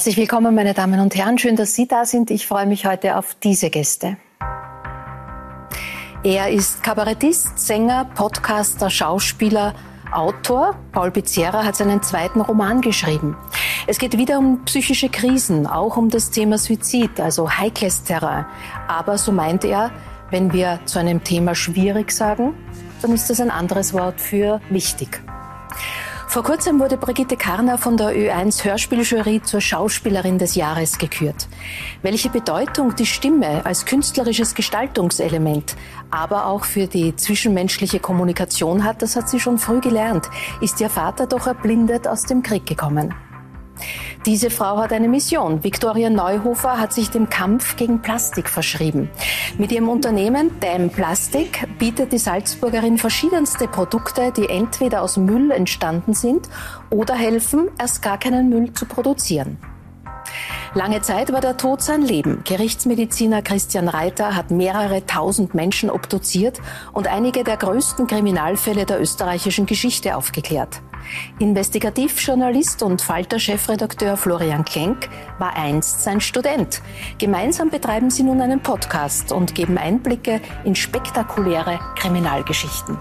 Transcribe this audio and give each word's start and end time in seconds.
Herzlich 0.00 0.16
willkommen, 0.16 0.54
meine 0.54 0.72
Damen 0.72 0.98
und 0.98 1.14
Herren. 1.14 1.36
Schön, 1.36 1.56
dass 1.56 1.74
Sie 1.74 1.86
da 1.86 2.06
sind. 2.06 2.30
Ich 2.30 2.46
freue 2.46 2.64
mich 2.64 2.86
heute 2.86 3.18
auf 3.18 3.34
diese 3.34 3.68
Gäste. 3.68 4.16
Er 6.24 6.48
ist 6.48 6.82
Kabarettist, 6.82 7.58
Sänger, 7.58 8.06
Podcaster, 8.14 8.88
Schauspieler, 8.88 9.74
Autor. 10.10 10.74
Paul 10.92 11.10
Pizzerra 11.10 11.64
hat 11.64 11.76
seinen 11.76 12.02
zweiten 12.02 12.40
Roman 12.40 12.80
geschrieben. 12.80 13.36
Es 13.86 13.98
geht 13.98 14.16
wieder 14.16 14.38
um 14.38 14.64
psychische 14.64 15.10
Krisen, 15.10 15.66
auch 15.66 15.98
um 15.98 16.08
das 16.08 16.30
Thema 16.30 16.56
Suizid, 16.56 17.20
also 17.20 17.50
heikles 17.50 18.02
Terrain. 18.02 18.46
Aber 18.88 19.18
so 19.18 19.32
meint 19.32 19.66
er, 19.66 19.90
wenn 20.30 20.54
wir 20.54 20.80
zu 20.86 20.98
einem 20.98 21.22
Thema 21.24 21.54
schwierig 21.54 22.10
sagen, 22.10 22.54
dann 23.02 23.12
ist 23.12 23.28
das 23.28 23.38
ein 23.38 23.50
anderes 23.50 23.92
Wort 23.92 24.18
für 24.18 24.62
wichtig. 24.70 25.22
Vor 26.30 26.44
kurzem 26.44 26.78
wurde 26.78 26.96
Brigitte 26.96 27.36
Karner 27.36 27.76
von 27.76 27.96
der 27.96 28.14
Ö1 28.14 28.62
Hörspieljury 28.62 29.42
zur 29.42 29.60
Schauspielerin 29.60 30.38
des 30.38 30.54
Jahres 30.54 30.96
gekürt. 30.96 31.48
Welche 32.02 32.28
Bedeutung 32.28 32.94
die 32.94 33.04
Stimme 33.04 33.66
als 33.66 33.84
künstlerisches 33.84 34.54
Gestaltungselement, 34.54 35.74
aber 36.12 36.46
auch 36.46 36.64
für 36.64 36.86
die 36.86 37.16
zwischenmenschliche 37.16 37.98
Kommunikation 37.98 38.84
hat, 38.84 39.02
das 39.02 39.16
hat 39.16 39.28
sie 39.28 39.40
schon 39.40 39.58
früh 39.58 39.80
gelernt. 39.80 40.30
Ist 40.60 40.80
ihr 40.80 40.88
Vater 40.88 41.26
doch 41.26 41.48
erblindet 41.48 42.06
aus 42.06 42.22
dem 42.22 42.44
Krieg 42.44 42.64
gekommen. 42.64 43.12
Diese 44.26 44.50
Frau 44.50 44.78
hat 44.78 44.92
eine 44.92 45.08
Mission. 45.08 45.64
Viktoria 45.64 46.10
Neuhofer 46.10 46.78
hat 46.78 46.92
sich 46.92 47.10
dem 47.10 47.30
Kampf 47.30 47.76
gegen 47.76 48.02
Plastik 48.02 48.48
verschrieben. 48.48 49.10
Mit 49.58 49.72
ihrem 49.72 49.88
Unternehmen 49.88 50.50
Dam 50.60 50.90
Plastik 50.90 51.66
bietet 51.78 52.12
die 52.12 52.18
Salzburgerin 52.18 52.98
verschiedenste 52.98 53.66
Produkte, 53.66 54.32
die 54.36 54.48
entweder 54.48 55.02
aus 55.02 55.16
Müll 55.16 55.50
entstanden 55.50 56.14
sind 56.14 56.48
oder 56.90 57.14
helfen, 57.14 57.68
erst 57.78 58.02
gar 58.02 58.18
keinen 58.18 58.48
Müll 58.48 58.72
zu 58.72 58.86
produzieren. 58.86 59.58
Lange 60.74 61.02
Zeit 61.02 61.32
war 61.32 61.40
der 61.40 61.56
Tod 61.56 61.82
sein 61.82 62.02
Leben. 62.02 62.42
Gerichtsmediziner 62.44 63.42
Christian 63.42 63.88
Reiter 63.88 64.36
hat 64.36 64.52
mehrere 64.52 65.04
tausend 65.04 65.52
Menschen 65.52 65.90
obduziert 65.90 66.60
und 66.92 67.08
einige 67.08 67.42
der 67.42 67.56
größten 67.56 68.06
Kriminalfälle 68.06 68.86
der 68.86 69.00
österreichischen 69.00 69.66
Geschichte 69.66 70.16
aufgeklärt. 70.16 70.80
Investigativjournalist 71.38 72.82
und 72.82 73.02
Falter-Chefredakteur 73.02 74.16
Florian 74.16 74.64
Klenk 74.64 75.08
war 75.38 75.56
einst 75.56 76.02
sein 76.02 76.20
Student. 76.20 76.82
Gemeinsam 77.18 77.70
betreiben 77.70 78.10
sie 78.10 78.22
nun 78.22 78.40
einen 78.40 78.60
Podcast 78.60 79.32
und 79.32 79.54
geben 79.54 79.78
Einblicke 79.78 80.40
in 80.64 80.74
spektakuläre 80.74 81.78
Kriminalgeschichten. 81.96 82.98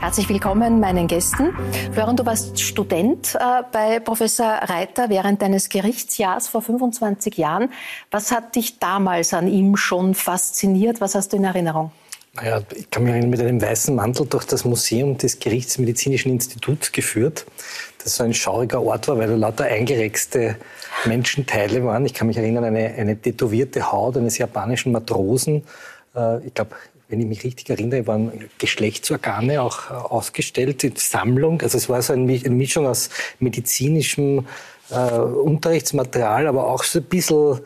Herzlich 0.00 0.28
willkommen 0.28 0.78
meinen 0.78 1.08
Gästen. 1.08 1.52
Florian, 1.92 2.16
du 2.16 2.24
warst 2.24 2.60
Student 2.60 3.34
äh, 3.34 3.62
bei 3.72 3.98
Professor 3.98 4.46
Reiter 4.46 5.08
während 5.08 5.42
deines 5.42 5.68
Gerichtsjahrs 5.68 6.46
vor 6.46 6.62
25 6.62 7.36
Jahren. 7.36 7.70
Was 8.10 8.30
hat 8.30 8.54
dich 8.54 8.78
damals 8.78 9.34
an 9.34 9.48
ihm 9.48 9.76
schon 9.76 10.14
fasziniert? 10.14 11.00
Was 11.00 11.16
hast 11.16 11.32
du 11.32 11.38
in 11.38 11.44
Erinnerung? 11.44 11.90
Naja, 12.40 12.62
ich 12.74 12.88
kann 12.90 13.02
mich 13.02 13.12
erinnern, 13.12 13.30
mit 13.30 13.40
einem 13.40 13.60
weißen 13.60 13.94
Mantel 13.94 14.26
durch 14.26 14.44
das 14.44 14.64
Museum 14.64 15.18
des 15.18 15.40
Gerichtsmedizinischen 15.40 16.30
Instituts 16.30 16.92
geführt, 16.92 17.44
das 18.02 18.16
so 18.16 18.24
ein 18.24 18.32
schauriger 18.32 18.80
Ort 18.80 19.08
war, 19.08 19.18
weil 19.18 19.28
da 19.28 19.34
lauter 19.34 19.64
eingerexte 19.64 20.56
Menschenteile 21.04 21.84
waren. 21.84 22.06
Ich 22.06 22.14
kann 22.14 22.28
mich 22.28 22.36
erinnern, 22.36 22.64
eine, 22.64 22.94
eine 22.94 23.16
tätowierte 23.16 23.90
Haut 23.90 24.16
eines 24.16 24.38
japanischen 24.38 24.92
Matrosen. 24.92 25.64
Äh, 26.14 26.46
ich 26.46 26.54
glaube, 26.54 26.76
wenn 27.08 27.20
ich 27.20 27.26
mich 27.26 27.42
richtig 27.42 27.70
erinnere, 27.70 28.06
waren 28.06 28.48
Geschlechtsorgane 28.58 29.60
auch 29.60 29.90
äh, 29.90 29.94
ausgestellt 29.94 30.84
in 30.84 30.94
Sammlung. 30.94 31.60
Also 31.62 31.76
es 31.76 31.88
war 31.88 32.02
so 32.02 32.12
eine 32.12 32.24
Mischung 32.24 32.86
aus 32.86 33.10
medizinischem 33.40 34.46
äh, 34.90 34.94
Unterrichtsmaterial, 34.94 36.46
aber 36.46 36.68
auch 36.68 36.84
so 36.84 37.00
ein 37.00 37.04
bisschen 37.04 37.60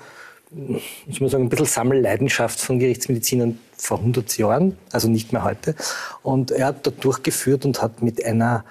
ich 1.06 1.20
muss 1.20 1.32
sagen, 1.32 1.44
ein 1.44 1.48
bisschen 1.48 1.66
Sammelleidenschaft 1.66 2.60
von 2.60 2.78
Gerichtsmedizinern 2.78 3.58
vor 3.76 3.98
100 3.98 4.36
Jahren, 4.38 4.76
also 4.90 5.08
nicht 5.08 5.32
mehr 5.32 5.44
heute. 5.44 5.74
Und 6.22 6.50
er 6.50 6.66
hat 6.66 6.86
dort 6.86 7.02
durchgeführt 7.04 7.64
und 7.64 7.82
hat 7.82 8.02
mit 8.02 8.24
einer 8.24 8.64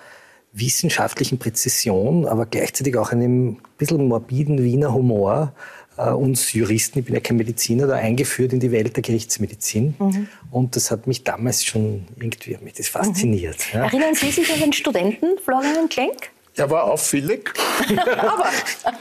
wissenschaftlichen 0.54 1.40
Präzision, 1.40 2.26
aber 2.26 2.46
gleichzeitig 2.46 2.98
auch 2.98 3.12
einem 3.12 3.58
bisschen 3.78 4.08
morbiden 4.08 4.64
Wiener 4.64 4.94
Humor 4.94 5.54
äh, 5.98 6.10
uns 6.10 6.54
Juristen, 6.54 7.00
ich 7.00 7.06
bin 7.06 7.16
ja 7.16 7.22
kein 7.22 7.38
Mediziner, 7.38 7.88
da 7.88 7.96
eingeführt 7.96 8.54
in 8.54 8.60
die 8.60 8.72
Welt 8.72 8.96
der 8.96 9.04
Gerichtsmedizin. 9.04 9.96
Mhm. 10.00 10.28
Und 10.50 10.76
das 10.76 10.92
hat 10.92 11.08
mich 11.08 11.24
damals 11.24 11.64
schon 11.64 12.06
irgendwie 12.18 12.58
mich 12.62 12.74
das 12.74 12.88
fasziniert. 12.88 13.58
Mhm. 13.72 13.80
Ja. 13.80 13.86
Erinnern 13.86 14.16
Sie 14.16 14.32
sich 14.32 14.52
an 14.54 14.60
den 14.60 14.74
Studenten 14.74 15.38
Florian 15.44 15.90
Klenk? 15.90 16.32
Er 16.56 16.70
war 16.70 16.84
auffällig, 16.84 17.54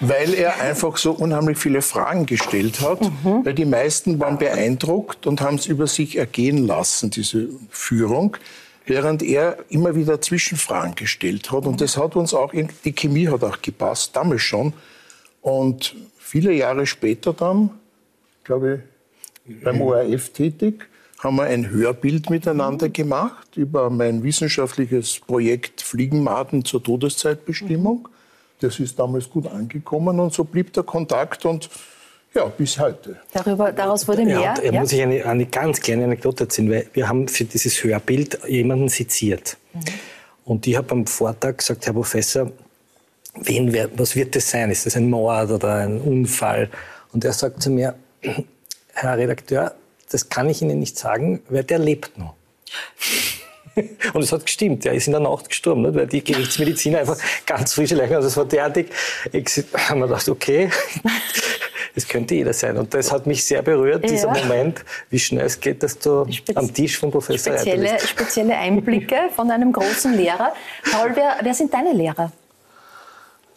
weil 0.01 0.35
er 0.35 0.61
einfach 0.61 0.97
so 0.97 1.13
unheimlich 1.13 1.59
viele 1.59 1.83
Fragen 1.83 2.27
gestellt 2.27 2.81
hat, 2.81 3.01
mhm. 3.03 3.45
weil 3.45 3.55
die 3.55 3.65
meisten 3.65 4.21
waren 4.21 4.39
beeindruckt 4.39 5.27
und 5.27 5.41
haben 5.41 5.57
es 5.57 5.67
über 5.67 5.89
sich 5.89 6.17
ergehen 6.17 6.67
lassen, 6.67 7.11
diese 7.11 7.49
Führung, 7.71 8.37
während 8.87 9.23
er 9.23 9.59
immer 9.69 9.97
wieder 9.97 10.21
Zwischenfragen 10.21 10.95
gestellt 10.95 11.51
hat. 11.51 11.67
Und 11.67 11.81
das 11.81 11.97
hat 11.97 12.15
uns 12.15 12.35
auch, 12.35 12.53
in, 12.53 12.69
die 12.85 12.93
Chemie 12.93 13.29
hat 13.29 13.43
auch 13.43 13.61
gepasst, 13.61 14.15
damals 14.15 14.43
schon. 14.43 14.73
Und 15.43 15.97
viele 16.19 16.53
Jahre 16.53 16.87
später 16.87 17.33
dann, 17.33 17.71
glaube 18.45 18.85
ich, 19.47 19.65
beim 19.65 19.81
ORF 19.81 20.29
tätig, 20.29 20.87
haben 21.21 21.37
wir 21.37 21.45
ein 21.45 21.71
Hörbild 21.71 22.31
miteinander 22.31 22.89
mhm. 22.89 22.93
gemacht 22.93 23.57
über 23.57 23.91
mein 23.91 24.23
wissenschaftliches 24.23 25.21
Projekt 25.21 25.83
Fliegenmaden 25.83 26.65
zur 26.65 26.83
Todeszeitbestimmung. 26.83 28.01
Mhm. 28.01 28.15
Das 28.61 28.79
ist 28.79 28.99
damals 28.99 29.31
gut 29.31 29.47
angekommen 29.47 30.19
und 30.21 30.33
so 30.35 30.45
blieb 30.45 30.73
der 30.73 30.83
Kontakt 30.83 31.47
und 31.47 31.71
ja, 32.35 32.45
bis 32.45 32.79
heute. 32.79 33.17
Darüber, 33.33 33.73
daraus 33.73 34.07
wurde 34.07 34.25
mehr. 34.25 34.41
Ja, 34.41 34.55
da 34.55 34.81
muss 34.81 34.93
ich 34.93 35.03
eine, 35.03 35.25
eine 35.27 35.47
ganz 35.47 35.81
kleine 35.81 36.05
Anekdote 36.05 36.45
erzählen, 36.45 36.71
weil 36.71 36.87
wir 36.93 37.09
haben 37.09 37.27
für 37.27 37.45
dieses 37.45 37.83
Hörbild 37.83 38.39
jemanden 38.47 38.89
seziert. 38.89 39.57
Mhm. 39.73 39.81
Und 40.45 40.67
ich 40.67 40.77
habe 40.77 40.93
am 40.93 41.07
Vortag 41.07 41.59
gesagt, 41.59 41.87
Herr 41.87 41.93
Professor, 41.93 42.51
wen, 43.35 43.73
wer, 43.73 43.89
was 43.99 44.15
wird 44.15 44.37
das 44.37 44.49
sein? 44.49 44.71
Ist 44.71 44.87
das 44.87 44.97
ein 44.97 45.11
Mord 45.11 45.51
oder 45.51 45.77
ein 45.77 46.01
Unfall? 46.01 46.71
Und 47.13 47.25
er 47.25 47.33
sagt 47.33 47.63
zu 47.63 47.71
mir, 47.71 47.95
Herr 48.93 49.19
Redakteur, 49.19 49.75
das 50.11 50.29
kann 50.29 50.49
ich 50.51 50.61
Ihnen 50.63 50.79
nicht 50.79 50.99
sagen, 50.99 51.41
weil 51.49 51.65
der 51.65 51.79
lebt 51.79 52.19
noch. 52.19 52.35
Und 54.15 54.23
es 54.23 54.33
hat 54.33 54.45
gestimmt, 54.45 54.85
er 54.85 54.93
ist 54.95 55.07
in 55.07 55.13
der 55.13 55.21
Nacht 55.21 55.49
gestorben, 55.49 55.83
nicht? 55.83 55.95
weil 55.95 56.07
die 56.07 56.23
Gerichtsmediziner 56.23 56.99
einfach 56.99 57.17
ganz 57.47 57.75
frische 57.75 57.95
Leichen, 57.95 58.17
also 58.17 58.29
es 58.29 58.37
war 58.37 58.45
derartig, 58.45 58.89
ich 59.33 59.47
habe 59.89 60.01
mir 60.01 60.09
gedacht, 60.09 60.29
okay, 60.29 60.71
es 61.95 62.07
könnte 62.07 62.35
jeder 62.35 62.53
sein. 62.53 62.77
Und 62.77 62.93
das 62.93 63.13
hat 63.13 63.27
mich 63.27 63.45
sehr 63.45 63.63
berührt, 63.63 64.03
ja. 64.03 64.11
dieser 64.11 64.31
Moment, 64.31 64.85
wie 65.09 65.19
schnell 65.19 65.47
es 65.47 65.61
geht, 65.61 65.83
dass 65.83 65.99
du 65.99 66.27
am 66.55 66.75
Tisch 66.75 66.99
von 66.99 67.11
Professor 67.11 67.55
spezielle, 67.55 67.93
bist. 67.93 68.09
spezielle 68.09 68.57
Einblicke 68.57 69.31
von 69.35 69.51
einem 69.51 69.73
großen 69.73 70.15
Lehrer. 70.15 70.53
Paul, 70.91 71.13
wer, 71.15 71.37
wer 71.43 71.55
sind 71.55 71.73
deine 71.73 71.93
Lehrer? 71.93 72.33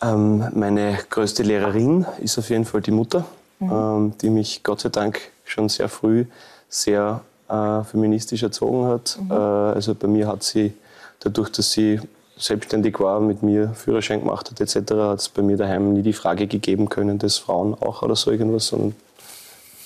Ähm, 0.01 0.47
meine 0.53 0.99
größte 1.09 1.43
Lehrerin 1.43 2.05
ist 2.21 2.37
auf 2.37 2.49
jeden 2.49 2.65
Fall 2.65 2.81
die 2.81 2.91
Mutter, 2.91 3.25
mhm. 3.59 3.71
ähm, 3.71 4.13
die 4.21 4.29
mich 4.29 4.61
Gott 4.63 4.81
sei 4.81 4.89
Dank 4.89 5.32
schon 5.53 5.69
sehr 5.69 5.89
früh 5.89 6.25
sehr 6.73 7.21
äh, 7.47 7.83
feministisch 7.83 8.43
erzogen 8.43 8.87
hat. 8.87 9.17
Mhm. 9.21 9.31
Äh, 9.31 9.33
also 9.33 9.93
bei 9.95 10.07
mir 10.07 10.27
hat 10.27 10.43
sie, 10.43 10.73
dadurch, 11.19 11.51
dass 11.51 11.71
sie 11.71 11.99
selbstständig 12.35 12.99
war, 12.99 13.19
mit 13.19 13.43
mir 13.43 13.69
Führerschein 13.69 14.21
gemacht 14.21 14.49
hat 14.49 14.59
etc., 14.59 14.91
hat 14.93 15.19
es 15.19 15.29
bei 15.29 15.43
mir 15.43 15.55
daheim 15.55 15.93
nie 15.93 16.01
die 16.01 16.13
Frage 16.13 16.47
gegeben 16.47 16.89
können, 16.89 17.19
dass 17.19 17.37
Frauen 17.37 17.75
auch 17.75 18.01
oder 18.01 18.15
so 18.15 18.31
irgendwas, 18.31 18.67
sondern 18.67 18.95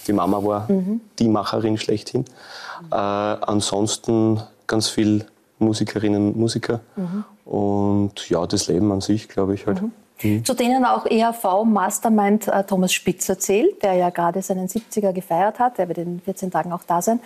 die 0.08 0.14
Mama 0.14 0.44
war 0.44 0.72
mhm. 0.72 1.02
die 1.20 1.28
Macherin 1.28 1.78
schlechthin. 1.78 2.24
Äh, 2.90 2.96
ansonsten 2.96 4.42
ganz 4.66 4.88
viel 4.88 5.26
Musikerinnen 5.60 6.30
und 6.30 6.38
Musiker 6.38 6.80
mhm. 6.96 7.26
und 7.46 8.30
ja, 8.30 8.46
das 8.48 8.68
Leben 8.68 8.92
an 8.92 9.02
sich, 9.02 9.28
glaube 9.28 9.56
ich 9.56 9.68
halt. 9.68 9.82
Mhm. 10.22 10.44
Zu 10.44 10.54
denen 10.54 10.86
auch 10.86 11.06
ERV-Mastermind 11.06 12.48
äh, 12.48 12.64
Thomas 12.64 12.94
Spitzer 12.94 13.38
zählt, 13.38 13.84
der 13.84 13.94
ja 13.94 14.10
gerade 14.10 14.42
seinen 14.42 14.68
70er 14.68 15.14
gefeiert 15.14 15.60
hat. 15.60 15.78
Der 15.78 15.88
wird 15.88 16.00
in 16.00 16.22
14 16.22 16.52
Tagen 16.52 16.72
auch 16.72 16.84
da 16.86 17.02
sein. 17.02 17.20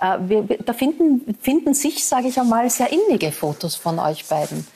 Äh, 0.00 0.18
wir, 0.26 0.48
wir, 0.48 0.58
da 0.58 0.72
finden, 0.72 1.36
finden 1.40 1.74
sich, 1.74 2.04
sage 2.04 2.28
ich 2.28 2.38
einmal, 2.38 2.70
sehr 2.70 2.88
innige 2.92 3.32
Fotos 3.32 3.74
von 3.74 3.98
euch 3.98 4.26
beiden. 4.28 4.66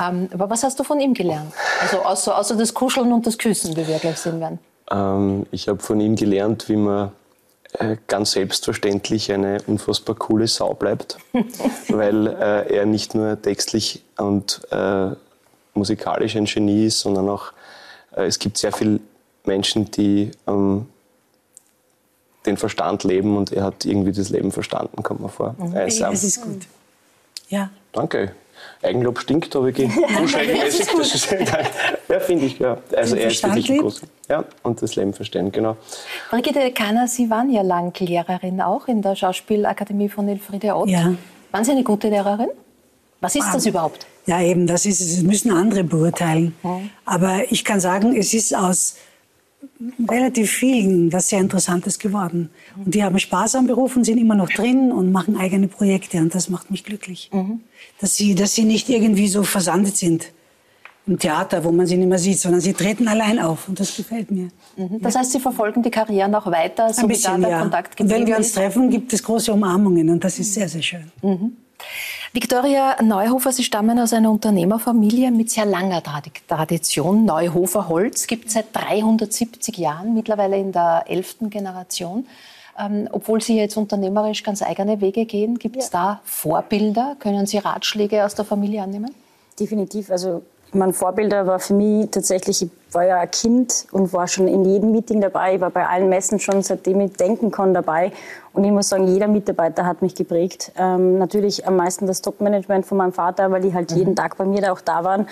Ähm, 0.00 0.28
aber 0.32 0.50
was 0.50 0.62
hast 0.62 0.78
du 0.78 0.84
von 0.84 1.00
ihm 1.00 1.14
gelernt? 1.14 1.52
Also 1.80 1.98
außer, 1.98 2.36
außer 2.36 2.56
das 2.56 2.74
Kuscheln 2.74 3.12
und 3.12 3.26
das 3.26 3.38
Küssen, 3.38 3.76
wie 3.76 3.86
wir 3.86 3.98
gleich 3.98 4.18
sehen 4.18 4.40
werden. 4.40 4.58
Ähm, 4.90 5.46
ich 5.50 5.68
habe 5.68 5.80
von 5.80 6.00
ihm 6.00 6.16
gelernt, 6.16 6.68
wie 6.68 6.76
man 6.76 7.12
äh, 7.78 7.96
ganz 8.06 8.32
selbstverständlich 8.32 9.32
eine 9.32 9.58
unfassbar 9.66 10.14
coole 10.14 10.46
Sau 10.46 10.74
bleibt, 10.74 11.18
weil 11.88 12.26
äh, 12.26 12.74
er 12.74 12.86
nicht 12.86 13.14
nur 13.14 13.40
textlich 13.40 14.02
und 14.16 14.62
äh, 14.70 15.10
musikalisch 15.76 16.36
ein 16.36 16.46
Genie 16.46 16.86
ist, 16.86 17.00
sondern 17.00 17.28
auch, 17.28 17.52
äh, 18.16 18.24
es 18.24 18.38
gibt 18.38 18.58
sehr 18.58 18.72
viele 18.72 19.00
Menschen, 19.44 19.90
die 19.90 20.30
ähm, 20.46 20.86
den 22.46 22.56
Verstand 22.56 23.04
leben 23.04 23.36
und 23.36 23.52
er 23.52 23.64
hat 23.64 23.84
irgendwie 23.84 24.12
das 24.12 24.30
Leben 24.30 24.52
verstanden, 24.52 25.02
kommt 25.02 25.20
mir 25.20 25.28
vor. 25.28 25.54
Mhm. 25.58 25.74
Das 25.74 26.24
ist 26.24 26.42
gut. 26.42 26.66
Ja. 27.48 27.70
Danke. 27.92 28.32
Eigenlob 28.82 29.18
stinkt, 29.20 29.54
aber 29.56 29.68
ich 29.68 29.74
gehe 29.76 29.88
regelmäßig. 29.88 30.86
Das 30.96 31.14
ist, 31.14 31.30
ja, 32.08 32.20
finde 32.20 32.46
ich, 32.46 32.58
ja. 32.58 32.78
Also 32.94 33.16
er 33.16 33.28
ist 33.28 33.42
wirklich 33.42 33.78
groß. 33.78 34.02
Ja, 34.28 34.44
und 34.62 34.80
das 34.82 34.96
Leben 34.96 35.12
verstehen, 35.12 35.52
genau. 35.52 35.76
Brigitte 36.30 36.70
Kahner, 36.72 37.06
Sie 37.08 37.28
waren 37.30 37.50
ja 37.50 37.62
lang 37.62 37.92
Lehrerin 37.98 38.60
auch 38.60 38.88
in 38.88 39.02
der 39.02 39.14
Schauspielakademie 39.14 40.08
von 40.08 40.28
Elfriede 40.28 40.74
Ott. 40.74 40.88
Ja. 40.88 41.14
Waren 41.52 41.64
Sie 41.64 41.72
eine 41.72 41.84
gute 41.84 42.08
Lehrerin? 42.08 42.48
Was 43.20 43.34
ist 43.34 43.48
das 43.52 43.66
überhaupt? 43.66 44.06
Ja, 44.26 44.42
eben, 44.42 44.66
das 44.66 44.86
ist. 44.86 45.00
Das 45.00 45.22
müssen 45.22 45.50
andere 45.50 45.84
beurteilen. 45.84 46.54
Aber 47.04 47.50
ich 47.50 47.64
kann 47.64 47.80
sagen, 47.80 48.16
es 48.16 48.34
ist 48.34 48.54
aus 48.54 48.96
relativ 50.08 50.50
vielen 50.50 51.12
was 51.12 51.28
sehr 51.28 51.40
Interessantes 51.40 51.98
geworden. 51.98 52.50
Und 52.84 52.94
die 52.94 53.02
haben 53.02 53.18
Spaß 53.18 53.56
am 53.56 53.66
Beruf 53.66 53.96
und 53.96 54.04
sind 54.04 54.18
immer 54.18 54.34
noch 54.34 54.48
drin 54.48 54.92
und 54.92 55.12
machen 55.12 55.36
eigene 55.36 55.68
Projekte. 55.68 56.18
Und 56.18 56.34
das 56.34 56.48
macht 56.48 56.70
mich 56.70 56.84
glücklich. 56.84 57.30
Dass, 58.00 58.16
sie, 58.16 58.34
dass 58.34 58.54
sie 58.54 58.64
nicht 58.64 58.88
irgendwie 58.88 59.28
so 59.28 59.42
versandet 59.42 59.96
sind 59.96 60.32
im 61.06 61.18
Theater, 61.18 61.62
wo 61.62 61.70
man 61.70 61.86
sie 61.86 61.96
nicht 61.96 62.08
mehr 62.08 62.18
sieht, 62.18 62.40
sondern 62.40 62.60
sie 62.60 62.72
treten 62.72 63.06
allein 63.06 63.38
auf. 63.38 63.68
Und 63.68 63.78
das 63.78 63.96
gefällt 63.96 64.30
mir. 64.30 64.48
Mhm. 64.76 65.00
Das 65.00 65.14
heißt, 65.14 65.32
Sie 65.32 65.40
verfolgen 65.40 65.82
die 65.82 65.90
Karriere 65.90 66.28
noch 66.28 66.46
weiter, 66.46 66.92
so 66.92 67.02
Ein 67.02 67.08
wie 67.08 67.12
bisschen, 67.12 67.40
da 67.42 67.48
der 67.48 67.50
ja. 67.50 67.60
Kontakt 67.60 68.00
Und 68.00 68.08
wenn 68.08 68.18
geblieben 68.18 68.28
wir 68.28 68.36
uns 68.38 68.52
treffen, 68.52 68.90
gibt 68.90 69.12
es 69.12 69.22
große 69.22 69.52
Umarmungen. 69.52 70.10
Und 70.10 70.24
das 70.24 70.38
ist 70.38 70.52
sehr, 70.52 70.68
sehr 70.68 70.82
schön. 70.82 71.10
Viktoria 72.36 73.02
Neuhofer, 73.02 73.50
Sie 73.50 73.64
stammen 73.64 73.98
aus 73.98 74.12
einer 74.12 74.30
Unternehmerfamilie 74.30 75.30
mit 75.30 75.48
sehr 75.48 75.64
langer 75.64 76.00
Tradi- 76.00 76.30
Tradition. 76.46 77.24
Neuhofer 77.24 77.88
Holz 77.88 78.26
gibt 78.26 78.48
es 78.48 78.52
seit 78.52 78.76
370 78.76 79.78
Jahren, 79.78 80.12
mittlerweile 80.12 80.58
in 80.58 80.70
der 80.70 81.04
elften 81.06 81.48
Generation. 81.48 82.26
Ähm, 82.78 83.08
obwohl 83.10 83.40
Sie 83.40 83.56
jetzt 83.56 83.78
unternehmerisch 83.78 84.42
ganz 84.42 84.60
eigene 84.60 85.00
Wege 85.00 85.24
gehen, 85.24 85.58
gibt 85.58 85.78
es 85.78 85.88
da 85.88 86.20
Vorbilder? 86.24 87.16
Können 87.18 87.46
Sie 87.46 87.56
Ratschläge 87.56 88.22
aus 88.26 88.34
der 88.34 88.44
Familie 88.44 88.82
annehmen? 88.82 89.14
Definitiv. 89.58 90.10
Also 90.10 90.42
mein 90.76 90.92
Vorbilder 90.92 91.46
war 91.46 91.58
für 91.58 91.74
mich 91.74 92.10
tatsächlich, 92.10 92.62
ich 92.62 92.70
war 92.92 93.04
ja 93.04 93.18
ein 93.18 93.30
Kind 93.30 93.86
und 93.92 94.12
war 94.12 94.28
schon 94.28 94.46
in 94.48 94.64
jedem 94.64 94.92
Meeting 94.92 95.20
dabei. 95.20 95.56
Ich 95.56 95.60
war 95.60 95.70
bei 95.70 95.86
allen 95.86 96.08
Messen 96.08 96.38
schon, 96.38 96.62
seitdem 96.62 97.00
ich 97.00 97.12
denken 97.14 97.50
kann, 97.50 97.74
dabei. 97.74 98.12
Und 98.52 98.64
ich 98.64 98.70
muss 98.70 98.88
sagen, 98.88 99.06
jeder 99.06 99.28
Mitarbeiter 99.28 99.84
hat 99.84 100.02
mich 100.02 100.14
geprägt. 100.14 100.72
Ähm, 100.78 101.18
natürlich 101.18 101.66
am 101.66 101.76
meisten 101.76 102.06
das 102.06 102.22
Top-Management 102.22 102.86
von 102.86 102.98
meinem 102.98 103.12
Vater, 103.12 103.50
weil 103.50 103.62
die 103.62 103.74
halt 103.74 103.92
jeden 103.92 104.14
Tag 104.14 104.36
bei 104.36 104.44
mir 104.44 104.60
da 104.60 104.72
auch 104.72 104.80
da 104.80 105.04
waren. 105.04 105.26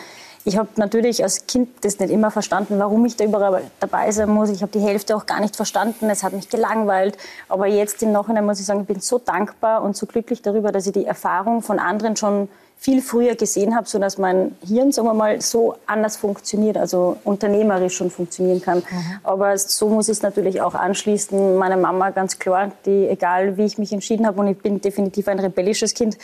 Ich 0.46 0.58
habe 0.58 0.68
natürlich 0.76 1.22
als 1.22 1.46
Kind 1.46 1.70
das 1.82 1.98
nicht 1.98 2.10
immer 2.10 2.30
verstanden, 2.30 2.78
warum 2.78 3.06
ich 3.06 3.16
da 3.16 3.24
überall 3.24 3.62
dabei 3.80 4.10
sein 4.10 4.28
muss. 4.28 4.50
Ich 4.50 4.60
habe 4.60 4.72
die 4.72 4.80
Hälfte 4.80 5.16
auch 5.16 5.24
gar 5.24 5.40
nicht 5.40 5.56
verstanden. 5.56 6.10
Es 6.10 6.22
hat 6.22 6.34
mich 6.34 6.50
gelangweilt. 6.50 7.16
Aber 7.48 7.66
jetzt 7.66 8.02
im 8.02 8.12
Nachhinein 8.12 8.44
muss 8.44 8.60
ich 8.60 8.66
sagen, 8.66 8.82
ich 8.82 8.86
bin 8.86 9.00
so 9.00 9.18
dankbar 9.18 9.82
und 9.82 9.96
so 9.96 10.04
glücklich 10.04 10.42
darüber, 10.42 10.70
dass 10.70 10.86
ich 10.86 10.92
die 10.92 11.06
Erfahrung 11.06 11.62
von 11.62 11.78
anderen 11.78 12.16
schon 12.16 12.48
viel 12.84 13.00
früher 13.00 13.34
gesehen 13.34 13.74
habe, 13.74 13.88
sodass 13.88 14.18
mein 14.18 14.54
Hirn, 14.62 14.92
sagen 14.92 15.08
wir 15.08 15.14
mal, 15.14 15.40
so 15.40 15.74
anders 15.86 16.18
funktioniert, 16.18 16.76
also 16.76 17.16
unternehmerisch 17.24 17.96
schon 17.96 18.10
funktionieren 18.10 18.60
kann. 18.60 18.82
Aber 19.22 19.56
so 19.56 19.88
muss 19.88 20.08
ich 20.08 20.18
es 20.18 20.22
natürlich 20.22 20.60
auch 20.60 20.74
anschließen. 20.74 21.56
Meine 21.56 21.78
Mama, 21.78 22.10
ganz 22.10 22.38
klar, 22.38 22.72
die, 22.84 23.08
egal 23.08 23.56
wie 23.56 23.64
ich 23.64 23.78
mich 23.78 23.90
entschieden 23.90 24.26
habe, 24.26 24.38
und 24.38 24.48
ich 24.48 24.58
bin 24.58 24.82
definitiv 24.82 25.28
ein 25.28 25.38
rebellisches 25.38 25.94
Kind, 25.94 26.18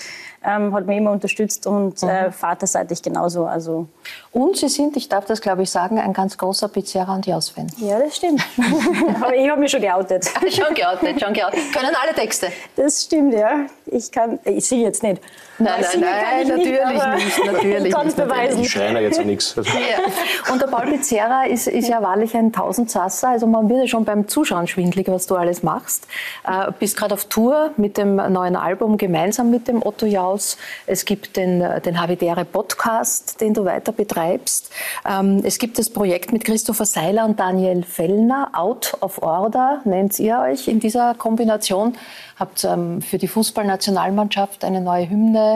ähm, 0.44 0.74
hat 0.74 0.84
mich 0.84 0.98
immer 0.98 1.12
unterstützt 1.12 1.66
und 1.66 2.02
äh, 2.02 2.30
vaterseitig 2.30 3.00
genauso. 3.00 3.46
Also, 3.46 3.86
Und 4.30 4.58
Sie 4.58 4.68
sind, 4.68 4.98
ich 4.98 5.08
darf 5.08 5.24
das 5.24 5.40
glaube 5.40 5.62
ich 5.62 5.70
sagen, 5.70 5.98
ein 5.98 6.12
ganz 6.12 6.36
großer 6.36 6.68
Pizzeria 6.68 7.14
und 7.14 7.26
Jaus-Fan. 7.26 7.68
ja, 7.78 7.98
das 7.98 8.16
stimmt. 8.16 8.42
Aber 9.22 9.34
ich 9.34 9.48
habe 9.48 9.60
mich 9.60 9.70
schon 9.70 9.80
geoutet. 9.80 10.26
schon 10.50 10.74
geoutet, 10.74 11.22
schon 11.22 11.32
geoutet. 11.32 11.72
Können 11.72 11.94
alle 12.02 12.14
Texte? 12.14 12.48
Das 12.76 13.04
stimmt, 13.04 13.32
ja. 13.32 13.64
Ich 13.86 14.12
kann, 14.12 14.38
ich 14.44 14.66
singe 14.66 14.82
jetzt 14.82 15.02
nicht. 15.02 15.22
Nein, 15.60 15.84
nein, 15.92 16.00
nein, 16.00 16.48
natürlich 16.48 16.84
nicht, 16.86 17.44
natürlich 17.44 17.84
Ich 17.86 17.92
kann 17.92 18.06
nicht, 18.06 18.18
es 18.18 18.24
beweisen. 18.24 18.62
Ich 18.62 18.70
schreie 18.70 19.00
jetzt 19.00 19.24
nichts. 19.24 19.54
Ja. 19.80 20.52
Und 20.52 20.60
der 20.60 20.66
Paul 20.66 20.86
Pizzerra 20.86 21.44
ist, 21.44 21.66
ist 21.66 21.88
ja 21.88 22.02
wahrlich 22.02 22.36
ein 22.36 22.52
Tausendsasser. 22.52 23.28
Also 23.28 23.46
man 23.46 23.68
wird 23.68 23.80
ja 23.80 23.86
schon 23.86 24.04
beim 24.04 24.28
Zuschauen 24.28 24.66
schwindlig, 24.66 25.08
was 25.08 25.26
du 25.26 25.36
alles 25.36 25.62
machst. 25.62 26.06
Äh, 26.46 26.72
bist 26.78 26.96
gerade 26.96 27.14
auf 27.14 27.26
Tour 27.26 27.70
mit 27.76 27.96
dem 27.96 28.16
neuen 28.16 28.56
Album 28.56 28.98
gemeinsam 28.98 29.50
mit 29.50 29.68
dem 29.68 29.84
Otto 29.84 30.06
Jaus. 30.06 30.58
Es 30.86 31.04
gibt 31.04 31.36
den, 31.36 31.64
den 31.84 32.00
Havidere 32.00 32.44
Podcast, 32.44 33.40
den 33.40 33.54
du 33.54 33.64
weiter 33.64 33.92
betreibst. 33.92 34.70
Ähm, 35.08 35.42
es 35.44 35.58
gibt 35.58 35.78
das 35.78 35.90
Projekt 35.90 36.32
mit 36.32 36.44
Christopher 36.44 36.84
Seiler 36.84 37.24
und 37.24 37.38
Daniel 37.38 37.82
Fellner, 37.84 38.50
Out 38.52 38.96
of 39.00 39.22
Order 39.22 39.80
nennt 39.84 40.18
ihr 40.18 40.38
euch 40.40 40.68
in 40.68 40.80
dieser 40.80 41.14
Kombination. 41.14 41.96
Habt 42.38 42.64
ähm, 42.64 43.02
für 43.02 43.18
die 43.18 43.28
Fußballnationalmannschaft 43.28 44.64
eine 44.64 44.80
neue 44.80 45.10
Hymne 45.10 45.49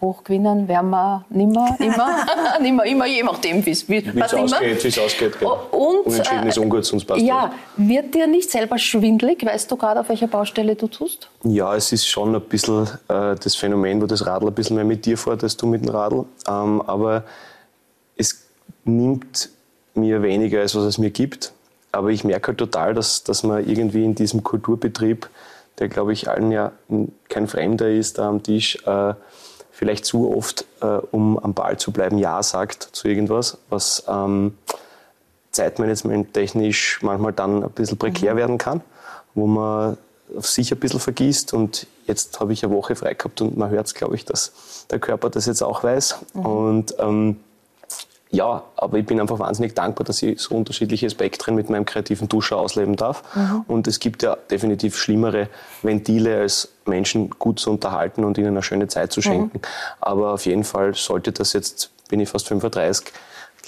hochgewinnen, 0.00 0.68
werden 0.68 0.90
wir 0.90 1.24
nimmer, 1.30 1.76
immer, 1.78 2.26
nimmer, 2.60 2.84
immer, 2.84 3.06
je 3.06 3.22
nachdem, 3.22 3.64
wie 3.64 3.70
es 3.70 3.82
ausgeht, 4.34 4.84
wie 4.84 4.88
es 4.88 4.98
ausgeht. 4.98 5.38
Genau. 5.38 5.68
Und, 5.70 6.06
Unentschieden 6.06 6.46
ist 6.46 6.56
äh, 6.56 6.60
ungut, 6.60 6.84
sonst 6.84 7.04
passt 7.04 7.22
Ja, 7.22 7.52
wird 7.76 8.14
dir 8.14 8.26
nicht 8.26 8.50
selber 8.50 8.78
schwindlig? 8.78 9.44
Weißt 9.44 9.70
du 9.70 9.76
gerade, 9.76 10.00
auf 10.00 10.08
welcher 10.08 10.26
Baustelle 10.26 10.76
du 10.76 10.88
tust? 10.88 11.30
Ja, 11.44 11.74
es 11.74 11.92
ist 11.92 12.06
schon 12.06 12.34
ein 12.34 12.42
bisschen 12.42 12.84
äh, 13.08 13.34
das 13.36 13.56
Phänomen, 13.56 14.02
wo 14.02 14.06
das 14.06 14.26
Radl 14.26 14.48
ein 14.48 14.54
bisschen 14.54 14.76
mehr 14.76 14.84
mit 14.84 15.06
dir 15.06 15.16
fährt, 15.16 15.42
als 15.42 15.56
du 15.56 15.66
mit 15.66 15.84
dem 15.84 15.90
Radl. 15.90 16.24
Ähm, 16.48 16.82
aber 16.82 17.24
es 18.16 18.46
nimmt 18.84 19.50
mir 19.94 20.22
weniger, 20.22 20.60
als 20.60 20.74
was 20.74 20.84
es 20.84 20.98
mir 20.98 21.10
gibt. 21.10 21.52
Aber 21.92 22.10
ich 22.10 22.24
merke 22.24 22.48
halt 22.48 22.58
total, 22.58 22.94
dass, 22.94 23.24
dass 23.24 23.42
man 23.42 23.66
irgendwie 23.66 24.04
in 24.04 24.14
diesem 24.14 24.42
Kulturbetrieb, 24.42 25.28
der, 25.78 25.88
glaube 25.88 26.12
ich, 26.12 26.28
allen 26.28 26.52
ja 26.52 26.72
kein 27.28 27.48
Fremder 27.48 27.90
ist, 27.90 28.18
da 28.18 28.28
am 28.28 28.42
Tisch, 28.42 28.76
äh, 28.86 29.14
vielleicht 29.76 30.06
zu 30.06 30.34
oft, 30.34 30.64
äh, 30.80 30.86
um 30.86 31.38
am 31.38 31.52
Ball 31.52 31.76
zu 31.76 31.92
bleiben, 31.92 32.16
Ja 32.16 32.42
sagt 32.42 32.88
zu 32.92 33.08
irgendwas, 33.08 33.58
was 33.68 34.04
ähm, 34.08 34.56
zeitmanagementtechnisch 35.50 37.00
manchmal 37.02 37.34
dann 37.34 37.62
ein 37.62 37.70
bisschen 37.70 37.98
prekär 37.98 38.36
werden 38.36 38.56
kann, 38.56 38.80
wo 39.34 39.46
man 39.46 39.98
auf 40.34 40.46
sich 40.46 40.72
ein 40.72 40.80
bisschen 40.80 40.98
vergisst. 40.98 41.52
Und 41.52 41.86
jetzt 42.06 42.40
habe 42.40 42.54
ich 42.54 42.64
eine 42.64 42.74
Woche 42.74 42.96
frei 42.96 43.12
gehabt 43.12 43.42
und 43.42 43.58
man 43.58 43.68
hört 43.68 43.86
es, 43.86 43.94
glaube 43.94 44.14
ich, 44.14 44.24
dass 44.24 44.86
der 44.90 44.98
Körper 44.98 45.28
das 45.28 45.44
jetzt 45.44 45.62
auch 45.62 45.84
weiß. 45.84 46.20
Und 46.32 46.94
ähm, 46.98 47.36
ja, 48.36 48.64
aber 48.76 48.98
ich 48.98 49.06
bin 49.06 49.18
einfach 49.18 49.38
wahnsinnig 49.38 49.74
dankbar, 49.74 50.04
dass 50.04 50.22
ich 50.22 50.38
so 50.38 50.54
unterschiedliche 50.54 51.08
Spektren 51.08 51.54
mit 51.54 51.70
meinem 51.70 51.86
kreativen 51.86 52.28
Duscher 52.28 52.58
ausleben 52.58 52.94
darf. 52.94 53.22
Und 53.66 53.86
es 53.88 53.98
gibt 53.98 54.22
ja 54.22 54.36
definitiv 54.50 54.96
schlimmere 54.96 55.48
Ventile, 55.82 56.40
als 56.40 56.68
Menschen 56.84 57.30
gut 57.30 57.58
zu 57.58 57.70
unterhalten 57.70 58.24
und 58.24 58.36
ihnen 58.36 58.48
eine 58.48 58.62
schöne 58.62 58.88
Zeit 58.88 59.10
zu 59.10 59.22
schenken. 59.22 59.60
Aber 60.00 60.34
auf 60.34 60.44
jeden 60.44 60.64
Fall 60.64 60.94
sollte 60.94 61.32
das 61.32 61.54
jetzt, 61.54 61.90
bin 62.08 62.20
ich 62.20 62.28
fast 62.28 62.46
35, 62.48 63.10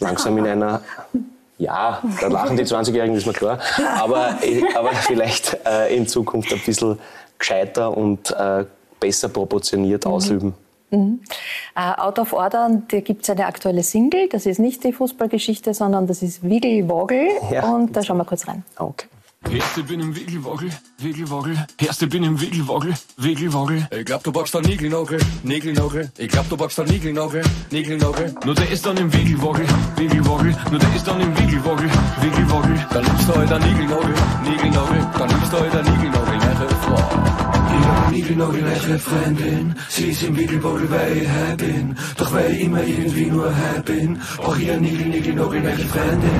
langsam 0.00 0.36
in 0.36 0.46
einer 0.46 0.82
ja, 1.58 2.02
da 2.20 2.28
lachen 2.28 2.56
die 2.56 2.64
20-Jährigen, 2.64 3.16
ist 3.16 3.26
mir 3.26 3.32
klar. 3.32 3.58
Aber, 3.98 4.38
aber 4.76 4.90
vielleicht 5.00 5.58
äh, 5.66 5.96
in 5.96 6.06
Zukunft 6.06 6.52
ein 6.52 6.60
bisschen 6.60 6.98
gescheiter 7.38 7.96
und 7.96 8.30
äh, 8.32 8.66
besser 9.00 9.28
proportioniert 9.28 10.04
ausüben. 10.04 10.54
Äh, 10.90 11.16
Out 11.74 12.18
of 12.18 12.32
Order, 12.32 12.82
da 12.88 13.00
gibt 13.00 13.22
es 13.22 13.30
eine 13.30 13.46
aktuelle 13.46 13.82
Single. 13.82 14.28
Das 14.28 14.46
ist 14.46 14.58
nicht 14.58 14.84
die 14.84 14.92
Fußballgeschichte, 14.92 15.74
sondern 15.74 16.06
das 16.06 16.22
ist 16.22 16.42
Wiggle 16.42 16.88
Woggle. 16.88 17.28
Ja. 17.50 17.70
Und 17.70 17.96
da 17.96 18.02
schauen 18.02 18.18
wir 18.18 18.24
kurz 18.24 18.48
rein. 18.48 18.64
Okay. 18.76 19.06
Erste 19.50 19.82
bin 19.82 20.00
im 20.00 20.14
Wickelwoggle, 20.14 20.68
Wickelwoggle. 20.98 21.66
Erste 21.78 22.06
bin 22.08 22.24
im 22.24 22.40
Wickelwoggle, 22.40 22.92
Wickelwoggle. 23.16 23.88
Ich 23.96 24.04
glaub, 24.04 24.22
du 24.24 24.32
bockst 24.32 24.54
da 24.54 24.60
Nigelnagel, 24.60 25.20
Nigelnagel. 25.44 26.10
Ich 26.18 26.28
glaub, 26.28 26.48
du 26.50 26.56
bockst 26.56 26.78
da 26.78 26.82
Nigelnagel, 26.82 27.42
Nigelnagel. 27.70 28.34
Nur 28.44 28.54
der 28.54 28.70
ist 28.70 28.84
dann 28.84 28.96
im 28.96 29.12
Wickelwoggle, 29.12 29.64
Wickelwoggle. 29.96 30.56
Nur 30.70 30.80
der 30.80 30.94
ist 30.94 31.06
dann 31.06 31.20
im 31.20 31.38
Wickelwoggle, 31.38 31.88
Wickelwoggle. 32.20 32.86
Dann 32.92 33.04
nimmst 33.04 33.28
du 33.28 33.34
halt 33.36 33.52
ein 33.52 33.62
Nigelnagel, 33.62 34.14
Nigelnagel. 34.42 35.06
Dann 35.18 35.28
nimmst 35.28 35.52
du 35.52 35.56
halt 35.56 35.74
ein 35.74 35.84
Nigelnagel, 35.84 37.37
hab 37.68 38.06
ein 38.06 38.12
Nigelnagel, 38.12 38.62
neue 38.62 38.98
Freundin. 38.98 39.74
Sie 39.88 40.10
ist 40.10 40.22
im 40.22 40.36
Wickelwoggle, 40.36 40.90
weil 40.90 41.16
ich 41.18 41.28
high 41.28 41.56
bin. 41.56 41.96
Doch 42.16 42.32
weil 42.32 42.52
ich 42.52 42.64
immer 42.64 42.82
irgendwie 42.82 43.26
nur 43.26 43.46
high 43.54 43.82
bin. 43.84 44.18
Brauch 44.36 44.56
ich 44.58 44.70
ein 44.70 44.80
Nigel, 44.80 45.06
Nigelnagel, 45.06 45.60
neue 45.60 45.76
Freundin. 45.76 46.30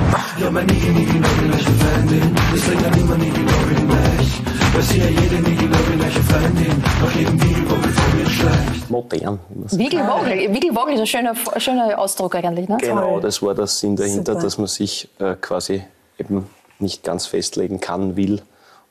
Ja, 0.41 0.51
mein 0.51 0.65
Nigel, 0.65 0.93
Nigelnagel, 0.93 1.47
neue 1.47 1.59
Freundin. 1.59 2.35
Deswegen 2.53 2.85
hat 2.85 2.97
immer 2.97 3.17
Nigelnagel 3.17 3.79
mich. 3.85 4.41
Weil 4.73 4.81
sie 4.83 4.99
ja 4.99 5.05
jede 5.05 5.35
Nigelnagel, 5.35 5.95
neue 5.97 6.23
Freundin. 6.29 6.83
Nach 7.01 7.15
jedem 7.15 7.41
Wickelwoggle 7.41 7.91
von 7.91 8.19
mir 8.19 8.29
schleicht. 8.29 8.89
Modern. 8.89 9.39
Wiggle 9.71 10.75
Woggle 10.75 10.93
ist 10.95 10.99
ein 11.01 11.07
schöner, 11.07 11.35
schöner 11.57 11.99
Ausdruck 11.99 12.35
eigentlich. 12.35 12.67
Ne? 12.67 12.77
Genau, 12.79 13.19
das 13.19 13.41
war 13.41 13.53
der 13.53 13.67
Sinn 13.67 13.95
dahinter, 13.95 14.33
Super. 14.33 14.43
dass 14.43 14.57
man 14.57 14.67
sich 14.67 15.09
äh, 15.19 15.35
quasi 15.39 15.83
eben 16.17 16.45
nicht 16.79 17.03
ganz 17.03 17.27
festlegen 17.27 17.79
kann, 17.79 18.15
will. 18.15 18.41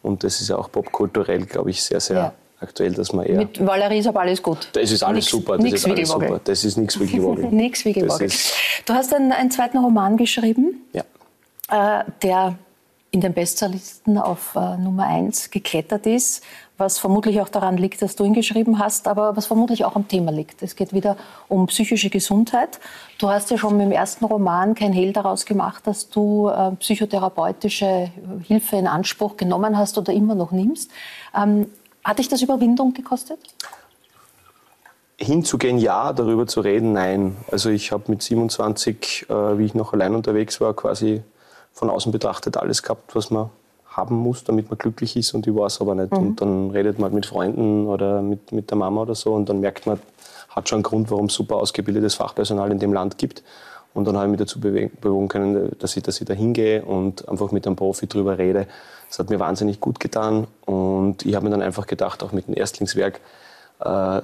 Und 0.02 0.22
das 0.24 0.40
ist 0.40 0.48
ja 0.48 0.56
auch 0.56 0.70
popkulturell, 0.70 1.44
glaube 1.46 1.70
ich, 1.70 1.82
sehr, 1.82 2.00
sehr 2.00 2.16
Ja. 2.16 2.32
aktuell, 2.60 2.92
dass 2.92 3.12
man 3.12 3.26
eher. 3.26 3.38
Mit 3.38 3.64
Valerie 3.64 3.98
ist 3.98 4.06
aber 4.06 4.20
alles 4.20 4.42
gut. 4.42 4.68
das 4.72 4.90
ist 4.90 5.02
alles 5.02 5.24
Nix- 5.24 5.30
super, 5.30 5.58
das 5.58 5.72
ist 5.72 5.86
alles 5.86 6.08
super. 6.08 6.40
Das 6.42 6.64
ist 6.64 6.76
nichts. 6.76 6.96
Nix 6.98 7.84
Wiggle 7.84 8.02
Das 8.06 8.14
Woggle. 8.14 8.26
ist- 8.26 8.52
Du 8.86 8.94
hast 8.94 9.12
einen, 9.14 9.32
einen 9.32 9.50
zweiten 9.50 9.78
Roman 9.78 10.16
geschrieben, 10.16 10.82
Ja. 10.92 12.00
äh, 12.00 12.04
der 12.22 12.56
in 13.10 13.20
den 13.22 13.32
Bestsellerlisten 13.32 14.18
auf 14.18 14.54
äh, 14.54 14.76
Nummer 14.76 15.06
eins 15.06 15.50
geklettert 15.50 16.06
ist, 16.06 16.44
was 16.76 16.98
vermutlich 16.98 17.40
auch 17.40 17.48
daran 17.48 17.76
liegt, 17.78 18.02
dass 18.02 18.14
du 18.16 18.24
ihn 18.24 18.34
geschrieben 18.34 18.78
hast, 18.78 19.08
aber 19.08 19.34
was 19.36 19.46
vermutlich 19.46 19.84
auch 19.84 19.96
am 19.96 20.06
Thema 20.06 20.30
liegt. 20.30 20.62
Es 20.62 20.76
geht 20.76 20.92
wieder 20.92 21.16
um 21.48 21.66
psychische 21.66 22.10
Gesundheit. 22.10 22.78
Du 23.18 23.28
hast 23.28 23.50
ja 23.50 23.58
schon 23.58 23.76
mit 23.76 23.87
dem 23.87 23.92
ersten 23.92 24.25
Roman 24.25 24.76
kein 24.76 24.92
Hehl 24.92 25.12
daraus 25.12 25.44
gemacht, 25.44 25.88
dass 25.88 26.08
du 26.08 26.48
äh, 26.48 26.70
psychotherapeutische 26.76 28.10
Hilfe 28.46 28.76
in 28.76 28.87
Anspruch 28.87 29.37
genommen 29.37 29.76
hast 29.76 29.98
oder 29.98 30.12
immer 30.12 30.37
noch 30.37 30.52
nimmst. 30.52 30.92
Ähm, 31.34 31.66
hat 32.04 32.20
dich 32.20 32.28
das 32.28 32.42
Überwindung 32.42 32.94
gekostet? 32.94 33.40
Hinzugehen, 35.18 35.78
ja, 35.78 36.12
darüber 36.12 36.46
zu 36.46 36.60
reden, 36.60 36.92
nein. 36.92 37.37
Also 37.50 37.70
ich 37.70 37.90
habe 37.90 38.04
mit 38.06 38.22
27, 38.22 39.26
äh, 39.28 39.58
wie 39.58 39.64
ich 39.64 39.75
noch 39.75 39.92
allein 39.92 40.14
unterwegs 40.14 40.60
war, 40.60 40.72
quasi 40.75 41.22
von 41.72 41.90
außen 41.90 42.12
betrachtet 42.12 42.56
alles 42.56 42.84
gehabt, 42.84 43.16
was 43.16 43.30
man 43.30 43.50
haben 43.88 44.14
muss, 44.14 44.44
damit 44.44 44.70
man 44.70 44.78
glücklich 44.78 45.16
ist 45.16 45.34
und 45.34 45.44
ich 45.44 45.54
war 45.56 45.66
es 45.66 45.80
aber 45.80 45.96
nicht. 45.96 46.12
Mhm. 46.12 46.18
Und 46.18 46.40
dann 46.40 46.70
redet 46.70 47.00
man 47.00 47.12
mit 47.12 47.26
Freunden 47.26 47.88
oder 47.88 48.22
mit, 48.22 48.52
mit 48.52 48.70
der 48.70 48.78
Mama 48.78 49.02
oder 49.02 49.16
so 49.16 49.34
und 49.34 49.48
dann 49.48 49.58
merkt 49.58 49.87
man, 49.87 49.98
hat 50.58 50.68
schon 50.68 50.76
einen 50.76 50.82
Grund, 50.82 51.10
warum 51.10 51.26
es 51.26 51.34
super 51.34 51.56
ausgebildetes 51.56 52.14
Fachpersonal 52.14 52.70
in 52.70 52.78
dem 52.78 52.92
Land 52.92 53.18
gibt. 53.18 53.42
Und 53.94 54.06
dann 54.06 54.16
habe 54.16 54.26
ich 54.26 54.30
mich 54.32 54.40
dazu 54.40 54.60
bewogen 54.60 55.28
können, 55.28 55.72
dass 55.78 55.96
ich, 55.96 56.02
dass 56.02 56.20
ich 56.20 56.26
da 56.26 56.34
hingehe 56.34 56.84
und 56.84 57.28
einfach 57.28 57.50
mit 57.50 57.66
einem 57.66 57.74
Profi 57.74 58.06
drüber 58.06 58.38
rede. 58.38 58.66
Das 59.08 59.18
hat 59.18 59.30
mir 59.30 59.40
wahnsinnig 59.40 59.80
gut 59.80 59.98
getan 59.98 60.46
und 60.66 61.24
ich 61.24 61.34
habe 61.34 61.46
mir 61.46 61.50
dann 61.50 61.62
einfach 61.62 61.86
gedacht, 61.86 62.22
auch 62.22 62.32
mit 62.32 62.46
dem 62.46 62.54
Erstlingswerk, 62.54 63.20
äh, 63.80 64.20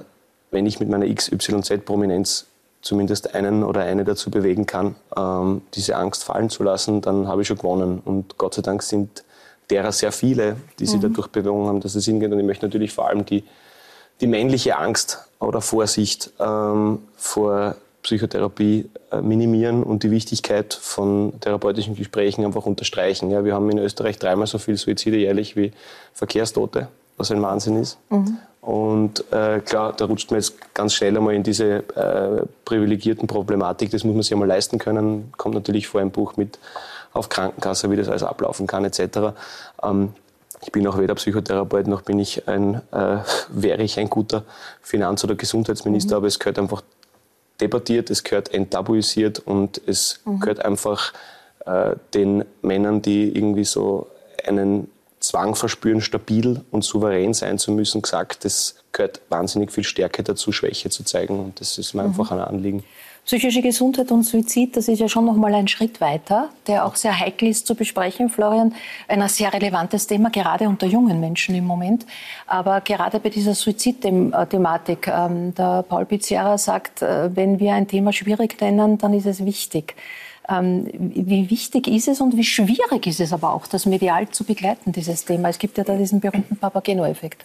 wenn 0.51 0.65
ich 0.65 0.79
mit 0.79 0.89
meiner 0.89 1.11
XYZ-Prominenz 1.13 2.45
zumindest 2.81 3.33
einen 3.33 3.63
oder 3.63 3.81
eine 3.81 4.03
dazu 4.03 4.29
bewegen 4.29 4.67
kann, 4.67 4.95
ähm, 5.17 5.63
diese 5.73 5.95
Angst 5.95 6.23
fallen 6.23 6.51
zu 6.51 6.63
lassen, 6.63 7.01
dann 7.01 7.27
habe 7.27 7.41
ich 7.41 7.47
schon 7.47 7.57
gewonnen. 7.57 8.01
Und 8.05 8.37
Gott 8.37 8.53
sei 8.53 8.61
Dank 8.61 8.83
sind 8.83 9.23
derer 9.71 9.91
sehr 9.91 10.11
viele, 10.11 10.57
die 10.77 10.85
sich 10.85 10.97
mhm. 10.97 11.13
dadurch 11.13 11.27
bewogen 11.27 11.67
haben, 11.67 11.79
dass 11.81 11.95
es 11.95 12.05
hingeht. 12.05 12.31
Und 12.31 12.39
ich 12.39 12.45
möchte 12.45 12.65
natürlich 12.65 12.93
vor 12.93 13.07
allem 13.07 13.25
die, 13.25 13.43
die 14.21 14.27
männliche 14.27 14.77
Angst 14.77 15.27
oder 15.45 15.61
Vorsicht 15.61 16.31
ähm, 16.39 16.99
vor 17.15 17.75
Psychotherapie 18.03 18.89
äh, 19.11 19.21
minimieren 19.21 19.83
und 19.83 20.03
die 20.03 20.11
Wichtigkeit 20.11 20.73
von 20.73 21.33
therapeutischen 21.41 21.95
Gesprächen 21.95 22.45
einfach 22.45 22.65
unterstreichen. 22.65 23.31
Ja, 23.31 23.43
wir 23.43 23.55
haben 23.55 23.69
in 23.69 23.79
Österreich 23.79 24.19
dreimal 24.19 24.47
so 24.47 24.59
viele 24.59 24.77
Suizide 24.77 25.17
jährlich 25.17 25.55
wie 25.55 25.71
Verkehrstote, 26.13 26.87
was 27.17 27.31
ein 27.31 27.41
Wahnsinn 27.41 27.77
ist. 27.77 27.97
Mhm. 28.09 28.37
Und 28.61 29.31
äh, 29.31 29.59
klar, 29.59 29.93
da 29.93 30.05
rutscht 30.05 30.31
man 30.31 30.39
jetzt 30.39 30.73
ganz 30.73 30.93
schnell 30.93 31.15
einmal 31.17 31.35
in 31.35 31.43
diese 31.43 31.83
äh, 31.95 32.45
privilegierten 32.65 33.27
Problematik. 33.27 33.91
Das 33.91 34.03
muss 34.03 34.13
man 34.13 34.23
sich 34.23 34.33
einmal 34.33 34.47
leisten 34.47 34.79
können. 34.79 35.31
Kommt 35.37 35.55
natürlich 35.55 35.87
vor 35.87 36.01
im 36.01 36.11
Buch 36.11 36.35
mit 36.35 36.59
auf 37.13 37.29
Krankenkasse, 37.29 37.89
wie 37.91 37.95
das 37.95 38.09
alles 38.09 38.23
ablaufen 38.23 38.67
kann, 38.67 38.83
etc. 38.83 39.35
Ähm, 39.83 40.13
ich 40.65 40.71
bin 40.71 40.87
auch 40.87 40.97
weder 40.97 41.13
Psychotherapeut 41.15 41.87
noch 41.87 42.01
bin 42.01 42.19
ich 42.19 42.47
ein, 42.47 42.81
äh, 42.91 43.19
wäre 43.49 43.83
ich 43.83 43.99
ein 43.99 44.09
guter 44.09 44.43
Finanz- 44.81 45.23
oder 45.23 45.35
Gesundheitsminister, 45.35 46.15
mhm. 46.15 46.17
aber 46.17 46.27
es 46.27 46.39
gehört 46.39 46.57
einfach 46.57 46.81
debattiert, 47.61 48.09
es 48.09 48.23
gehört 48.23 48.53
enttabuisiert 48.53 49.39
und 49.39 49.79
es 49.85 50.21
mhm. 50.25 50.39
gehört 50.39 50.65
einfach 50.65 51.13
äh, 51.65 51.95
den 52.15 52.45
Männern, 52.63 53.01
die 53.03 53.35
irgendwie 53.35 53.63
so 53.63 54.07
einen 54.45 54.89
Zwang 55.19 55.55
verspüren, 55.55 56.01
stabil 56.01 56.61
und 56.71 56.83
souverän 56.83 57.33
sein 57.33 57.57
zu 57.57 57.71
müssen, 57.71 58.01
gesagt, 58.01 58.43
es 58.43 58.75
gehört 58.91 59.21
wahnsinnig 59.29 59.71
viel 59.71 59.83
Stärke 59.83 60.23
dazu, 60.23 60.51
Schwäche 60.51 60.89
zu 60.89 61.03
zeigen. 61.03 61.39
Und 61.39 61.59
das 61.61 61.77
ist 61.77 61.93
mir 61.93 62.03
mhm. 62.03 62.09
einfach 62.09 62.31
ein 62.31 62.39
Anliegen. 62.39 62.83
Psychische 63.25 63.63
Gesundheit 63.63 64.11
und 64.11 64.21
Suizid, 64.21 64.77
das 64.77 64.87
ist 64.87 64.99
ja 64.99 65.09
schon 65.09 65.25
noch 65.25 65.35
mal 65.35 65.55
ein 65.55 65.67
Schritt 65.67 65.99
weiter, 65.99 66.49
der 66.67 66.85
auch 66.85 66.95
sehr 66.95 67.19
heikel 67.19 67.49
ist 67.49 67.65
zu 67.65 67.73
besprechen, 67.73 68.29
Florian. 68.29 68.75
Ein 69.07 69.27
sehr 69.29 69.51
relevantes 69.51 70.05
Thema, 70.05 70.29
gerade 70.29 70.69
unter 70.69 70.85
jungen 70.85 71.19
Menschen 71.19 71.55
im 71.55 71.65
Moment. 71.65 72.05
Aber 72.45 72.81
gerade 72.81 73.19
bei 73.19 73.29
dieser 73.29 73.55
Suizidthematik, 73.55 75.07
ähm, 75.07 75.55
der 75.55 75.83
Paul 75.89 76.05
Pizzerra 76.05 76.59
sagt, 76.59 77.01
äh, 77.01 77.35
wenn 77.35 77.59
wir 77.59 77.73
ein 77.73 77.87
Thema 77.87 78.13
schwierig 78.13 78.61
nennen, 78.61 78.99
dann 78.99 79.11
ist 79.15 79.25
es 79.25 79.43
wichtig. 79.43 79.95
Ähm, 80.47 80.87
wie 80.93 81.49
wichtig 81.49 81.87
ist 81.87 82.07
es 82.07 82.21
und 82.21 82.37
wie 82.37 82.43
schwierig 82.43 83.07
ist 83.07 83.19
es 83.19 83.33
aber 83.33 83.55
auch, 83.55 83.65
das 83.65 83.87
medial 83.87 84.29
zu 84.29 84.43
begleiten, 84.43 84.91
dieses 84.91 85.25
Thema? 85.25 85.49
Es 85.49 85.57
gibt 85.57 85.79
ja 85.79 85.83
da 85.83 85.97
diesen 85.97 86.19
berühmten 86.19 86.57
Papageno-Effekt. 86.57 87.43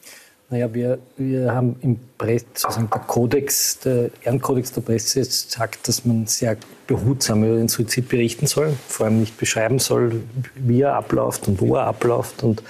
Naja, 0.50 0.74
wir, 0.74 0.98
wir 1.16 1.54
haben 1.54 1.76
im 1.80 2.00
Presse, 2.18 2.44
sozusagen 2.54 2.90
der 2.90 3.00
Kodex, 3.02 3.78
der 3.78 4.10
Ehrenkodex 4.24 4.72
der 4.72 4.80
Presse 4.80 5.22
sagt, 5.22 5.86
dass 5.86 6.04
man 6.04 6.26
sehr 6.26 6.56
behutsam 6.88 7.44
über 7.44 7.56
den 7.56 7.68
Suizid 7.68 8.08
berichten 8.08 8.48
soll, 8.48 8.72
vor 8.88 9.06
allem 9.06 9.20
nicht 9.20 9.38
beschreiben 9.38 9.78
soll, 9.78 10.22
wie 10.56 10.80
er 10.80 10.94
abläuft 10.94 11.46
und 11.46 11.60
wo 11.60 11.76
er 11.76 11.86
abläuft. 11.86 12.42
Und, 12.42 12.64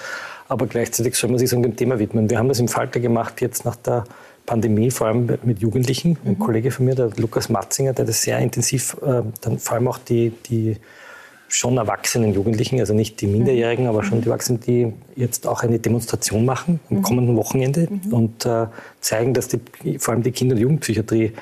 aber 0.47 0.67
gleichzeitig 0.67 1.15
soll 1.15 1.31
man 1.31 1.39
sich 1.39 1.49
so 1.49 1.59
dem 1.59 1.75
Thema 1.75 1.99
widmen. 1.99 2.29
Wir 2.29 2.39
haben 2.39 2.49
das 2.49 2.61
im 2.61 2.69
Falter 2.69 3.01
gemacht, 3.01 3.41
jetzt 3.41 3.65
nach 3.65 3.77
der 3.77 4.05
Pandemie, 4.45 4.91
vor 4.91 5.07
allem 5.07 5.39
mit 5.43 5.61
Jugendlichen. 5.61 6.19
Ein 6.27 6.33
mhm. 6.33 6.39
Kollege 6.39 6.71
von 6.71 6.85
mir, 6.85 6.95
der 6.95 7.11
Lukas 7.17 7.49
Matzinger, 7.49 7.95
der 7.95 8.05
das 8.05 8.21
sehr 8.21 8.39
intensiv, 8.41 8.95
äh, 9.01 9.23
dann 9.41 9.59
vor 9.59 9.77
allem 9.77 9.89
auch 9.89 9.99
die, 9.99 10.35
die 10.51 10.77
schon 11.55 11.77
erwachsenen 11.77 12.33
Jugendlichen, 12.33 12.79
also 12.81 12.95
nicht 12.95 13.21
die 13.21 13.27
Minderjährigen, 13.27 13.87
aber 13.87 14.03
schon 14.03 14.21
die 14.21 14.29
Erwachsenen, 14.29 14.61
die 14.61 14.93
jetzt 15.17 15.47
auch 15.47 15.63
eine 15.63 15.79
Demonstration 15.79 16.45
machen 16.45 16.81
am 16.91 16.99
mhm. 16.99 17.03
kommenden 17.03 17.37
Wochenende 17.37 17.89
mhm. 17.91 18.13
und 18.13 18.47
äh, 18.47 18.67
zeigen, 19.01 19.35
dass 19.35 19.49
die, 19.49 19.61
vor 19.99 20.15
allem 20.15 20.23
die 20.23 20.33
Kinder- 20.33 20.55
und 20.55 20.61
Jugendpsychiatrie 20.61 21.33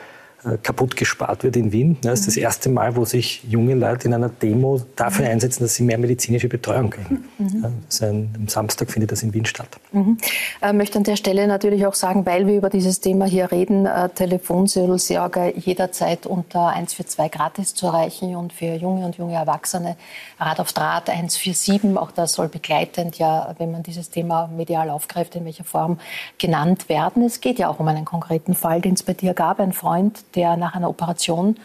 kaputt 0.63 0.97
gespart 0.97 1.43
wird 1.43 1.57
in 1.57 1.73
Wien. 1.73 1.97
Das 2.03 2.21
ist 2.21 2.29
das 2.29 2.37
erste 2.37 2.69
Mal, 2.69 2.95
wo 2.95 3.05
sich 3.05 3.43
junge 3.49 3.75
Leute 3.75 4.07
in 4.07 4.15
einer 4.15 4.29
Demo 4.29 4.81
dafür 4.95 5.25
mhm. 5.25 5.33
einsetzen, 5.33 5.65
dass 5.65 5.75
sie 5.75 5.83
mehr 5.83 5.99
medizinische 5.99 6.49
Betreuung 6.49 6.91
kriegen. 6.91 7.25
Mhm. 7.39 7.65
Ein, 8.01 8.35
am 8.37 8.49
Samstag 8.49 8.91
findet 8.91 9.11
das 9.11 9.23
in 9.23 9.35
Wien 9.35 9.45
statt. 9.47 9.69
Mhm. 9.93 10.19
Ich 10.65 10.73
möchte 10.73 10.99
an 10.99 11.05
der 11.05 11.17
Stelle 11.17 11.47
natürlich 11.49 11.87
auch 11.87 11.95
sagen, 11.95 12.25
weil 12.25 12.47
wir 12.47 12.57
über 12.57 12.71
dieses 12.71 13.01
Thema 13.01 13.27
hier 13.27 13.51
reden, 13.51 13.87
äh, 13.87 14.09
Telefonseelsorge 14.11 15.55
jederzeit 15.57 16.27
unter 16.27 16.69
142 16.69 17.31
gratis 17.33 17.75
zu 17.75 17.87
erreichen 17.87 18.37
und 18.37 18.53
für 18.53 18.75
junge 18.75 19.05
und 19.05 19.17
junge 19.17 19.35
Erwachsene 19.35 19.97
Rad 20.39 20.61
auf 20.61 20.73
Draht 20.73 21.11
147. 21.11 21.97
Auch 21.97 22.13
das 22.13 22.35
soll 22.35 22.49
begleitend 22.49 23.19
ja, 23.19 23.55
wenn 23.59 23.73
man 23.73 23.83
dieses 23.83 24.11
Thema 24.11 24.49
medial 24.57 24.91
aufgreift, 24.91 25.35
in 25.35 25.45
welcher 25.45 25.65
Form 25.65 25.99
genannt 26.39 26.89
werden. 26.89 27.25
Es 27.25 27.41
geht 27.41 27.59
ja 27.59 27.69
auch 27.69 27.81
um 27.81 27.89
einen 27.89 28.05
konkreten 28.05 28.55
Fall, 28.55 28.81
den 28.81 28.95
es 28.95 29.03
bei 29.03 29.15
dir 29.15 29.35
gab. 29.35 29.61
Ein 29.61 29.73
Freund, 29.73 30.25
der 30.35 30.57
nach 30.57 30.75
einer 30.75 30.89
Operation 30.89 31.57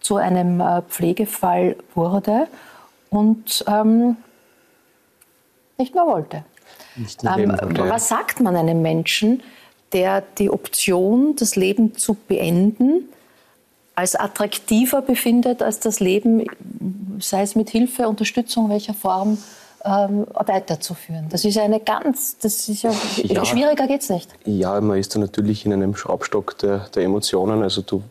zu 0.00 0.16
einem 0.16 0.60
äh, 0.60 0.82
Pflegefall 0.82 1.76
wurde 1.94 2.48
und 3.10 3.64
ähm, 3.68 4.16
nicht 5.78 5.94
mehr 5.94 6.06
wollte. 6.06 6.44
Nicht 6.96 7.22
ähm, 7.24 7.50
wollte. 7.50 7.88
Was 7.88 8.08
sagt 8.08 8.40
man 8.40 8.56
einem 8.56 8.82
Menschen, 8.82 9.42
der 9.92 10.22
die 10.38 10.50
Option, 10.50 11.36
das 11.36 11.56
Leben 11.56 11.96
zu 11.96 12.14
beenden, 12.14 13.08
als 13.94 14.14
attraktiver 14.14 15.02
befindet 15.02 15.62
als 15.62 15.80
das 15.80 16.00
Leben, 16.00 16.46
sei 17.18 17.42
es 17.42 17.54
mit 17.54 17.68
Hilfe, 17.70 18.08
Unterstützung, 18.08 18.70
welcher 18.70 18.94
Form, 18.94 19.36
ähm, 19.84 20.26
weiterzuführen. 20.34 21.26
Das 21.30 21.44
ist 21.44 21.56
eine 21.58 21.80
ganz, 21.80 22.38
das 22.38 22.68
ist 22.68 22.82
ja, 22.82 22.92
ja 23.22 23.44
schwieriger 23.44 23.86
geht's 23.86 24.10
nicht. 24.10 24.30
Ja, 24.44 24.80
man 24.80 24.98
ist 24.98 25.14
da 25.14 25.18
natürlich 25.18 25.64
in 25.64 25.72
einem 25.72 25.96
Schraubstock 25.96 26.58
der, 26.58 26.88
der 26.94 27.04
Emotionen. 27.04 27.62
Also 27.62 27.82
du, 27.82 28.02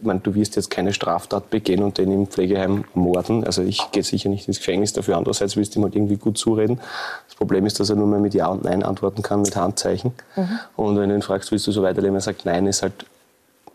man, 0.00 0.22
du 0.22 0.34
wirst 0.34 0.56
jetzt 0.56 0.70
keine 0.70 0.92
Straftat 0.92 1.50
begehen 1.50 1.82
und 1.82 1.98
den 1.98 2.10
im 2.10 2.26
Pflegeheim 2.26 2.84
morden. 2.94 3.44
Also 3.44 3.62
ich 3.62 3.90
gehe 3.92 4.02
sicher 4.02 4.30
nicht 4.30 4.48
ins 4.48 4.58
Gefängnis 4.58 4.92
dafür. 4.92 5.16
Andererseits 5.16 5.56
willst 5.56 5.74
du 5.74 5.80
ihm 5.80 5.84
halt 5.84 5.94
irgendwie 5.94 6.16
gut 6.16 6.38
zureden. 6.38 6.80
Das 7.26 7.36
Problem 7.36 7.66
ist, 7.66 7.80
dass 7.80 7.90
er 7.90 7.96
nur 7.96 8.06
mal 8.06 8.20
mit 8.20 8.32
Ja 8.32 8.48
und 8.48 8.64
Nein 8.64 8.82
antworten 8.82 9.22
kann 9.22 9.42
mit 9.42 9.54
Handzeichen. 9.56 10.12
Mhm. 10.36 10.58
Und 10.76 10.98
wenn 10.98 11.10
du 11.10 11.14
ihn 11.16 11.22
fragst, 11.22 11.52
willst 11.52 11.66
du 11.66 11.72
so 11.72 11.82
weiterleben, 11.82 12.14
er 12.14 12.22
sagt 12.22 12.46
Nein, 12.46 12.66
ist 12.66 12.82
halt 12.82 12.94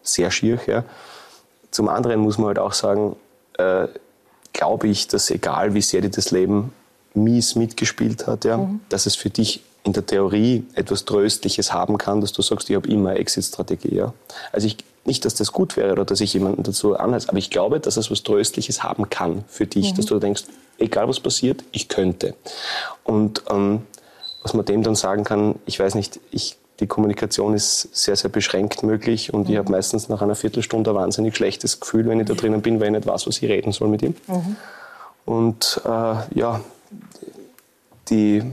sehr 0.02 0.32
schier. 0.32 0.60
Ja. 0.66 0.84
Zum 1.70 1.90
anderen 1.90 2.22
muss 2.22 2.38
man 2.38 2.48
halt 2.48 2.60
auch 2.60 2.74
sagen, 2.74 3.16
äh, 3.60 3.88
glaube 4.54 4.88
ich, 4.88 5.08
dass 5.08 5.30
egal 5.30 5.74
wie 5.74 5.82
sehr 5.82 6.02
dir 6.02 6.10
das 6.10 6.32
Leben 6.32 6.74
mies 7.16 7.56
mitgespielt 7.56 8.28
hat, 8.28 8.46
ja, 8.46 8.58
mhm. 8.58 8.82
dass 8.90 9.06
es 9.06 9.16
für 9.16 9.30
dich 9.30 9.62
in 9.84 9.94
der 9.94 10.06
Theorie 10.06 10.66
etwas 10.74 11.06
Tröstliches 11.06 11.72
haben 11.72 11.98
kann, 11.98 12.20
dass 12.20 12.34
du 12.34 12.42
sagst, 12.42 12.70
ich 12.70 12.76
habe 12.76 12.90
immer 12.90 13.12
eine 13.12 13.20
Exit-Strategie. 13.20 13.96
Ja. 13.96 14.14
Also 14.52 14.68
ich, 14.68 14.78
nicht, 15.06 15.24
dass 15.26 15.36
das 15.36 15.52
gut 15.52 15.78
wäre 15.78 15.92
oder 15.92 16.06
dass 16.06 16.20
ich 16.22 16.34
jemanden 16.34 16.64
dazu 16.64 16.98
anheize, 16.98 17.30
aber 17.30 17.38
ich 17.38 17.52
glaube, 17.52 17.80
dass 17.80 17.96
es 17.96 18.10
was 18.10 18.24
Tröstliches 18.24 18.82
haben 18.82 19.10
kann 19.10 19.44
für 19.48 19.68
dich, 19.68 19.92
mhm. 19.92 19.96
dass 19.98 20.08
du 20.08 20.18
denkst, 20.18 20.46
egal 20.80 21.08
was 21.08 21.20
passiert, 21.20 21.64
ich 21.72 21.88
könnte. 21.88 22.34
Und 23.04 23.44
ähm, 23.50 23.84
was 24.42 24.54
man 24.54 24.66
dem 24.66 24.82
dann 24.82 24.96
sagen 24.96 25.24
kann, 25.24 25.56
ich 25.68 25.80
weiß 25.80 25.94
nicht, 25.94 26.20
ich, 26.32 26.58
die 26.80 26.88
Kommunikation 26.88 27.54
ist 27.54 27.96
sehr, 27.96 28.16
sehr 28.16 28.32
beschränkt 28.32 28.82
möglich 28.82 29.32
und 29.34 29.48
mhm. 29.48 29.54
ich 29.54 29.58
habe 29.60 29.72
meistens 29.72 30.10
nach 30.10 30.24
einer 30.24 30.36
Viertelstunde 30.36 30.90
ein 30.90 30.96
wahnsinnig 30.96 31.36
schlechtes 31.36 31.80
Gefühl, 31.80 32.08
wenn 32.08 32.20
ich 32.20 32.28
da 32.28 32.34
drinnen 32.34 32.64
bin, 32.64 32.80
weil 32.80 32.88
ich 32.88 32.94
nicht 32.94 33.08
weiß, 33.08 33.28
was 33.28 33.38
ich 33.38 33.50
reden 33.50 33.72
soll 33.72 33.88
mit 33.88 34.02
ihm. 34.02 34.16
Mhm. 34.28 34.56
Und 35.26 35.82
äh, 35.86 36.38
ja, 36.38 36.62
die 38.10 38.44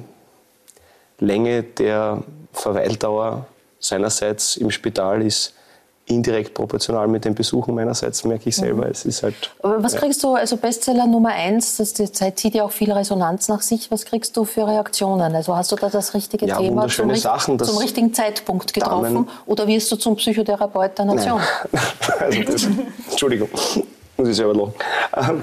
Länge 1.19 1.63
der 1.63 2.23
Verweildauer 2.53 3.47
seinerseits 3.79 4.57
im 4.57 4.71
Spital 4.71 5.23
ist 5.23 5.55
indirekt 6.07 6.53
proportional 6.55 7.07
mit 7.07 7.25
den 7.25 7.35
Besuchen 7.35 7.75
meinerseits, 7.75 8.25
merke 8.25 8.49
ich 8.49 8.57
selber. 8.57 8.89
Es 8.89 9.05
ist 9.05 9.23
halt, 9.23 9.35
Aber 9.63 9.83
was 9.83 9.93
ja. 9.93 10.01
kriegst 10.01 10.23
du, 10.23 10.35
also 10.35 10.57
Bestseller 10.57 11.07
Nummer 11.07 11.31
eins, 11.31 11.77
das 11.77 11.93
die 11.93 12.11
Zeit 12.11 12.39
zieht 12.39 12.55
ja 12.55 12.65
auch 12.65 12.73
viel 12.73 12.91
Resonanz 12.93 13.49
nach 13.49 13.63
sich. 13.63 13.91
Was 13.91 14.05
kriegst 14.05 14.37
du 14.37 14.45
für 14.45 14.67
Reaktionen? 14.67 15.35
Also 15.35 15.57
hast 15.57 15.71
du 15.71 15.77
da 15.77 15.89
das 15.89 16.13
richtige 16.15 16.47
Ja, 16.47 16.59
Thema 16.59 16.89
zum, 16.89 17.15
Sachen, 17.15 17.59
zum 17.59 17.77
richtigen 17.79 18.13
Zeitpunkt 18.13 18.75
getroffen? 18.75 19.15
Damen- 19.15 19.29
Oder 19.47 19.67
wirst 19.69 19.93
du 19.93 19.97
zum 19.97 20.17
Psychotherapeut 20.17 20.99
der 20.99 21.05
Nation? 21.05 21.41
Also 22.19 22.43
das, 22.43 22.67
Entschuldigung, 23.11 23.49
muss 24.17 24.29
ich 24.29 24.37
selber 24.37 24.55
lachen. 24.55 24.75
Ähm, 25.17 25.43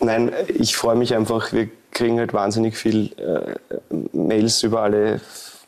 nein, 0.00 0.32
ich 0.48 0.76
freue 0.76 0.96
mich 0.96 1.14
einfach, 1.14 1.52
wir 1.52 1.68
kriegen 1.90 2.18
halt 2.18 2.32
wahnsinnig 2.32 2.76
viel 2.76 3.12
äh, 3.16 3.56
Mails 4.12 4.62
über 4.62 4.82
alle, 4.82 5.20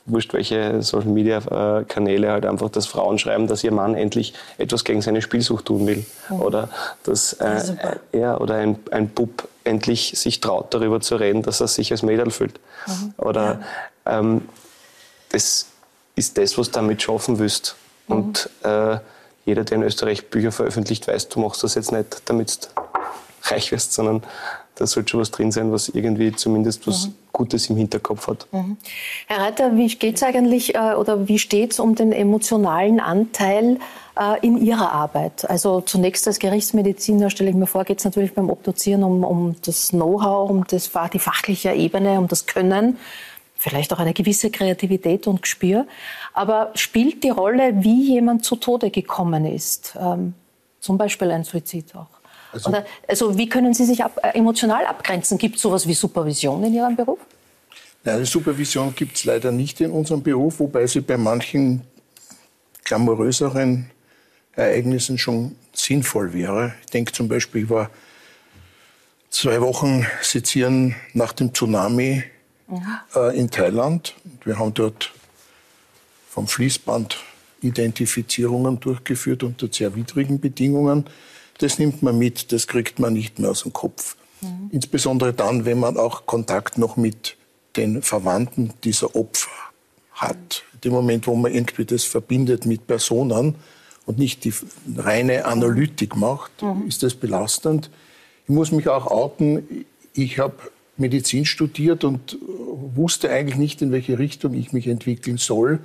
wurscht 0.06 0.32
welche 0.32 0.82
Social 0.82 1.10
Media 1.10 1.38
äh, 1.80 1.84
Kanäle, 1.84 2.30
halt 2.30 2.46
einfach, 2.46 2.70
dass 2.70 2.86
Frauen 2.86 3.18
schreiben, 3.18 3.46
dass 3.46 3.64
ihr 3.64 3.72
Mann 3.72 3.94
endlich 3.94 4.34
etwas 4.58 4.84
gegen 4.84 5.02
seine 5.02 5.22
Spielsucht 5.22 5.66
tun 5.66 5.86
will. 5.86 6.04
Oder 6.30 6.68
dass 7.04 7.34
äh, 7.34 7.60
er 8.12 8.40
oder 8.40 8.54
ein, 8.54 8.78
ein 8.90 9.08
Bub 9.08 9.48
endlich 9.64 10.14
sich 10.16 10.40
traut, 10.40 10.72
darüber 10.72 11.00
zu 11.00 11.16
reden, 11.16 11.42
dass 11.42 11.60
er 11.60 11.68
sich 11.68 11.92
als 11.92 12.02
Mädel 12.02 12.30
fühlt. 12.30 12.58
Oder 13.18 13.60
ähm, 14.06 14.48
das 15.30 15.66
ist 16.16 16.38
das, 16.38 16.58
was 16.58 16.68
du 16.68 16.72
damit 16.72 17.02
schaffen 17.02 17.38
willst. 17.38 17.76
Und 18.08 18.50
äh, 18.62 18.98
jeder, 19.50 19.64
der 19.64 19.78
in 19.78 19.82
Österreich 19.82 20.30
Bücher 20.30 20.52
veröffentlicht, 20.52 21.08
weiß, 21.08 21.28
du 21.28 21.40
machst 21.40 21.62
das 21.62 21.74
jetzt 21.74 21.92
nicht, 21.92 22.22
damit 22.26 22.68
du 22.74 23.50
reich 23.50 23.72
wirst, 23.72 23.92
sondern 23.92 24.22
da 24.76 24.86
sollte 24.86 25.10
schon 25.10 25.20
was 25.20 25.30
drin 25.30 25.52
sein, 25.52 25.72
was 25.72 25.88
irgendwie 25.88 26.32
zumindest 26.32 26.86
was 26.86 27.10
Gutes 27.32 27.68
im 27.68 27.76
Hinterkopf 27.76 28.28
hat. 28.28 28.46
Herr 29.26 29.40
Reiter, 29.40 29.76
wie 29.76 29.86
geht's 29.88 30.22
eigentlich 30.22 30.74
äh, 30.74 30.94
oder 30.94 31.28
wie 31.28 31.38
steht's 31.38 31.78
um 31.78 31.94
den 31.94 32.12
emotionalen 32.12 32.98
Anteil 33.00 33.78
äh, 34.18 34.46
in 34.46 34.56
Ihrer 34.56 34.92
Arbeit? 34.92 35.48
Also 35.50 35.80
zunächst 35.80 36.26
als 36.26 36.38
Gerichtsmediziner 36.38 37.28
stelle 37.28 37.50
ich 37.50 37.56
mir 37.56 37.66
vor, 37.66 37.84
geht's 37.84 38.04
natürlich 38.04 38.34
beim 38.34 38.48
Obduzieren 38.48 39.04
um, 39.04 39.24
um 39.24 39.56
das 39.62 39.88
Know-how, 39.88 40.48
um 40.48 40.64
das, 40.66 40.90
die 41.12 41.18
fachliche 41.18 41.72
Ebene, 41.72 42.18
um 42.18 42.28
das 42.28 42.46
Können, 42.46 42.96
vielleicht 43.60 43.92
auch 43.92 43.98
eine 43.98 44.14
gewisse 44.14 44.50
Kreativität 44.50 45.26
und 45.26 45.42
Gespür. 45.42 45.86
Aber 46.32 46.72
spielt 46.74 47.22
die 47.22 47.28
Rolle, 47.28 47.74
wie 47.82 48.14
jemand 48.14 48.44
zu 48.44 48.56
Tode 48.56 48.90
gekommen 48.90 49.44
ist? 49.44 49.94
Ähm, 50.00 50.34
zum 50.80 50.96
Beispiel 50.96 51.30
ein 51.30 51.44
Suizid 51.44 51.94
auch. 51.94 52.06
Also- 52.52 52.70
Oder, 52.70 52.84
also 53.06 53.36
wie 53.36 53.48
können 53.48 53.74
Sie 53.74 53.84
sich 53.84 54.02
ab, 54.02 54.18
äh, 54.22 54.30
emotional 54.38 54.86
abgrenzen? 54.86 55.36
Gibt 55.36 55.56
es 55.56 55.62
sowas 55.62 55.86
wie 55.86 55.94
Supervision 55.94 56.64
in 56.64 56.74
Ihrem 56.74 56.96
Beruf? 56.96 57.18
Nein, 58.02 58.24
Supervision 58.24 58.94
gibt 58.94 59.16
es 59.16 59.24
leider 59.24 59.52
nicht 59.52 59.78
in 59.82 59.90
unserem 59.90 60.22
Beruf, 60.22 60.58
wobei 60.58 60.86
sie 60.86 61.02
bei 61.02 61.18
manchen 61.18 61.82
glamouröseren 62.84 63.90
Ereignissen 64.56 65.18
schon 65.18 65.54
sinnvoll 65.74 66.32
wäre. 66.32 66.74
Ich 66.82 66.90
denke 66.90 67.12
zum 67.12 67.28
Beispiel, 67.28 67.64
ich 67.64 67.70
war 67.70 67.90
zwei 69.28 69.60
Wochen 69.60 70.06
sezieren 70.22 70.96
nach 71.12 71.32
dem 71.34 71.52
Tsunami 71.52 72.24
äh, 73.14 73.38
in 73.38 73.50
Thailand. 73.50 74.14
Wir 74.44 74.58
haben 74.58 74.74
dort 74.74 75.12
vom 76.28 76.46
Fließband 76.46 77.18
Identifizierungen 77.62 78.80
durchgeführt 78.80 79.42
unter 79.42 79.68
sehr 79.70 79.94
widrigen 79.94 80.40
Bedingungen. 80.40 81.04
Das 81.58 81.78
nimmt 81.78 82.02
man 82.02 82.18
mit, 82.18 82.52
das 82.52 82.66
kriegt 82.66 82.98
man 82.98 83.12
nicht 83.12 83.38
mehr 83.38 83.50
aus 83.50 83.62
dem 83.62 83.72
Kopf. 83.72 84.16
Insbesondere 84.70 85.34
dann, 85.34 85.66
wenn 85.66 85.78
man 85.78 85.98
auch 85.98 86.24
Kontakt 86.24 86.78
noch 86.78 86.96
mit 86.96 87.36
den 87.76 88.02
Verwandten 88.02 88.72
dieser 88.84 89.14
Opfer 89.14 89.50
hat. 90.12 90.62
In 90.74 90.80
dem 90.82 90.92
Moment, 90.92 91.26
wo 91.26 91.34
man 91.34 91.52
irgendwie 91.52 91.84
das 91.84 92.04
verbindet 92.04 92.64
mit 92.64 92.86
Personen 92.86 93.56
und 94.06 94.18
nicht 94.18 94.44
die 94.44 94.54
reine 94.96 95.44
Analytik 95.44 96.16
macht, 96.16 96.50
ist 96.88 97.02
das 97.02 97.14
belastend. 97.14 97.90
Ich 98.44 98.54
muss 98.54 98.72
mich 98.72 98.88
auch 98.88 99.06
outen, 99.06 99.84
ich 100.14 100.38
habe 100.38 100.54
Medizin 101.00 101.44
studiert 101.44 102.04
und 102.04 102.38
wusste 102.94 103.30
eigentlich 103.30 103.56
nicht, 103.56 103.82
in 103.82 103.92
welche 103.92 104.18
Richtung 104.18 104.54
ich 104.54 104.72
mich 104.72 104.86
entwickeln 104.86 105.38
soll, 105.38 105.80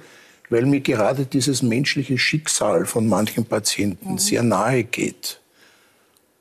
weil 0.49 0.65
mir 0.65 0.81
gerade 0.81 1.25
dieses 1.25 1.63
menschliche 1.63 2.17
Schicksal 2.17 2.85
von 2.85 3.07
manchen 3.07 3.45
Patienten 3.45 4.17
sehr 4.17 4.43
nahe 4.43 4.83
geht. 4.83 5.39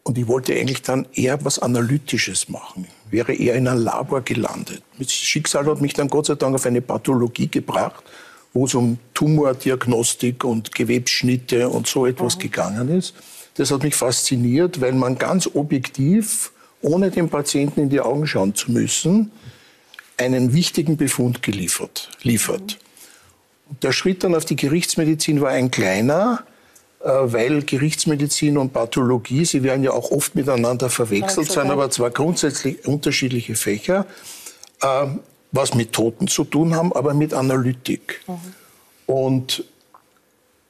Und 0.02 0.18
ich 0.18 0.28
wollte 0.28 0.54
eigentlich 0.54 0.82
dann 0.82 1.06
eher 1.14 1.42
was 1.46 1.58
Analytisches 1.58 2.50
machen. 2.50 2.86
Wäre 3.10 3.32
eher 3.32 3.54
in 3.54 3.66
einem 3.66 3.82
Labor 3.82 4.20
gelandet. 4.20 4.82
Das 4.98 5.10
Schicksal 5.10 5.64
hat 5.64 5.80
mich 5.80 5.94
dann 5.94 6.08
Gott 6.08 6.26
sei 6.26 6.34
Dank 6.34 6.54
auf 6.54 6.66
eine 6.66 6.82
Pathologie 6.82 7.48
gebracht, 7.48 8.04
wo 8.52 8.66
es 8.66 8.74
um 8.74 8.98
Tumordiagnostik 9.14 10.44
und 10.44 10.74
Gewebsschnitte 10.74 11.70
und 11.70 11.86
so 11.86 12.04
etwas 12.04 12.38
gegangen 12.38 12.90
ist. 12.90 13.14
Das 13.54 13.70
hat 13.70 13.82
mich 13.82 13.94
fasziniert, 13.94 14.80
weil 14.80 14.92
man 14.92 15.16
ganz 15.16 15.48
objektiv, 15.54 16.52
ohne 16.84 17.10
dem 17.10 17.28
Patienten 17.28 17.80
in 17.80 17.88
die 17.88 18.00
Augen 18.00 18.26
schauen 18.26 18.54
zu 18.54 18.70
müssen, 18.70 19.32
einen 20.16 20.52
wichtigen 20.52 20.96
Befund 20.96 21.42
geliefert, 21.42 22.10
liefert. 22.22 22.78
Und 23.68 23.82
der 23.82 23.92
Schritt 23.92 24.22
dann 24.22 24.34
auf 24.34 24.44
die 24.44 24.56
Gerichtsmedizin 24.56 25.40
war 25.40 25.50
ein 25.50 25.70
kleiner, 25.70 26.44
äh, 27.00 27.08
weil 27.08 27.62
Gerichtsmedizin 27.62 28.58
und 28.58 28.72
Pathologie, 28.72 29.44
sie 29.44 29.62
werden 29.62 29.82
ja 29.82 29.92
auch 29.92 30.10
oft 30.10 30.34
miteinander 30.34 30.90
verwechselt, 30.90 31.50
sind 31.50 31.70
aber 31.70 31.90
zwar 31.90 32.10
grundsätzlich 32.10 32.86
unterschiedliche 32.86 33.56
Fächer, 33.56 34.06
äh, 34.80 35.06
was 35.52 35.74
mit 35.74 35.92
Toten 35.92 36.28
zu 36.28 36.44
tun 36.44 36.74
haben, 36.74 36.92
aber 36.92 37.14
mit 37.14 37.32
Analytik. 37.32 38.20
Und 39.06 39.64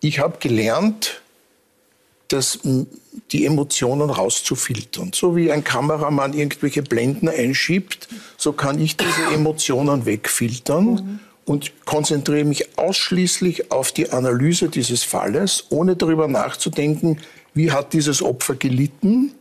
ich 0.01 0.21
habe 0.21 0.39
gelernt, 0.39 1.23
das, 2.35 2.59
die 3.31 3.47
Emotionen 3.47 4.11
rauszufiltern. 4.11 5.13
So 5.15 5.37
wie 5.37 5.51
ein 5.51 5.65
Kameramann 5.65 6.35
irgendwelche 6.35 6.83
Blenden 6.83 7.29
einschiebt, 7.29 8.09
so 8.37 8.53
kann 8.53 8.81
ich 8.81 8.97
diese 8.97 9.23
Emotionen 9.35 10.05
wegfiltern 10.05 11.21
und 11.45 11.73
konzentriere 11.85 12.45
mich 12.45 12.79
ausschließlich 12.79 13.71
auf 13.71 13.93
die 13.93 14.11
Analyse 14.11 14.69
dieses 14.69 15.05
Falles, 15.05 15.67
ohne 15.71 15.97
darüber 15.97 16.29
nachzudenken, 16.29 17.19
wie 17.55 17.71
hat 17.71 17.93
dieses 17.93 18.23
Opfer 18.23 18.57
gelitten, 18.57 19.33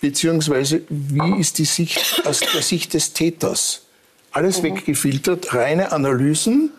beziehungsweise 0.00 0.82
wie 0.88 1.40
ist 1.40 1.58
die 1.58 1.64
Sicht 1.64 2.22
aus 2.24 2.40
der 2.40 2.62
Sicht 2.62 2.94
des 2.94 3.12
Täters. 3.12 3.82
Alles 4.30 4.62
weggefiltert, 4.62 5.52
reine 5.54 5.92
Analysen. 5.92 6.70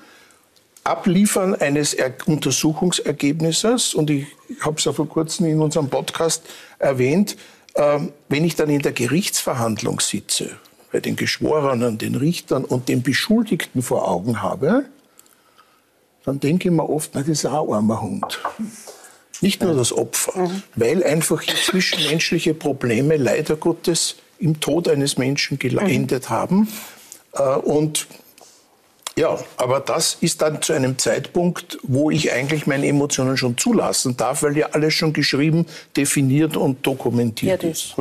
Abliefern 0.83 1.55
eines 1.55 1.93
er 1.93 2.13
Untersuchungsergebnisses, 2.25 3.93
und 3.93 4.09
ich 4.09 4.27
habe 4.61 4.77
es 4.77 4.85
ja 4.85 4.91
vor 4.91 5.07
kurzem 5.07 5.45
in 5.45 5.61
unserem 5.61 5.89
Podcast 5.89 6.43
erwähnt, 6.79 7.37
ähm, 7.75 8.11
wenn 8.29 8.43
ich 8.43 8.55
dann 8.55 8.69
in 8.69 8.81
der 8.81 8.91
Gerichtsverhandlung 8.91 9.99
sitze, 9.99 10.57
bei 10.91 10.99
den 10.99 11.15
Geschworenen, 11.15 11.97
den 11.97 12.15
Richtern 12.15 12.65
und 12.65 12.89
den 12.89 13.01
Beschuldigten 13.01 13.81
vor 13.81 14.07
Augen 14.07 14.41
habe, 14.41 14.85
dann 16.25 16.39
denke 16.39 16.69
ich 16.69 16.73
mir 16.73 16.87
oft, 16.87 17.11
na, 17.13 17.21
das 17.21 17.29
ist 17.29 17.45
ein 17.45 17.53
armer 17.53 18.01
Hund. 18.01 18.39
Nicht 19.41 19.61
nur 19.61 19.73
das 19.73 19.91
Opfer, 19.91 20.49
weil 20.75 21.03
einfach 21.03 21.43
zwischenmenschliche 21.43 22.53
Probleme 22.53 23.17
leider 23.17 23.55
Gottes 23.55 24.17
im 24.37 24.59
Tod 24.59 24.87
eines 24.87 25.17
Menschen 25.17 25.59
geendet 25.59 26.29
haben. 26.29 26.67
Äh, 27.33 27.41
Und 27.41 28.07
ja, 29.15 29.37
aber 29.57 29.79
das 29.79 30.15
ist 30.21 30.41
dann 30.41 30.61
zu 30.61 30.73
einem 30.73 30.97
Zeitpunkt, 30.97 31.77
wo 31.83 32.09
ich 32.09 32.33
eigentlich 32.33 32.65
meine 32.65 32.87
Emotionen 32.87 33.37
schon 33.37 33.57
zulassen 33.57 34.17
darf, 34.17 34.41
weil 34.41 34.57
ja 34.57 34.69
alles 34.71 34.95
schon 34.95 35.13
geschrieben, 35.13 35.67
definiert 35.95 36.57
und 36.57 36.85
dokumentiert 36.85 37.63
ist. 37.63 37.95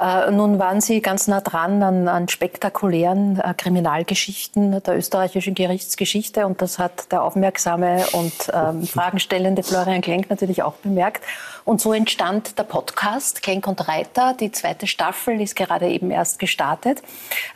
Äh, 0.00 0.30
nun 0.32 0.58
waren 0.58 0.80
Sie 0.80 1.00
ganz 1.00 1.28
nah 1.28 1.40
dran 1.40 1.82
an, 1.84 2.08
an 2.08 2.28
spektakulären 2.28 3.38
äh, 3.38 3.54
Kriminalgeschichten 3.54 4.82
der 4.82 4.96
österreichischen 4.96 5.54
Gerichtsgeschichte 5.54 6.46
und 6.46 6.60
das 6.60 6.80
hat 6.80 7.12
der 7.12 7.22
aufmerksame 7.22 8.04
und 8.12 8.32
ähm, 8.52 8.82
fragenstellende 8.86 9.62
Florian 9.62 10.00
Klenk 10.00 10.30
natürlich 10.30 10.64
auch 10.64 10.74
bemerkt. 10.74 11.22
Und 11.66 11.80
so 11.80 11.92
entstand 11.92 12.58
der 12.60 12.62
Podcast 12.62 13.42
Klenk 13.42 13.66
und 13.66 13.88
Reiter. 13.88 14.36
Die 14.38 14.52
zweite 14.52 14.86
Staffel 14.86 15.40
ist 15.40 15.56
gerade 15.56 15.88
eben 15.88 16.12
erst 16.12 16.38
gestartet. 16.38 17.02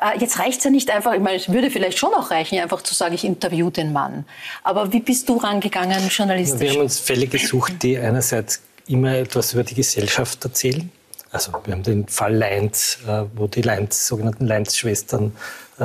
Äh, 0.01 0.19
jetzt 0.19 0.41
reicht 0.41 0.59
es 0.59 0.65
ja 0.65 0.71
nicht 0.71 0.91
einfach, 0.91 1.15
ich 1.15 1.21
meine, 1.21 1.37
es 1.37 1.49
würde 1.49 1.71
vielleicht 1.71 1.97
schon 1.97 2.13
auch 2.13 2.33
reichen, 2.33 2.59
einfach 2.59 2.83
zu 2.83 2.93
sagen, 2.93 3.15
ich 3.15 3.25
interview 3.25 3.71
den 3.71 3.93
Mann. 3.93 4.25
Aber 4.65 4.93
wie 4.93 4.99
bist 4.99 5.29
du 5.29 5.37
rangegangen, 5.37 6.09
journalistisch? 6.09 6.61
Wir 6.61 6.71
haben 6.73 6.81
uns 6.81 6.99
Fälle 6.99 7.29
gesucht, 7.29 7.85
die 7.85 7.97
einerseits 7.99 8.63
immer 8.89 9.15
etwas 9.15 9.53
über 9.55 9.63
die 9.63 9.77
Gesellschaft 9.77 10.45
erzählen. 10.45 10.91
Also 11.31 11.53
wir 11.65 11.75
haben 11.75 11.85
den 11.85 12.09
Fall 12.09 12.35
Leins, 12.35 12.99
äh, 13.07 13.23
wo 13.37 13.47
die 13.47 13.63
Leins, 13.63 14.09
sogenannten 14.09 14.45
Leins-Schwestern 14.45 15.27
äh, 15.27 15.31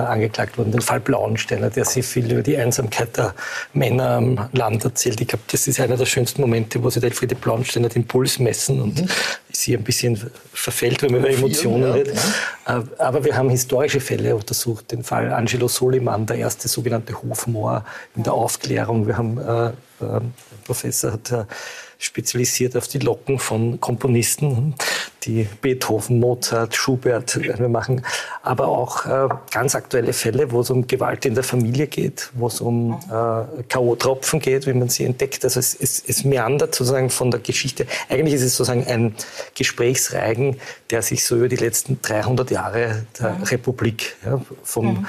angeklagt 0.04 0.58
wurden, 0.58 0.72
den 0.72 0.82
Fall 0.82 1.00
Blauensteiner, 1.00 1.70
der 1.70 1.86
sehr 1.86 2.04
viel 2.04 2.32
über 2.32 2.42
die 2.42 2.58
Einsamkeit 2.58 3.16
der 3.18 3.34
Männer 3.74 4.12
am 4.12 4.50
Land 4.54 4.84
erzählt. 4.84 5.22
Ich 5.22 5.28
glaube, 5.28 5.44
das 5.52 5.68
ist 5.68 5.80
einer 5.80 5.98
der 5.98 6.06
schönsten 6.06 6.42
Momente, 6.42 6.84
wo 6.84 6.90
sie 6.90 7.02
Elfriede 7.02 7.36
Blauensteiner 7.36 7.90
den 7.90 8.06
Puls 8.06 8.40
messen 8.40 8.82
und 8.82 9.04
sie 9.52 9.76
ein 9.76 9.84
bisschen 9.84 10.20
verfällt, 10.54 11.02
wenn 11.02 11.12
man 11.12 11.22
über 11.22 11.30
Emotionen 11.30 11.92
redet. 11.92 12.16
Ja. 12.66 12.80
Äh, 12.80 12.84
aber 12.98 13.24
wir 13.24 13.36
haben 13.36 13.50
historische 13.50 14.00
Fälle 14.00 14.36
untersucht. 14.36 14.92
Den 14.92 15.04
Fall 15.04 15.32
Angelo 15.32 15.68
Soliman, 15.68 16.26
der 16.26 16.38
erste 16.38 16.68
sogenannte 16.68 17.22
Hofmoor 17.22 17.86
in 18.16 18.24
der 18.24 18.34
Aufklärung. 18.34 19.08
Wir 19.08 19.18
haben, 19.18 19.38
äh, 19.38 19.68
äh, 19.68 20.22
Professor 20.66 21.14
hat 21.14 21.32
äh, 21.32 21.46
spezialisiert 21.98 22.76
auf 22.76 22.88
die 22.88 23.00
Locken 23.00 23.40
von 23.40 23.80
Komponisten, 23.80 24.76
die 25.26 25.48
Beethoven, 25.62 26.20
Mozart, 26.20 26.76
Schubert 26.76 27.40
wir 27.42 27.70
machen, 27.70 28.04
aber 28.44 28.68
auch 28.68 29.06
äh, 29.06 29.30
ganz 29.52 29.76
aktuelle 29.76 30.14
Fälle, 30.14 30.52
wo 30.52 30.62
es 30.62 30.70
um 30.70 30.88
Gewalt 30.88 31.26
in 31.26 31.36
der 31.36 31.44
Familie 31.44 31.88
geht, 31.88 32.30
wo 32.34 32.48
es 32.48 32.62
um 32.62 32.94
äh, 32.94 33.64
K.O.-Tropfen 33.68 34.40
geht, 34.40 34.68
wie 34.68 34.74
man 34.74 34.90
sie 34.90 35.06
entdeckt. 35.06 35.44
Also 35.44 35.60
es, 35.60 35.76
es, 35.76 36.04
es 36.06 36.24
meandert 36.24 36.76
sozusagen 36.76 37.10
von 37.10 37.32
der 37.32 37.40
Geschichte. 37.40 37.88
Eigentlich 38.10 38.36
ist 38.36 38.44
es 38.44 38.56
sozusagen 38.56 38.86
ein 38.88 39.16
Gesprächsreigen, 39.56 40.58
der 40.90 41.02
sich 41.02 41.26
so 41.26 41.36
über 41.36 41.50
die 41.50 41.56
letzten 41.56 42.02
300 42.02 42.52
Jahre 42.52 43.06
der 43.20 43.32
mhm. 43.32 43.44
Republik 43.44 44.16
ja, 44.26 44.42
vom, 44.64 44.86
mhm. 44.86 45.08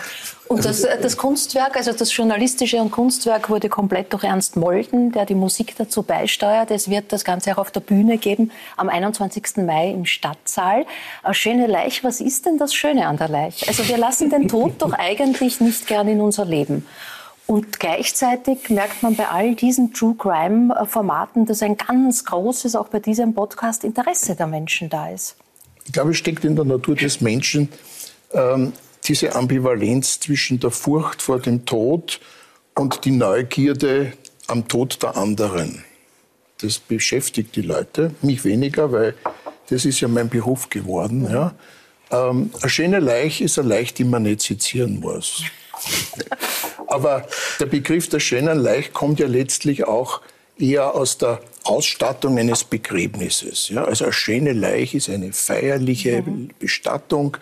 Und 0.48 0.64
das, 0.64 0.85
äh, 0.85 1.00
das, 1.00 1.16
Kunstwerk, 1.16 1.76
also 1.76 1.92
das 1.92 2.14
journalistische 2.16 2.76
und 2.78 2.90
Kunstwerk 2.90 3.50
wurde 3.50 3.68
komplett 3.68 4.12
durch 4.12 4.24
Ernst 4.24 4.56
Molden, 4.56 5.12
der 5.12 5.26
die 5.26 5.35
Musik 5.35 5.74
dazu 5.76 6.02
beisteuert. 6.02 6.70
Es 6.70 6.88
wird 6.88 7.12
das 7.12 7.24
Ganze 7.24 7.52
auch 7.52 7.59
auf 7.59 7.70
der 7.70 7.80
Bühne 7.80 8.18
geben 8.18 8.52
am 8.76 8.88
21. 8.88 9.59
Mai 9.59 9.90
im 9.90 10.04
Stadtsaal. 10.04 10.87
Eine 11.22 11.35
schöne 11.35 11.66
Leich, 11.66 12.04
was 12.04 12.20
ist 12.20 12.46
denn 12.46 12.59
das 12.59 12.74
Schöne 12.74 13.06
an 13.06 13.16
der 13.16 13.28
Leich? 13.28 13.66
Also 13.68 13.88
wir 13.88 13.98
lassen 13.98 14.30
den 14.30 14.48
Tod 14.48 14.74
doch 14.78 14.92
eigentlich 14.92 15.61
nicht 15.61 15.87
gern 15.87 16.09
in 16.09 16.20
unser 16.20 16.44
Leben. 16.44 16.87
Und 17.46 17.78
gleichzeitig 17.78 18.70
merkt 18.70 19.02
man 19.02 19.14
bei 19.14 19.28
all 19.28 19.54
diesen 19.54 19.92
True 19.92 20.16
Crime-Formaten, 20.18 21.46
dass 21.46 21.62
ein 21.62 21.76
ganz 21.76 22.24
großes, 22.24 22.74
auch 22.74 22.88
bei 22.88 22.98
diesem 22.98 23.35
Podcast, 23.35 23.85
Interesse 23.85 24.35
der 24.35 24.48
Menschen 24.48 24.90
da 24.90 25.11
ist. 25.11 25.37
Ich 25.85 25.92
glaube, 25.92 26.11
es 26.11 26.16
steckt 26.16 26.44
in 26.44 26.56
der 26.56 26.64
Natur 26.64 26.96
des 26.96 27.20
Menschen, 27.20 27.68
ähm, 28.32 28.72
diese 29.09 29.35
Ambivalenz 29.35 30.21
zwischen 30.21 30.61
der 30.61 30.71
Furcht 30.71 31.23
vor 31.23 31.40
dem 31.40 31.64
Tod 31.64 32.21
und 32.75 33.05
die 33.05 33.11
Neugierde 33.11 34.12
am 34.47 34.69
Tod 34.69 35.03
der 35.03 35.16
anderen. 35.16 35.85
Das 36.61 36.79
beschäftigt 36.79 37.57
die 37.57 37.62
Leute, 37.62 38.12
mich 38.23 38.45
weniger, 38.45 38.92
weil 38.92 39.14
das 39.69 39.85
ist 39.85 40.01
ja 40.01 40.09
mein 40.09 40.29
Beruf 40.29 40.71
geworden. 40.71 41.29
Ja. 41.31 41.55
Ähm, 42.11 42.51
eine 42.61 42.71
schöne 42.71 43.01
Leich 43.01 43.40
ist 43.40 43.59
eine 43.59 43.69
Leich, 43.69 43.95
die 43.95 44.05
man 44.05 44.23
nicht 44.23 44.40
sezieren 44.40 45.01
muss. 45.01 45.42
Aber 46.87 47.27
der 47.61 47.66
Begriff 47.66 48.09
der 48.09 48.21
schönen 48.21 48.59
Leich 48.59 48.92
kommt 48.92 49.21
ja 49.21 49.27
letztlich 49.27 49.85
auch 49.85 50.23
eher 50.59 50.95
aus 50.95 51.19
der 51.19 51.40
Ausstattung 51.64 52.38
eines 52.38 52.64
Begräbnisses. 52.64 53.69
Ja. 53.69 53.85
Also 53.85 54.05
eine 54.05 54.12
schöne 54.12 54.53
Leich 54.53 54.95
ist 54.95 55.11
eine 55.11 55.33
feierliche. 55.33 56.25
Bestattung, 56.59 57.37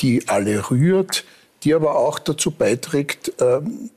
die 0.00 0.28
alle 0.28 0.70
rührt, 0.70 1.24
die 1.62 1.74
aber 1.74 1.96
auch 1.96 2.18
dazu 2.18 2.50
beiträgt, 2.50 3.32
ähm, 3.40 3.90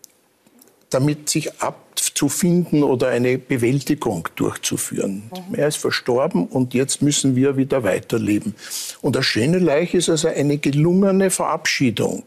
damit 0.89 1.29
sich 1.29 1.62
abzufinden 1.62 2.83
oder 2.83 3.07
eine 3.07 3.38
Bewältigung 3.38 4.27
durchzuführen. 4.36 5.23
Mhm. 5.49 5.55
Er 5.55 5.67
ist 5.67 5.77
verstorben 5.77 6.47
und 6.47 6.73
jetzt 6.73 7.01
müssen 7.01 7.36
wir 7.36 7.57
wieder 7.57 7.83
weiterleben. 7.83 8.55
Und 9.01 9.15
eine 9.15 9.23
schöne 9.23 9.59
Leiche 9.59 9.97
ist 9.97 10.09
also 10.09 10.27
eine 10.27 10.57
gelungene 10.57 11.29
Verabschiedung. 11.29 12.23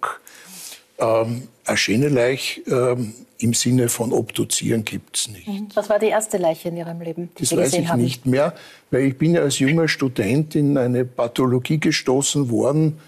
Ähm, 0.99 1.49
eine 1.65 1.77
schöne 1.77 2.09
Leiche 2.09 2.63
ähm, 2.63 3.15
im 3.39 3.53
Sinne 3.53 3.89
von 3.89 4.13
obduzieren 4.13 4.85
gibt 4.85 5.17
es 5.17 5.29
nicht. 5.29 5.47
Mhm. 5.47 5.69
Was 5.75 5.91
war 5.91 5.99
die 5.99 6.07
erste 6.07 6.39
Leiche 6.39 6.69
in 6.69 6.77
Ihrem 6.77 7.01
Leben? 7.01 7.29
Die 7.39 7.43
das 7.43 7.51
Sie 7.51 7.57
weiß 7.57 7.75
ich 7.75 7.89
haben? 7.89 8.03
nicht 8.03 8.25
mehr, 8.27 8.55
weil 8.91 9.03
ich 9.03 9.19
bin 9.19 9.35
ja 9.35 9.43
als 9.43 9.59
junger 9.59 9.89
Student 9.89 10.55
in 10.55 10.79
eine 10.79 11.05
Pathologie 11.05 11.79
gestoßen 11.79 12.51
worden, 12.51 12.99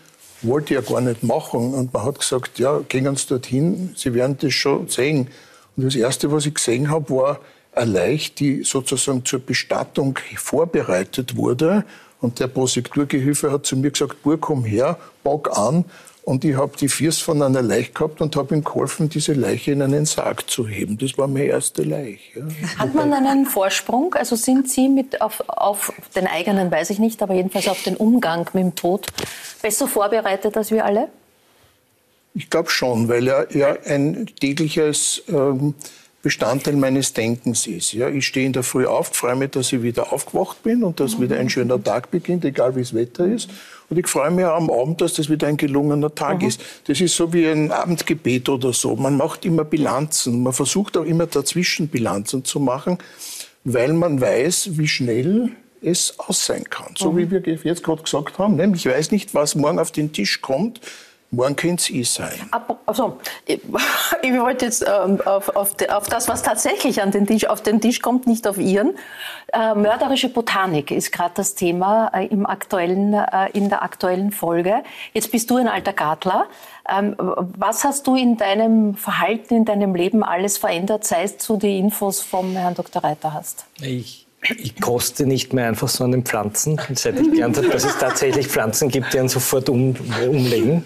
wollte 0.42 0.74
ja 0.74 0.80
gar 0.80 1.00
nicht 1.00 1.22
machen. 1.22 1.74
Und 1.74 1.92
man 1.92 2.04
hat 2.04 2.20
gesagt, 2.20 2.58
ja, 2.58 2.80
gehen 2.88 3.14
Sie 3.16 3.26
dorthin, 3.28 3.92
Sie 3.96 4.14
werden 4.14 4.36
das 4.40 4.54
schon 4.54 4.88
sehen. 4.88 5.28
Und 5.76 5.84
das 5.84 5.94
Erste, 5.94 6.30
was 6.32 6.46
ich 6.46 6.54
gesehen 6.54 6.90
habe, 6.90 7.10
war 7.10 7.40
eine 7.72 7.92
Leiche, 7.92 8.32
die 8.32 8.64
sozusagen 8.64 9.24
zur 9.24 9.40
Bestattung 9.40 10.18
vorbereitet 10.36 11.36
wurde. 11.36 11.84
Und 12.20 12.40
der 12.40 12.48
Prosekturgehilfe 12.48 13.52
hat 13.52 13.66
zu 13.66 13.76
mir 13.76 13.90
gesagt, 13.90 14.22
Bur, 14.22 14.38
komm 14.40 14.64
her, 14.64 14.98
pack 15.22 15.56
an. 15.56 15.84
Und 16.28 16.44
ich 16.44 16.56
habe 16.56 16.76
die 16.76 16.88
Füße 16.88 17.24
von 17.24 17.40
einer 17.40 17.62
Leiche 17.62 17.92
gehabt 17.92 18.20
und 18.20 18.36
habe 18.36 18.54
ihm 18.54 18.62
geholfen, 18.62 19.08
diese 19.08 19.32
Leiche 19.32 19.72
in 19.72 19.80
einen 19.80 20.04
Sarg 20.04 20.50
zu 20.50 20.68
heben. 20.68 20.98
Das 20.98 21.16
war 21.16 21.26
meine 21.26 21.46
erste 21.46 21.82
Leiche. 21.82 22.40
Ja. 22.40 22.78
Hat 22.80 22.94
man 22.94 23.14
einen 23.14 23.46
Vorsprung? 23.46 24.12
Also 24.12 24.36
sind 24.36 24.68
Sie 24.68 24.90
mit 24.90 25.22
auf, 25.22 25.42
auf 25.48 25.90
den 26.14 26.26
eigenen, 26.26 26.70
weiß 26.70 26.90
ich 26.90 26.98
nicht, 26.98 27.22
aber 27.22 27.32
jedenfalls 27.32 27.66
auf 27.66 27.82
den 27.82 27.96
Umgang 27.96 28.46
mit 28.52 28.62
dem 28.62 28.74
Tod 28.74 29.06
besser 29.62 29.88
vorbereitet 29.88 30.54
als 30.58 30.70
wir 30.70 30.84
alle? 30.84 31.08
Ich 32.34 32.50
glaube 32.50 32.68
schon, 32.68 33.08
weil 33.08 33.26
er 33.26 33.56
ja 33.56 33.78
ein 33.86 34.26
tägliches 34.38 35.22
ähm, 35.28 35.76
Bestandteil 36.20 36.74
meines 36.74 37.12
Denkens 37.12 37.66
ist. 37.66 37.92
Ja, 37.92 38.08
ich 38.08 38.26
stehe 38.26 38.44
in 38.44 38.52
der 38.52 38.64
Früh 38.64 38.86
auf, 38.86 39.08
freue 39.14 39.36
mich, 39.36 39.50
dass 39.50 39.72
ich 39.72 39.82
wieder 39.82 40.12
aufgewacht 40.12 40.62
bin 40.64 40.82
und 40.82 40.98
dass 40.98 41.20
wieder 41.20 41.38
ein 41.38 41.48
schöner 41.48 41.82
Tag 41.82 42.10
beginnt, 42.10 42.44
egal 42.44 42.74
wie 42.74 42.80
das 42.80 42.92
Wetter 42.92 43.26
ist. 43.26 43.48
Und 43.88 43.98
ich 43.98 44.08
freue 44.08 44.30
mich 44.32 44.44
am 44.44 44.68
Abend, 44.68 45.00
dass 45.00 45.14
das 45.14 45.30
wieder 45.30 45.46
ein 45.46 45.56
gelungener 45.56 46.12
Tag 46.12 46.42
mhm. 46.42 46.48
ist. 46.48 46.60
Das 46.88 47.00
ist 47.00 47.14
so 47.14 47.32
wie 47.32 47.46
ein 47.46 47.70
Abendgebet 47.70 48.48
oder 48.48 48.72
so. 48.72 48.96
Man 48.96 49.16
macht 49.16 49.44
immer 49.44 49.64
Bilanzen. 49.64 50.42
Man 50.42 50.52
versucht 50.52 50.96
auch 50.96 51.04
immer 51.04 51.26
dazwischen 51.26 51.88
Bilanzen 51.88 52.44
zu 52.44 52.58
machen, 52.58 52.98
weil 53.62 53.92
man 53.92 54.20
weiß, 54.20 54.70
wie 54.72 54.88
schnell 54.88 55.52
es 55.80 56.18
aus 56.18 56.44
sein 56.44 56.64
kann. 56.64 56.94
So 56.98 57.12
mhm. 57.12 57.16
wie 57.18 57.30
wir 57.30 57.40
jetzt 57.40 57.84
gerade 57.84 58.02
gesagt 58.02 58.38
haben. 58.38 58.74
Ich 58.74 58.86
weiß 58.86 59.12
nicht, 59.12 59.34
was 59.34 59.54
morgen 59.54 59.78
auf 59.78 59.92
den 59.92 60.12
Tisch 60.12 60.40
kommt. 60.40 60.80
Morgen 61.30 61.56
könnte 61.56 61.82
es 61.82 61.90
eh 61.90 62.02
sein. 62.04 62.50
Also, 62.86 63.18
ich, 63.44 63.60
ich 64.22 64.32
wollte 64.38 64.64
jetzt 64.64 64.82
ähm, 64.82 65.20
auf, 65.26 65.50
auf, 65.50 65.76
auf, 65.90 66.08
das, 66.08 66.26
was 66.26 66.42
tatsächlich 66.42 67.02
an 67.02 67.10
den 67.10 67.26
Tisch, 67.26 67.46
auf 67.46 67.62
den 67.62 67.82
Tisch 67.82 68.00
kommt, 68.00 68.26
nicht 68.26 68.46
auf 68.46 68.56
Ihren. 68.56 68.94
Äh, 69.52 69.74
mörderische 69.74 70.30
Botanik 70.30 70.90
ist 70.90 71.12
gerade 71.12 71.32
das 71.34 71.54
Thema 71.54 72.10
äh, 72.14 72.26
im 72.26 72.46
aktuellen, 72.46 73.12
äh, 73.12 73.50
in 73.52 73.68
der 73.68 73.82
aktuellen 73.82 74.30
Folge. 74.30 74.82
Jetzt 75.12 75.30
bist 75.30 75.50
du 75.50 75.56
ein 75.56 75.68
alter 75.68 75.92
Gartler. 75.92 76.46
Ähm, 76.88 77.14
was 77.18 77.84
hast 77.84 78.06
du 78.06 78.14
in 78.16 78.38
deinem 78.38 78.94
Verhalten, 78.94 79.54
in 79.54 79.64
deinem 79.66 79.94
Leben 79.94 80.22
alles 80.22 80.56
verändert, 80.56 81.04
sei 81.04 81.24
es 81.24 81.36
zu 81.36 81.58
die 81.58 81.78
Infos 81.78 82.22
vom 82.22 82.56
Herrn 82.56 82.74
Dr. 82.74 83.04
Reiter 83.04 83.34
hast? 83.34 83.66
Ich 83.82 84.27
ich 84.56 84.80
koste 84.80 85.26
nicht 85.26 85.52
mehr 85.52 85.66
einfach 85.66 85.88
so 85.88 86.04
an 86.04 86.12
den 86.12 86.22
Pflanzen, 86.22 86.80
seit 86.94 87.18
ich 87.18 87.30
gelernt 87.30 87.56
habe, 87.56 87.68
dass 87.68 87.84
es 87.84 87.98
tatsächlich 87.98 88.46
Pflanzen 88.46 88.88
gibt, 88.88 89.12
die 89.12 89.18
einen 89.18 89.28
sofort 89.28 89.68
um, 89.68 89.96
umlegen. 90.26 90.84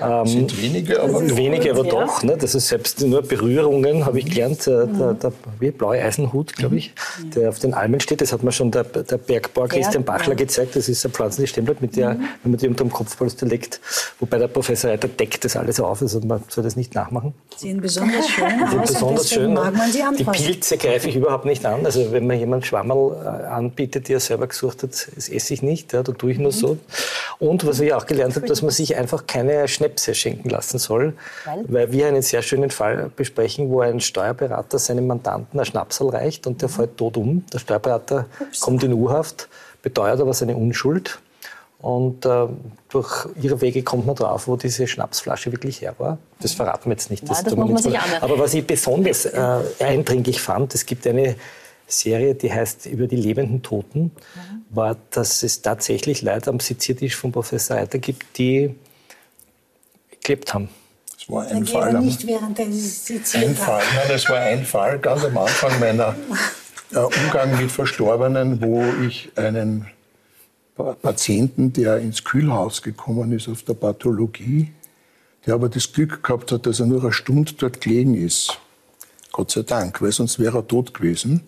Ähm, 0.00 0.26
Sind 0.26 0.60
wenige, 0.60 1.00
aber 1.00 1.36
wenige, 1.36 1.70
aber 1.70 1.84
doch. 1.84 2.22
Ne? 2.24 2.36
Das 2.36 2.54
ist 2.54 2.68
selbst 2.68 3.00
nur 3.00 3.22
Berührungen, 3.22 4.04
habe 4.04 4.18
ich 4.18 4.26
gelernt. 4.26 4.66
Der, 4.66 4.86
der, 4.86 5.14
der 5.14 5.32
wie 5.60 5.70
blaue 5.70 6.02
Eisenhut, 6.02 6.56
glaube 6.56 6.76
ich, 6.76 6.92
der 7.34 7.50
auf 7.50 7.60
den 7.60 7.74
Almen 7.74 8.00
steht. 8.00 8.20
Das 8.20 8.32
hat 8.32 8.42
mir 8.42 8.52
schon 8.52 8.72
der, 8.72 8.84
der 8.84 9.18
Bergbauer 9.18 9.68
Christian 9.68 10.04
Bachler 10.04 10.34
gezeigt. 10.34 10.74
Das 10.74 10.88
ist 10.88 11.04
eine 11.04 11.14
Pflanze, 11.14 11.42
die 11.42 11.46
stemmt 11.46 11.80
mit 11.80 11.96
der, 11.96 12.16
wenn 12.42 12.50
man 12.50 12.56
die 12.58 12.66
unter 12.66 12.84
dem 12.84 12.92
Kopfpolster 12.92 13.46
legt. 13.46 13.80
Wobei 14.18 14.38
der 14.38 14.48
Professor 14.48 14.90
Reiter 14.90 15.08
deckt 15.08 15.44
das 15.44 15.56
alles 15.56 15.78
auf, 15.78 16.02
also 16.02 16.20
man 16.20 16.42
soll 16.48 16.64
das 16.64 16.74
nicht 16.74 16.94
nachmachen. 16.94 17.34
Sie 17.56 17.68
Sehen 17.68 17.80
besonders 17.80 18.28
schön 18.28 18.62
aus. 18.64 18.92
Besonders 18.92 19.30
schön. 19.30 19.54
Mag 19.54 19.74
man 19.74 19.90
sie 19.92 20.02
die 20.18 20.24
Pilze 20.24 20.76
greife 20.76 21.08
ich 21.08 21.16
überhaupt 21.16 21.44
nicht 21.44 21.64
an. 21.64 21.86
Also 21.86 22.10
wenn 22.10 22.26
man 22.26 22.38
jemand 22.38 22.66
schwarz 22.66 22.79
Schwammerl 22.80 23.16
äh, 23.24 23.46
anbietet, 23.46 24.08
die 24.08 24.14
er 24.14 24.20
selber 24.20 24.46
gesucht 24.46 24.82
hat, 24.82 24.90
das 24.92 25.28
esse 25.28 25.54
ich 25.54 25.62
nicht, 25.62 25.92
ja, 25.92 26.02
da 26.02 26.12
tue 26.12 26.32
ich 26.32 26.38
nur 26.38 26.52
so. 26.52 26.78
Und 27.38 27.66
was 27.66 27.80
ich 27.80 27.92
auch 27.92 28.06
gelernt 28.06 28.36
habe, 28.36 28.46
dass 28.46 28.62
man 28.62 28.70
sich 28.70 28.96
einfach 28.96 29.26
keine 29.26 29.66
Schnäpse 29.68 30.14
schenken 30.14 30.48
lassen 30.50 30.78
soll, 30.78 31.14
weil, 31.44 31.64
weil 31.68 31.92
wir 31.92 32.08
einen 32.08 32.22
sehr 32.22 32.42
schönen 32.42 32.70
Fall 32.70 33.10
besprechen, 33.14 33.70
wo 33.70 33.80
ein 33.80 34.00
Steuerberater 34.00 34.78
seinem 34.78 35.06
Mandanten 35.06 35.58
ein 35.58 35.66
Schnapsal 35.66 36.08
reicht 36.08 36.46
und 36.46 36.62
der 36.62 36.68
mhm. 36.68 36.72
fällt 36.72 36.96
tot 36.96 37.16
um. 37.16 37.44
Der 37.52 37.58
Steuerberater 37.58 38.26
Ups. 38.40 38.60
kommt 38.60 38.82
in 38.82 38.92
U-Haft, 38.92 39.48
beteuert 39.82 40.20
aber 40.20 40.34
seine 40.34 40.56
Unschuld. 40.56 41.18
Und 41.82 42.26
äh, 42.26 42.46
durch 42.90 43.26
ihre 43.40 43.62
Wege 43.62 43.82
kommt 43.82 44.04
man 44.04 44.14
drauf, 44.14 44.48
wo 44.48 44.56
diese 44.56 44.86
Schnapsflasche 44.86 45.50
wirklich 45.50 45.80
her 45.80 45.94
war. 45.96 46.18
Das 46.42 46.52
verraten 46.52 46.90
wir 46.90 46.92
jetzt 46.92 47.10
nicht. 47.10 47.22
Das, 47.22 47.38
Nein, 47.38 47.44
das 47.46 47.56
muss 47.56 47.70
man 47.70 47.82
sich 47.82 47.98
Aber 48.20 48.38
was 48.38 48.52
ich 48.52 48.66
besonders 48.66 49.24
äh, 49.24 49.60
eindringlich 49.78 50.42
fand, 50.42 50.74
es 50.74 50.84
gibt 50.84 51.06
eine 51.06 51.36
Serie, 51.90 52.34
die 52.34 52.52
heißt 52.52 52.86
Über 52.86 53.06
die 53.06 53.16
lebenden 53.16 53.62
Toten, 53.62 54.02
mhm. 54.02 54.10
war, 54.70 54.96
dass 55.10 55.42
es 55.42 55.62
tatsächlich 55.62 56.22
Leute 56.22 56.50
am 56.50 56.60
Seziertisch 56.60 57.16
von 57.16 57.32
Professor 57.32 57.76
Reiter 57.76 57.98
gibt, 57.98 58.38
die 58.38 58.74
gelebt 60.22 60.54
haben. 60.54 60.68
Das 61.18 61.28
war 61.28 61.46
ein 61.46 61.66
Fall. 61.66 62.00
Nicht 62.00 62.26
während 62.26 62.58
der 62.58 62.66
ein 62.66 63.54
Fall, 63.54 63.82
nein, 63.94 64.08
das 64.08 64.28
war 64.28 64.40
ein 64.40 64.64
Fall 64.64 64.98
ganz 64.98 65.24
am 65.24 65.36
Anfang 65.36 65.78
meiner 65.80 66.16
äh, 66.92 66.98
Umgang 66.98 67.60
mit 67.60 67.70
Verstorbenen, 67.70 68.60
wo 68.60 68.82
ich 69.06 69.30
einen 69.36 69.86
Patienten, 71.02 71.72
der 71.72 71.98
ins 71.98 72.24
Kühlhaus 72.24 72.82
gekommen 72.82 73.32
ist 73.32 73.48
auf 73.48 73.62
der 73.62 73.74
Pathologie, 73.74 74.72
der 75.46 75.54
aber 75.54 75.68
das 75.68 75.92
Glück 75.92 76.22
gehabt 76.22 76.52
hat, 76.52 76.66
dass 76.66 76.80
er 76.80 76.86
nur 76.86 77.02
eine 77.02 77.12
Stunde 77.12 77.52
dort 77.52 77.80
gelegen 77.80 78.14
ist. 78.14 78.58
Gott 79.32 79.50
sei 79.50 79.62
Dank, 79.62 80.00
weil 80.02 80.12
sonst 80.12 80.38
wäre 80.38 80.58
er 80.58 80.66
tot 80.66 80.94
gewesen. 80.94 81.42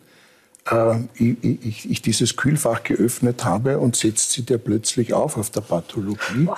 Äh, 0.71 1.01
ich, 1.15 1.37
ich, 1.43 1.91
ich, 1.91 2.03
dieses 2.03 2.37
Kühlfach 2.37 2.83
geöffnet 2.83 3.45
habe 3.45 3.79
und 3.79 3.97
setzt 3.97 4.33
sie 4.33 4.43
der 4.43 4.59
plötzlich 4.59 5.13
auf 5.13 5.37
auf 5.37 5.51
der 5.51 5.63
Pathologie. 5.63 6.49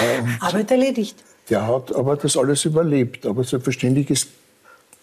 Ähm, 0.00 0.36
Arbeit 0.40 0.70
erledigt. 0.70 1.16
Der 1.48 1.66
hat 1.66 1.94
aber 1.94 2.16
das 2.16 2.36
alles 2.36 2.64
überlebt. 2.64 3.26
Aber 3.26 3.44
selbstverständlich 3.44 4.10
ist 4.10 4.28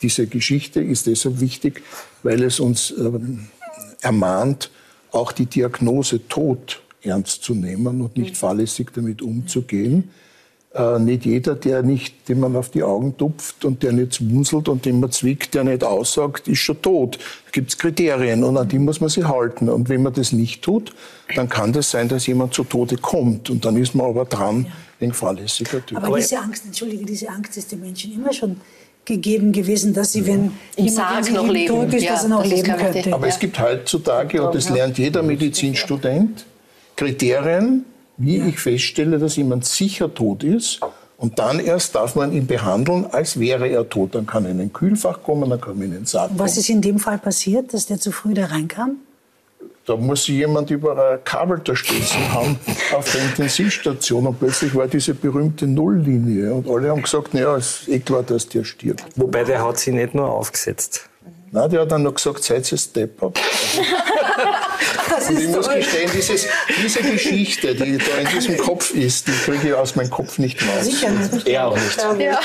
diese 0.01 0.27
Geschichte 0.27 0.82
ist 0.82 1.08
deshalb 1.08 1.39
wichtig, 1.39 1.82
weil 2.23 2.43
es 2.43 2.60
uns 2.60 2.91
ähm, 2.91 3.47
ermahnt, 4.01 4.69
auch 5.12 5.32
die 5.32 5.45
Diagnose 5.45 6.27
Tod 6.27 6.82
ernst 7.01 7.43
zu 7.43 7.53
nehmen 7.53 8.01
und 8.01 8.17
nicht 8.17 8.36
fahrlässig 8.36 8.89
damit 8.93 9.21
umzugehen. 9.21 10.12
Äh, 10.75 10.97
nicht 10.97 11.25
jeder, 11.25 11.53
der 11.53 11.83
nicht, 11.83 12.27
dem 12.27 12.39
man 12.39 12.55
auf 12.55 12.71
die 12.71 12.81
Augen 12.81 13.15
tupft 13.15 13.63
und 13.63 13.83
der 13.83 13.91
nicht 13.91 14.27
wunselt 14.27 14.67
und 14.67 14.86
den 14.86 14.99
man 14.99 15.12
zwickt, 15.12 15.53
der 15.53 15.63
nicht 15.63 15.83
aussagt, 15.83 16.47
ist 16.47 16.59
schon 16.59 16.81
tot. 16.81 17.17
Da 17.17 17.51
gibt 17.51 17.69
es 17.69 17.77
Kriterien 17.77 18.43
und 18.43 18.57
an 18.57 18.67
die 18.67 18.79
muss 18.79 18.99
man 18.99 19.12
sich 19.12 19.23
halten. 19.23 19.69
Und 19.69 19.88
wenn 19.89 20.01
man 20.01 20.13
das 20.13 20.31
nicht 20.31 20.63
tut, 20.63 20.91
dann 21.36 21.47
kann 21.47 21.73
das 21.73 21.91
sein, 21.91 22.07
dass 22.07 22.25
jemand 22.25 22.55
zu 22.55 22.63
Tode 22.63 22.97
kommt. 22.97 23.51
Und 23.51 23.63
dann 23.65 23.77
ist 23.77 23.93
man 23.93 24.07
aber 24.07 24.25
dran, 24.25 24.65
ja. 24.65 25.07
ein 25.07 25.13
fahrlässiger 25.13 25.86
Typ. 25.86 25.97
Aber 25.97 26.17
diese 26.17 26.39
Angst, 26.39 26.65
entschuldige, 26.65 27.05
diese 27.05 27.29
Angst 27.29 27.55
ist 27.55 27.71
den 27.71 27.79
Menschen 27.79 28.12
immer 28.12 28.33
schon 28.33 28.55
gegeben 29.05 29.51
gewesen, 29.51 29.93
dass 29.93 30.13
sie, 30.13 30.25
wenn 30.25 30.53
Im 30.75 30.89
Sarg 30.89 31.31
noch 31.31 31.47
leben, 31.47 31.67
tot 31.67 31.93
ist, 31.93 32.03
ja, 32.03 32.13
dass 32.13 32.23
er 32.23 32.29
noch 32.29 32.41
das 32.41 32.51
leben 32.51 32.77
könnte. 32.77 33.13
Aber 33.13 33.27
ja. 33.27 33.33
es 33.33 33.38
gibt 33.38 33.59
heutzutage, 33.59 34.43
und 34.43 34.55
das 34.55 34.71
lernt 34.71 34.97
jeder 34.97 35.21
Medizinstudent, 35.21 36.45
Kriterien, 36.95 37.86
wie 38.17 38.38
ich 38.38 38.60
feststelle, 38.60 39.19
dass 39.19 39.36
jemand 39.36 39.65
sicher 39.65 40.13
tot 40.13 40.43
ist. 40.43 40.80
Und 41.17 41.39
dann 41.39 41.60
erst 41.60 41.95
darf 41.95 42.15
man 42.15 42.34
ihn 42.34 42.47
behandeln, 42.47 43.06
als 43.06 43.39
wäre 43.39 43.67
er 43.67 43.88
tot. 43.88 44.15
Dann 44.15 44.26
kann 44.26 44.45
er 44.45 44.52
in 44.52 44.60
ein 44.60 44.73
Kühlfach 44.73 45.23
kommen, 45.23 45.49
dann 45.49 45.62
kann 45.62 45.78
man 45.78 45.88
in 45.88 45.91
den 45.93 46.06
Sarg 46.06 46.28
kommen. 46.30 46.39
Was 46.39 46.58
ist 46.58 46.69
in 46.69 46.82
dem 46.82 46.99
Fall 46.99 47.17
passiert, 47.17 47.73
dass 47.73 47.86
der 47.86 47.99
zu 47.99 48.12
früh 48.12 48.34
da 48.34 48.47
reinkam? 48.47 48.97
Da 49.86 49.97
muss 49.97 50.26
sich 50.26 50.36
jemand 50.36 50.71
über 50.71 50.97
ein 50.97 51.23
Kabel 51.23 51.60
gestoßen 51.60 52.34
haben 52.34 52.58
auf 52.95 53.12
der 53.12 53.23
Intensivstation 53.23 54.28
und 54.28 54.39
plötzlich 54.39 54.73
war 54.76 54.88
diese 54.88 55.13
berühmte 55.13 55.67
Nulllinie 55.67 56.54
und 56.54 56.69
alle 56.69 56.89
haben 56.89 57.02
gesagt, 57.02 57.34
naja, 57.34 57.58
es 57.58 57.82
ist 57.82 57.89
eh 57.89 57.99
klar, 57.99 58.23
dass 58.23 58.47
der 58.47 58.63
stirbt. 58.63 59.04
Wobei 59.15 59.43
der 59.43 59.65
hat 59.65 59.78
sie 59.80 59.91
nicht 59.91 60.15
nur 60.15 60.30
aufgesetzt. 60.30 61.10
Nein, 61.53 61.69
der 61.69 61.81
hat 61.81 61.91
dann 61.91 62.01
noch 62.01 62.15
gesagt, 62.15 62.43
seid 62.43 62.71
ihr 62.71 62.77
Stepper. 62.79 63.31
Und 65.29 65.39
ich 65.39 65.47
muss 65.49 65.69
gestehen, 65.69 66.09
dieses, 66.11 66.47
diese 66.81 67.01
Geschichte, 67.01 67.75
die 67.75 67.99
da 67.99 68.17
in 68.17 68.27
diesem 68.27 68.57
Kopf 68.57 68.91
ist, 68.91 69.27
die 69.27 69.31
kriege 69.31 69.67
ich 69.67 69.73
aus 69.73 69.95
meinem 69.95 70.09
Kopf 70.09 70.39
nicht 70.39 70.59
raus. 70.63 70.85
Sicher 70.85 71.11
nicht. 71.11 71.47
Er 71.47 71.67
auch 71.67 71.75
nicht. 71.75 71.97
Ja. 71.97 72.13
Ja. 72.17 72.39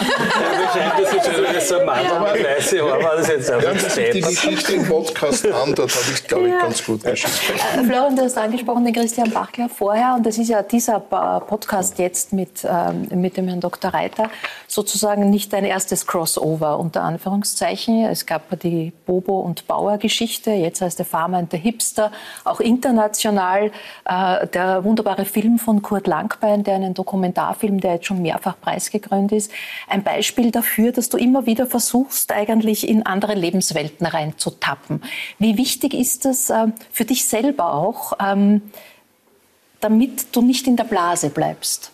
das 1.00 1.12
ist 1.12 1.24
schon 1.24 1.60
so 1.60 1.78
ein 1.78 1.86
Mann, 1.86 2.06
aber 2.06 2.34
weiße 2.34 2.82
Haar 2.82 3.02
war 3.02 3.16
das 3.16 3.28
jetzt 3.28 3.50
einfach 3.50 3.90
sich 3.90 4.10
die 4.10 4.20
Geschichte 4.20 4.74
im 4.74 4.86
Podcast 4.86 5.46
an, 5.46 5.74
dort 5.74 5.90
habe 5.90 6.04
ich, 6.12 6.26
glaube 6.26 6.46
ich, 6.46 6.52
ja. 6.52 6.60
ganz 6.60 6.84
gut 6.84 7.02
geschrieben. 7.02 7.58
Äh, 7.58 7.84
Florian, 7.84 8.14
du 8.16 8.22
hast 8.22 8.36
angesprochen 8.36 8.84
den 8.84 8.94
Christian 8.94 9.30
Bachler 9.30 9.70
vorher 9.70 10.14
und 10.16 10.26
das 10.26 10.36
ist 10.36 10.48
ja 10.48 10.62
dieser 10.62 11.00
Podcast 11.00 11.98
jetzt 11.98 12.34
mit, 12.34 12.64
ähm, 12.64 13.08
mit 13.20 13.38
dem 13.38 13.48
Herrn 13.48 13.60
Dr. 13.60 13.92
Reiter 13.92 14.30
sozusagen 14.66 15.30
nicht 15.30 15.52
dein 15.52 15.64
erstes 15.64 16.06
Crossover, 16.06 16.78
unter 16.78 17.02
Anführungszeichen. 17.02 18.04
Es 18.04 18.26
gab 18.26 18.42
die 18.60 18.92
Bobo- 19.06 19.40
und 19.40 19.66
Bauer-Geschichte, 19.66 20.50
jetzt 20.50 20.80
heißt 20.80 20.98
der 20.98 21.06
Farmer 21.06 21.38
und 21.38 21.52
der 21.52 21.58
Hipster, 21.58 22.12
auch 22.44 22.60
international. 22.60 23.70
Äh, 24.04 24.46
der 24.48 24.84
wunderbare 24.84 25.24
Film 25.24 25.58
von 25.58 25.82
Kurt 25.82 26.06
Langbein, 26.06 26.64
der 26.64 26.74
einen 26.74 26.94
Dokumentarfilm, 26.94 27.80
der 27.80 27.94
jetzt 27.94 28.06
schon 28.06 28.22
mehrfach 28.22 28.60
preisgekrönt 28.60 29.32
ist, 29.32 29.50
ein 29.88 30.02
Beispiel 30.02 30.50
dafür, 30.50 30.92
dass 30.92 31.08
du 31.08 31.16
immer 31.16 31.46
wieder 31.46 31.66
versuchst, 31.66 32.32
eigentlich 32.32 32.88
in 32.88 33.04
andere 33.04 33.34
Lebenswelten 33.34 34.06
reinzutappen. 34.06 35.02
Wie 35.38 35.56
wichtig 35.56 35.94
ist 35.94 36.24
das 36.24 36.50
äh, 36.50 36.66
für 36.90 37.04
dich 37.04 37.26
selber 37.26 37.74
auch, 37.74 38.12
ähm, 38.20 38.62
damit 39.80 40.34
du 40.34 40.42
nicht 40.42 40.66
in 40.66 40.76
der 40.76 40.84
Blase 40.84 41.30
bleibst? 41.30 41.92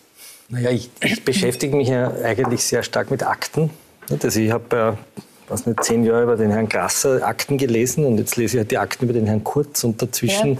Naja, 0.49 0.69
ich, 0.69 0.89
ich 1.03 1.23
beschäftige 1.25 1.75
mich 1.75 1.87
ja 1.87 2.11
eigentlich 2.23 2.63
sehr 2.63 2.83
stark 2.83 3.09
mit 3.09 3.23
Akten. 3.23 3.71
Also 4.09 4.39
ich 4.39 4.51
habe 4.51 4.97
was 5.47 5.65
nicht, 5.65 5.83
zehn 5.83 6.03
Jahre 6.03 6.23
über 6.23 6.35
den 6.35 6.51
Herrn 6.51 6.69
Grasser 6.69 7.25
Akten 7.25 7.57
gelesen 7.57 8.05
und 8.05 8.17
jetzt 8.17 8.35
lese 8.35 8.57
ich 8.57 8.59
halt 8.61 8.71
die 8.71 8.77
Akten 8.77 9.05
über 9.05 9.13
den 9.13 9.25
Herrn 9.25 9.43
Kurz 9.43 9.83
und 9.83 10.01
dazwischen 10.01 10.55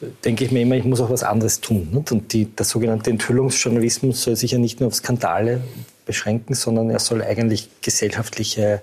ja. 0.00 0.08
denke 0.24 0.44
ich 0.44 0.50
mir 0.50 0.62
immer, 0.62 0.76
ich 0.76 0.84
muss 0.84 1.00
auch 1.00 1.10
was 1.10 1.22
anderes 1.22 1.60
tun. 1.60 1.88
Nicht? 1.92 2.12
Und 2.12 2.32
die, 2.32 2.44
der 2.44 2.64
sogenannte 2.64 3.10
Enthüllungsjournalismus 3.10 4.22
soll 4.22 4.36
sich 4.36 4.52
ja 4.52 4.58
nicht 4.58 4.80
nur 4.80 4.88
auf 4.88 4.94
Skandale 4.94 5.60
beschränken, 6.06 6.54
sondern 6.54 6.90
er 6.90 6.98
soll 6.98 7.22
eigentlich 7.22 7.68
gesellschaftliche 7.82 8.82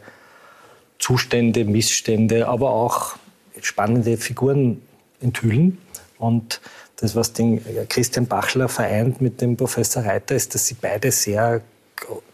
Zustände, 0.99 1.65
Missstände, 1.65 2.47
aber 2.47 2.71
auch 2.71 3.15
spannende 3.61 4.17
Figuren 4.17 4.81
enthüllen. 5.21 5.77
Und 6.17 6.61
das, 6.97 7.15
was 7.15 7.33
den 7.33 7.61
Christian 7.89 8.25
Bachler 8.25 8.67
vereint 8.67 9.21
mit 9.21 9.41
dem 9.41 9.55
Professor 9.55 10.03
Reiter, 10.03 10.35
ist, 10.35 10.55
dass 10.55 10.65
sie 10.65 10.75
beide 10.79 11.11
sehr 11.11 11.61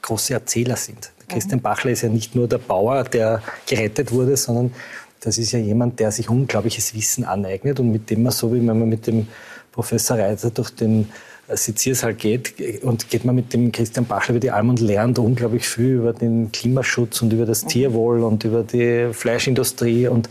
große 0.02 0.34
Erzähler 0.34 0.78
sind. 0.78 1.12
Christian 1.28 1.62
Bachler 1.62 1.92
ist 1.92 2.02
ja 2.02 2.10
nicht 2.10 2.36
nur 2.36 2.48
der 2.48 2.58
Bauer, 2.58 3.04
der 3.04 3.42
gerettet 3.66 4.12
wurde, 4.12 4.38
sondern 4.38 4.74
das 5.20 5.38
ist 5.38 5.52
ja 5.52 5.60
jemand, 5.60 6.00
der 6.00 6.12
sich 6.12 6.30
unglaubliches 6.30 6.94
Wissen 6.94 7.24
aneignet 7.24 7.80
und 7.80 7.92
mit 7.92 8.10
dem 8.10 8.24
man 8.24 8.32
so, 8.32 8.54
wie 8.54 8.58
wenn 8.60 8.80
man 8.80 8.90
mit 8.90 9.08
dem 9.08 9.28
Professor 9.72 10.18
Reiter 10.18 10.50
durch 10.50 10.70
den 10.70 11.10
Seziersaal 11.58 12.14
geht 12.14 12.84
und 12.84 13.10
geht 13.10 13.26
man 13.26 13.36
mit 13.36 13.54
dem 13.54 13.72
Christian 13.72 14.06
Bachler 14.06 14.32
über 14.32 14.40
die 14.40 14.52
Alm 14.52 14.70
und 14.70 14.80
lernt 14.80 15.20
unglaublich 15.20 15.68
viel 15.68 15.96
über 15.96 16.14
den 16.14 16.52
Klimaschutz 16.52 17.22
und 17.22 17.34
über 17.34 17.46
das 17.46 17.66
Tierwohl 17.66 18.24
und 18.24 18.44
über 18.44 18.64
die 18.64 19.10
Fleischindustrie 19.12 20.08
und 20.08 20.30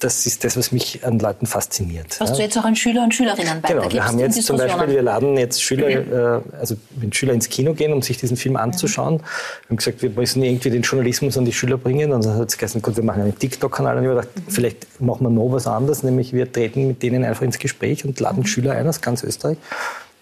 das 0.00 0.26
ist 0.26 0.44
das, 0.44 0.56
was 0.56 0.72
mich 0.72 1.04
an 1.04 1.18
Leuten 1.18 1.46
fasziniert. 1.46 2.20
Was 2.20 2.30
ja. 2.30 2.36
du 2.36 2.42
jetzt 2.42 2.58
auch 2.58 2.64
an 2.64 2.76
Schüler 2.76 3.02
und 3.02 3.14
Schülerinnen 3.14 3.62
weitergibst. 3.62 3.90
Genau, 3.90 3.92
wir 3.92 4.06
haben 4.06 4.18
jetzt 4.18 4.42
zum 4.42 4.56
Beispiel, 4.56 4.88
wir 4.88 5.02
laden 5.02 5.36
jetzt 5.36 5.62
Schüler, 5.62 5.88
äh, 5.88 6.40
also 6.58 6.76
wenn 6.96 7.12
Schüler 7.12 7.32
ins 7.32 7.48
Kino 7.48 7.72
gehen, 7.74 7.92
um 7.92 8.02
sich 8.02 8.18
diesen 8.18 8.36
Film 8.36 8.56
anzuschauen, 8.56 9.18
wir 9.18 9.70
haben 9.70 9.76
gesagt, 9.76 10.02
wir 10.02 10.10
müssen 10.10 10.42
irgendwie 10.42 10.70
den 10.70 10.82
Journalismus 10.82 11.38
an 11.38 11.44
die 11.44 11.52
Schüler 11.52 11.78
bringen 11.78 12.12
und 12.12 12.24
dann 12.24 12.36
hat 12.36 12.48
es 12.48 12.58
gesagt, 12.58 12.82
gut, 12.84 12.96
wir 12.96 13.04
machen 13.04 13.22
einen 13.22 13.38
TikTok-Kanal 13.38 13.96
und 13.96 14.04
ich 14.04 14.10
habe 14.10 14.20
gedacht, 14.20 14.36
mhm. 14.36 14.50
vielleicht 14.50 15.00
machen 15.00 15.24
wir 15.24 15.30
noch 15.30 15.52
was 15.52 15.66
anderes, 15.66 16.02
nämlich 16.02 16.32
wir 16.32 16.50
treten 16.50 16.86
mit 16.88 17.02
denen 17.02 17.24
einfach 17.24 17.42
ins 17.42 17.58
Gespräch 17.58 18.04
und 18.04 18.20
laden 18.20 18.40
mhm. 18.40 18.46
Schüler 18.46 18.72
ein 18.72 18.86
aus 18.86 19.00
ganz 19.00 19.22
Österreich 19.22 19.56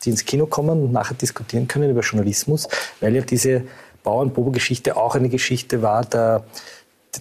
die 0.04 0.10
ins 0.10 0.24
Kino 0.24 0.46
kommen 0.46 0.82
und 0.82 0.92
nachher 0.92 1.14
diskutieren 1.14 1.68
können 1.68 1.90
über 1.90 2.00
Journalismus, 2.00 2.68
weil 3.00 3.14
ja 3.14 3.22
diese 3.22 3.62
Bauernbobo-Geschichte 4.02 4.96
auch 4.96 5.14
eine 5.14 5.28
Geschichte 5.28 5.82
war, 5.82 6.04
der, 6.04 6.44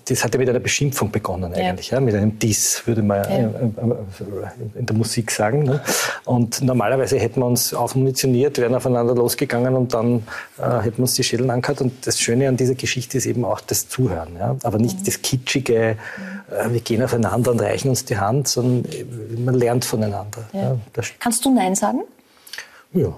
das 0.06 0.24
hat 0.24 0.34
ja 0.34 0.40
mit 0.40 0.50
einer 0.50 0.60
Beschimpfung 0.60 1.12
begonnen 1.12 1.54
eigentlich, 1.54 1.90
ja. 1.90 1.98
ja 1.98 2.02
mit 2.02 2.16
einem 2.16 2.40
Diss, 2.40 2.82
würde 2.86 3.04
man 3.04 3.24
ja. 3.24 3.30
Äh, 3.30 3.44
äh, 3.44 4.80
in 4.80 4.86
der 4.86 4.96
Musik 4.96 5.30
sagen. 5.32 5.64
Ne? 5.64 5.82
Und 6.24 6.62
normalerweise 6.62 7.20
hätten 7.20 7.42
wir 7.42 7.46
uns 7.46 7.74
aufmunitioniert, 7.74 8.58
wären 8.58 8.74
aufeinander 8.74 9.14
losgegangen 9.14 9.76
und 9.76 9.94
dann 9.94 10.24
äh, 10.58 10.80
hätten 10.82 10.98
wir 10.98 11.04
uns 11.04 11.16
die 11.16 11.24
Schädel 11.24 11.50
angehört. 11.50 11.82
Und 11.82 12.08
das 12.08 12.20
Schöne 12.20 12.48
an 12.48 12.56
dieser 12.56 12.76
Geschichte 12.76 13.18
ist 13.18 13.26
eben 13.26 13.44
auch 13.44 13.60
das 13.60 13.90
Zuhören. 13.90 14.38
Ja? 14.40 14.56
Aber 14.64 14.78
nicht 14.78 15.00
mhm. 15.02 15.04
das 15.04 15.22
kitschige, 15.22 15.76
äh, 15.76 15.96
wir 16.70 16.80
gehen 16.80 17.04
aufeinander 17.04 17.52
und 17.52 17.62
reichen 17.62 17.90
uns 17.90 18.06
die 18.06 18.18
Hand, 18.18 18.48
sondern 18.48 18.86
man 19.44 19.56
lernt 19.56 19.84
voneinander. 19.84 20.48
Ja. 20.54 20.78
Kannst 21.20 21.44
du 21.44 21.54
Nein 21.54 21.76
sagen? 21.76 22.04
Ja. 22.94 23.14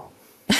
der 0.50 0.56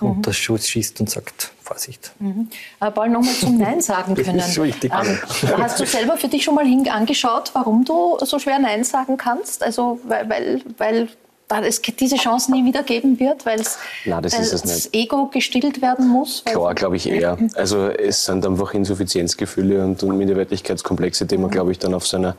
mhm. 0.00 0.10
unter 0.10 0.32
Schuss 0.32 0.68
schießt 0.68 1.00
und 1.00 1.10
sagt, 1.10 1.52
Vorsicht. 1.62 2.12
Mhm. 2.20 2.48
Äh, 2.80 2.90
Paul, 2.90 3.08
nochmal 3.08 3.34
zum 3.34 3.58
Nein 3.58 3.80
sagen 3.80 4.14
können. 4.14 4.38
Das 4.38 4.50
ist 4.50 4.62
wichtig. 4.62 4.92
Ähm, 4.92 5.18
hast 5.58 5.80
du 5.80 5.86
selber 5.86 6.16
für 6.16 6.28
dich 6.28 6.44
schon 6.44 6.54
mal 6.54 6.66
angeschaut, 6.90 7.50
warum 7.54 7.84
du 7.84 8.18
so 8.20 8.38
schwer 8.38 8.58
Nein 8.58 8.84
sagen 8.84 9.16
kannst? 9.16 9.62
Also, 9.62 9.98
weil, 10.06 10.62
weil, 10.78 11.08
weil 11.48 11.64
es 11.64 11.80
diese 11.82 12.16
Chance 12.16 12.52
nie 12.52 12.64
wieder 12.64 12.82
geben 12.82 13.18
wird, 13.18 13.46
weil 13.46 13.60
Nein, 14.04 14.22
das, 14.22 14.34
weil 14.34 14.48
das 14.48 14.92
Ego 14.92 15.26
gestillt 15.26 15.82
werden 15.82 16.06
muss? 16.06 16.44
Klar, 16.44 16.74
glaube 16.74 16.96
ich 16.96 17.08
eher. 17.08 17.36
Also 17.54 17.88
es 17.88 18.24
sind 18.24 18.46
einfach 18.46 18.74
Insuffizienzgefühle 18.74 19.84
und, 19.84 20.02
und 20.02 20.18
Minderwertigkeitskomplexe, 20.18 21.26
die 21.26 21.38
man, 21.38 21.50
glaube 21.50 21.72
ich, 21.72 21.78
dann 21.78 21.94
auf 21.94 22.06
seiner 22.06 22.36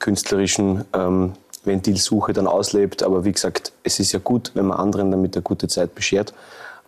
künstlerischen 0.00 0.84
ähm, 0.92 1.34
Ventilsuche 1.64 2.32
dann 2.32 2.48
auslebt. 2.48 3.02
Aber 3.04 3.24
wie 3.24 3.32
gesagt, 3.32 3.72
es 3.84 4.00
ist 4.00 4.12
ja 4.12 4.18
gut, 4.18 4.50
wenn 4.54 4.66
man 4.66 4.78
anderen 4.78 5.10
damit 5.10 5.36
eine 5.36 5.42
gute 5.42 5.68
Zeit 5.68 5.94
beschert. 5.94 6.34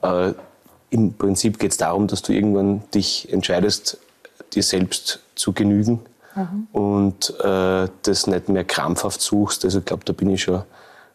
Äh, 0.03 0.33
Im 0.91 1.15
Prinzip 1.15 1.59
geht 1.59 1.71
es 1.71 1.77
darum, 1.77 2.09
dass 2.09 2.23
du 2.23 2.33
irgendwann 2.33 2.83
dich 2.93 3.33
entscheidest, 3.33 3.99
dir 4.53 4.63
selbst 4.63 5.21
zu 5.35 5.53
genügen 5.53 6.01
mhm. 6.35 6.67
und 6.73 7.31
äh, 7.41 7.89
das 8.03 8.27
nicht 8.27 8.49
mehr 8.49 8.65
krampfhaft 8.65 9.21
suchst. 9.21 9.65
Also 9.65 9.79
ich 9.79 9.85
glaube, 9.85 10.05
da 10.05 10.13
bin 10.13 10.31
ich 10.31 10.43
schon 10.43 10.63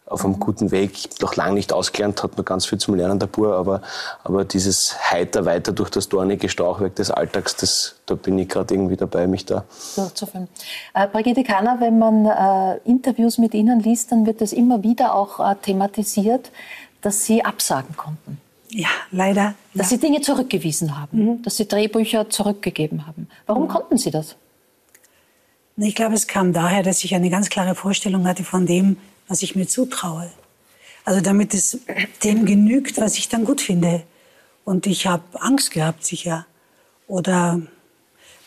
auf 0.08 0.24
einem 0.24 0.40
guten 0.40 0.72
Weg. 0.72 1.22
Noch 1.22 1.36
lange 1.36 1.54
nicht 1.54 1.74
ausgelernt, 1.74 2.24
hat 2.24 2.38
noch 2.38 2.46
ganz 2.46 2.66
viel 2.66 2.78
zum 2.78 2.96
Lernen 2.96 3.20
der 3.20 3.28
Bur, 3.28 3.56
aber, 3.56 3.82
aber 4.24 4.46
dieses 4.46 4.96
Heiter 5.12 5.46
weiter 5.46 5.72
durch 5.72 5.90
das 5.90 6.10
dornige 6.10 6.50
Stauchwerk 6.50 6.96
des 6.96 7.12
Alltags, 7.12 7.56
das, 7.56 7.96
da 8.06 8.16
bin 8.16 8.40
ich 8.40 8.50
gerade 8.50 8.74
irgendwie 8.74 8.96
dabei, 8.96 9.28
mich 9.28 9.46
da 9.46 9.66
durchzuführen. 9.96 10.48
Äh, 10.94 11.08
Brigitte 11.08 11.44
Kahner, 11.44 11.78
wenn 11.80 12.00
man 12.00 12.26
äh, 12.26 12.78
Interviews 12.90 13.38
mit 13.38 13.54
Ihnen 13.54 13.80
liest, 13.80 14.12
dann 14.12 14.26
wird 14.26 14.42
das 14.42 14.54
immer 14.54 14.84
wieder 14.84 15.14
auch 15.14 15.40
äh, 15.40 15.56
thematisiert, 15.62 16.52
dass 17.02 17.26
Sie 17.26 17.44
absagen 17.44 17.96
konnten. 17.96 18.40
Ja, 18.70 18.90
leider. 19.12 19.56
Dass 19.74 19.92
ja. 19.92 19.98
Sie 19.98 20.02
Dinge 20.02 20.22
zurückgewiesen 20.22 21.00
haben, 21.00 21.26
mhm. 21.26 21.42
dass 21.42 21.58
Sie 21.58 21.68
Drehbücher 21.68 22.30
zurückgegeben 22.30 23.08
haben. 23.08 23.28
Warum 23.46 23.64
mhm. 23.64 23.68
konnten 23.70 23.98
Sie 23.98 24.12
das? 24.12 24.36
Ich 25.78 25.96
glaube, 25.96 26.16
es 26.16 26.28
kam 26.28 26.54
daher, 26.54 26.82
dass 26.82 27.04
ich 27.04 27.14
eine 27.14 27.30
ganz 27.30 27.50
klare 27.50 27.76
Vorstellung 27.76 28.28
hatte 28.28 28.44
von 28.44 28.66
dem, 28.66 28.98
was 29.28 29.42
ich 29.42 29.56
mir 29.56 29.68
zutraue. 29.68 30.32
Also 31.06 31.22
damit 31.22 31.54
es 31.54 31.80
dem 32.24 32.46
genügt, 32.46 32.98
was 33.00 33.18
ich 33.18 33.30
dann 33.30 33.46
gut 33.46 33.62
finde. 33.62 34.04
Und 34.66 34.86
ich 34.86 35.08
habe 35.08 35.24
Angst 35.40 35.72
gehabt, 35.72 36.06
sicher. 36.06 36.46
Oder 37.08 37.62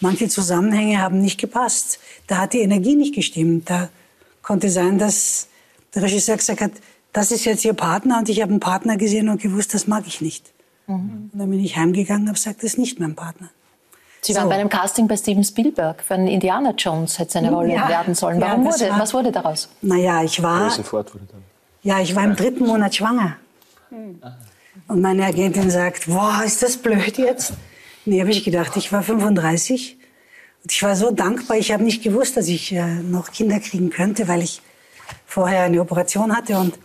manche 0.00 0.28
Zusammenhänge 0.28 1.00
haben 1.00 1.20
nicht 1.20 1.40
gepasst. 1.40 1.98
Da 2.26 2.38
hat 2.38 2.52
die 2.52 2.60
Energie 2.60 2.96
nicht 2.96 3.14
gestimmt. 3.14 3.70
Da 3.70 3.88
konnte 4.42 4.68
sein, 4.68 4.98
dass 4.98 5.48
der 5.94 6.02
Regisseur 6.02 6.36
gesagt 6.36 6.60
hat, 6.60 6.72
das 7.12 7.30
ist 7.32 7.46
jetzt 7.46 7.64
Ihr 7.64 7.72
Partner. 7.72 8.18
Und 8.18 8.28
ich 8.28 8.42
habe 8.42 8.50
einen 8.50 8.60
Partner 8.60 8.96
gesehen 8.96 9.28
und 9.30 9.40
gewusst, 9.40 9.72
das 9.72 9.86
mag 9.86 10.06
ich 10.06 10.20
nicht. 10.20 10.52
Mhm. 10.86 11.30
Und 11.32 11.38
dann 11.38 11.50
bin 11.50 11.64
ich 11.64 11.76
heimgegangen 11.76 12.24
und 12.24 12.28
habe 12.28 12.36
gesagt, 12.36 12.58
das 12.58 12.72
ist 12.72 12.78
nicht 12.78 13.00
mein 13.00 13.14
Partner. 13.14 13.50
Sie 14.22 14.34
waren 14.34 14.44
so. 14.44 14.48
bei 14.50 14.56
einem 14.56 14.68
Casting 14.68 15.08
bei 15.08 15.16
Steven 15.16 15.42
Spielberg 15.42 16.02
für 16.02 16.14
einen 16.14 16.26
Indiana 16.26 16.72
Jones, 16.76 17.18
hätte 17.18 17.32
seine 17.32 17.50
Rolle 17.50 17.74
ja, 17.74 17.88
werden 17.88 18.14
sollen. 18.14 18.40
Warum 18.40 18.64
ja, 18.64 18.72
wurde, 18.72 18.90
war, 18.90 19.00
was 19.00 19.14
wurde 19.14 19.32
daraus? 19.32 19.68
Naja, 19.80 20.22
ich 20.22 20.42
war, 20.42 20.70
ja, 21.82 22.00
ich 22.00 22.14
war 22.14 22.24
im 22.24 22.36
dritten 22.36 22.66
Monat 22.66 22.94
schwanger. 22.94 23.36
Und 23.90 25.00
meine 25.00 25.24
Agentin 25.24 25.70
sagt, 25.70 26.06
boah, 26.06 26.42
ist 26.44 26.62
das 26.62 26.76
blöd 26.76 27.16
jetzt? 27.16 27.54
Nee, 28.04 28.20
habe 28.20 28.30
ich 28.30 28.44
gedacht, 28.44 28.76
ich 28.76 28.92
war 28.92 29.02
35 29.02 29.96
und 30.62 30.72
ich 30.72 30.82
war 30.82 30.96
so 30.96 31.10
dankbar. 31.10 31.56
Ich 31.56 31.72
habe 31.72 31.82
nicht 31.82 32.02
gewusst, 32.02 32.36
dass 32.36 32.48
ich 32.48 32.72
äh, 32.72 32.84
noch 33.02 33.32
Kinder 33.32 33.58
kriegen 33.60 33.90
könnte, 33.90 34.28
weil 34.28 34.42
ich 34.42 34.60
vorher 35.26 35.62
eine 35.62 35.80
Operation 35.80 36.36
hatte 36.36 36.58
und 36.58 36.78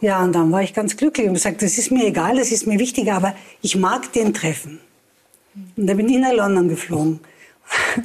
ja, 0.00 0.22
und 0.22 0.32
dann 0.32 0.52
war 0.52 0.62
ich 0.62 0.72
ganz 0.72 0.96
glücklich 0.96 1.26
und 1.26 1.34
gesagt, 1.34 1.60
das 1.60 1.78
ist 1.78 1.90
mir 1.90 2.06
egal, 2.06 2.36
das 2.36 2.52
ist 2.52 2.64
mir 2.64 2.78
wichtiger, 2.78 3.14
aber 3.14 3.34
ich 3.60 3.74
mag 3.74 4.12
den 4.12 4.32
treffen. 4.32 4.78
Und 5.76 5.86
da 5.86 5.94
bin 5.94 6.08
ich 6.08 6.18
nach 6.18 6.32
London 6.32 6.68
geflogen. 6.68 7.20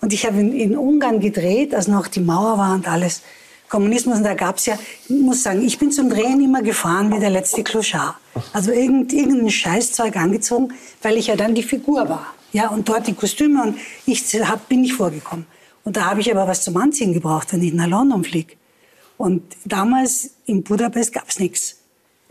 Und 0.00 0.12
ich 0.12 0.26
habe 0.26 0.38
in, 0.38 0.52
in, 0.52 0.76
Ungarn 0.76 1.18
gedreht, 1.20 1.74
als 1.74 1.88
noch 1.88 2.08
die 2.08 2.20
Mauer 2.20 2.58
war 2.58 2.74
und 2.74 2.86
alles. 2.86 3.22
Kommunismus, 3.70 4.18
und 4.18 4.24
da 4.24 4.34
gab 4.34 4.58
es 4.58 4.66
ja, 4.66 4.78
ich 5.08 5.16
muss 5.16 5.42
sagen, 5.42 5.64
ich 5.64 5.78
bin 5.78 5.90
zum 5.90 6.10
Drehen 6.10 6.44
immer 6.44 6.60
gefahren 6.60 7.10
wie 7.10 7.18
der 7.18 7.30
letzte 7.30 7.64
Clochard. 7.64 8.14
Also 8.52 8.70
irgend, 8.70 9.14
irgendein 9.14 9.48
Scheißzeug 9.48 10.14
angezogen, 10.16 10.74
weil 11.00 11.16
ich 11.16 11.28
ja 11.28 11.36
dann 11.36 11.54
die 11.54 11.62
Figur 11.62 12.06
war. 12.06 12.26
Ja, 12.52 12.68
und 12.68 12.86
dort 12.86 13.06
die 13.06 13.14
Kostüme 13.14 13.62
und 13.62 13.78
ich 14.04 14.22
hab, 14.46 14.68
bin 14.68 14.82
nicht 14.82 14.92
vorgekommen. 14.92 15.46
Und 15.84 15.96
da 15.96 16.04
habe 16.04 16.20
ich 16.20 16.30
aber 16.30 16.46
was 16.46 16.62
zum 16.62 16.76
Anziehen 16.76 17.14
gebraucht, 17.14 17.54
wenn 17.54 17.62
ich 17.62 17.72
nach 17.72 17.88
London 17.88 18.24
fliege. 18.24 18.56
Und 19.16 19.42
damals 19.64 20.32
in 20.44 20.62
Budapest 20.62 21.14
gab 21.14 21.30
es 21.30 21.38
nichts. 21.38 21.76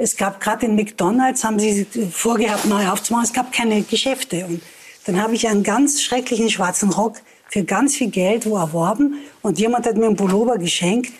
Es 0.03 0.17
gab 0.17 0.41
gerade 0.41 0.65
in 0.65 0.75
McDonalds, 0.75 1.45
haben 1.45 1.59
sie 1.59 1.85
vorgehabt, 2.11 2.65
neu 2.65 2.89
aufzumachen, 2.89 3.25
es 3.25 3.31
gab 3.31 3.53
keine 3.53 3.83
Geschäfte. 3.83 4.45
Und 4.45 4.61
dann 5.05 5.21
habe 5.21 5.33
ich 5.33 5.47
einen 5.47 5.63
ganz 5.63 6.01
schrecklichen 6.01 6.49
schwarzen 6.49 6.89
Rock 6.89 7.15
für 7.49 7.63
ganz 7.63 7.95
viel 7.95 8.09
Geld 8.09 8.45
wo 8.45 8.57
erworben 8.57 9.19
und 9.43 9.59
jemand 9.59 9.85
hat 9.85 9.95
mir 9.95 10.07
einen 10.07 10.17
Pullover 10.17 10.57
geschenkt. 10.57 11.13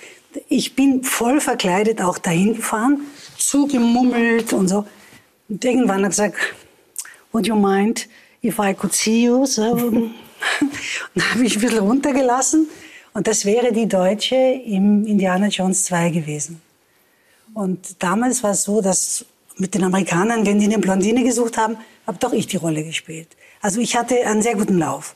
Ich 0.49 0.75
bin 0.75 1.01
voll 1.01 1.39
verkleidet 1.39 2.01
auch 2.01 2.17
dahin 2.17 2.57
gefahren, 2.57 3.07
zugemummelt 3.37 4.51
und 4.51 4.67
so. 4.67 4.85
Und 5.47 5.63
irgendwann 5.63 6.03
hat 6.03 6.03
er 6.03 6.09
gesagt, 6.09 6.35
would 7.31 7.47
you 7.47 7.55
mind 7.55 8.09
if 8.43 8.59
I 8.59 8.73
could 8.73 8.93
see 8.93 9.23
you? 9.23 9.45
So. 9.45 9.61
und 9.71 10.13
dann 11.15 11.31
habe 11.31 11.45
ich 11.45 11.55
ein 11.55 11.61
bisschen 11.61 11.79
runtergelassen 11.79 12.67
und 13.13 13.27
das 13.27 13.45
wäre 13.45 13.71
die 13.71 13.87
Deutsche 13.87 14.35
im 14.35 15.05
Indiana 15.05 15.47
Jones 15.47 15.85
2 15.85 16.09
gewesen. 16.09 16.61
Und 17.53 18.01
damals 18.01 18.43
war 18.43 18.51
es 18.51 18.63
so, 18.63 18.81
dass 18.81 19.25
mit 19.57 19.75
den 19.75 19.83
Amerikanern, 19.83 20.45
wenn 20.45 20.59
die 20.59 20.65
eine 20.65 20.79
Blondine 20.79 21.23
gesucht 21.23 21.57
haben, 21.57 21.77
habe 22.07 22.17
doch 22.19 22.33
ich 22.33 22.47
die 22.47 22.57
Rolle 22.57 22.83
gespielt. 22.83 23.29
Also 23.61 23.79
ich 23.79 23.95
hatte 23.95 24.15
einen 24.25 24.41
sehr 24.41 24.55
guten 24.55 24.77
Lauf. 24.77 25.15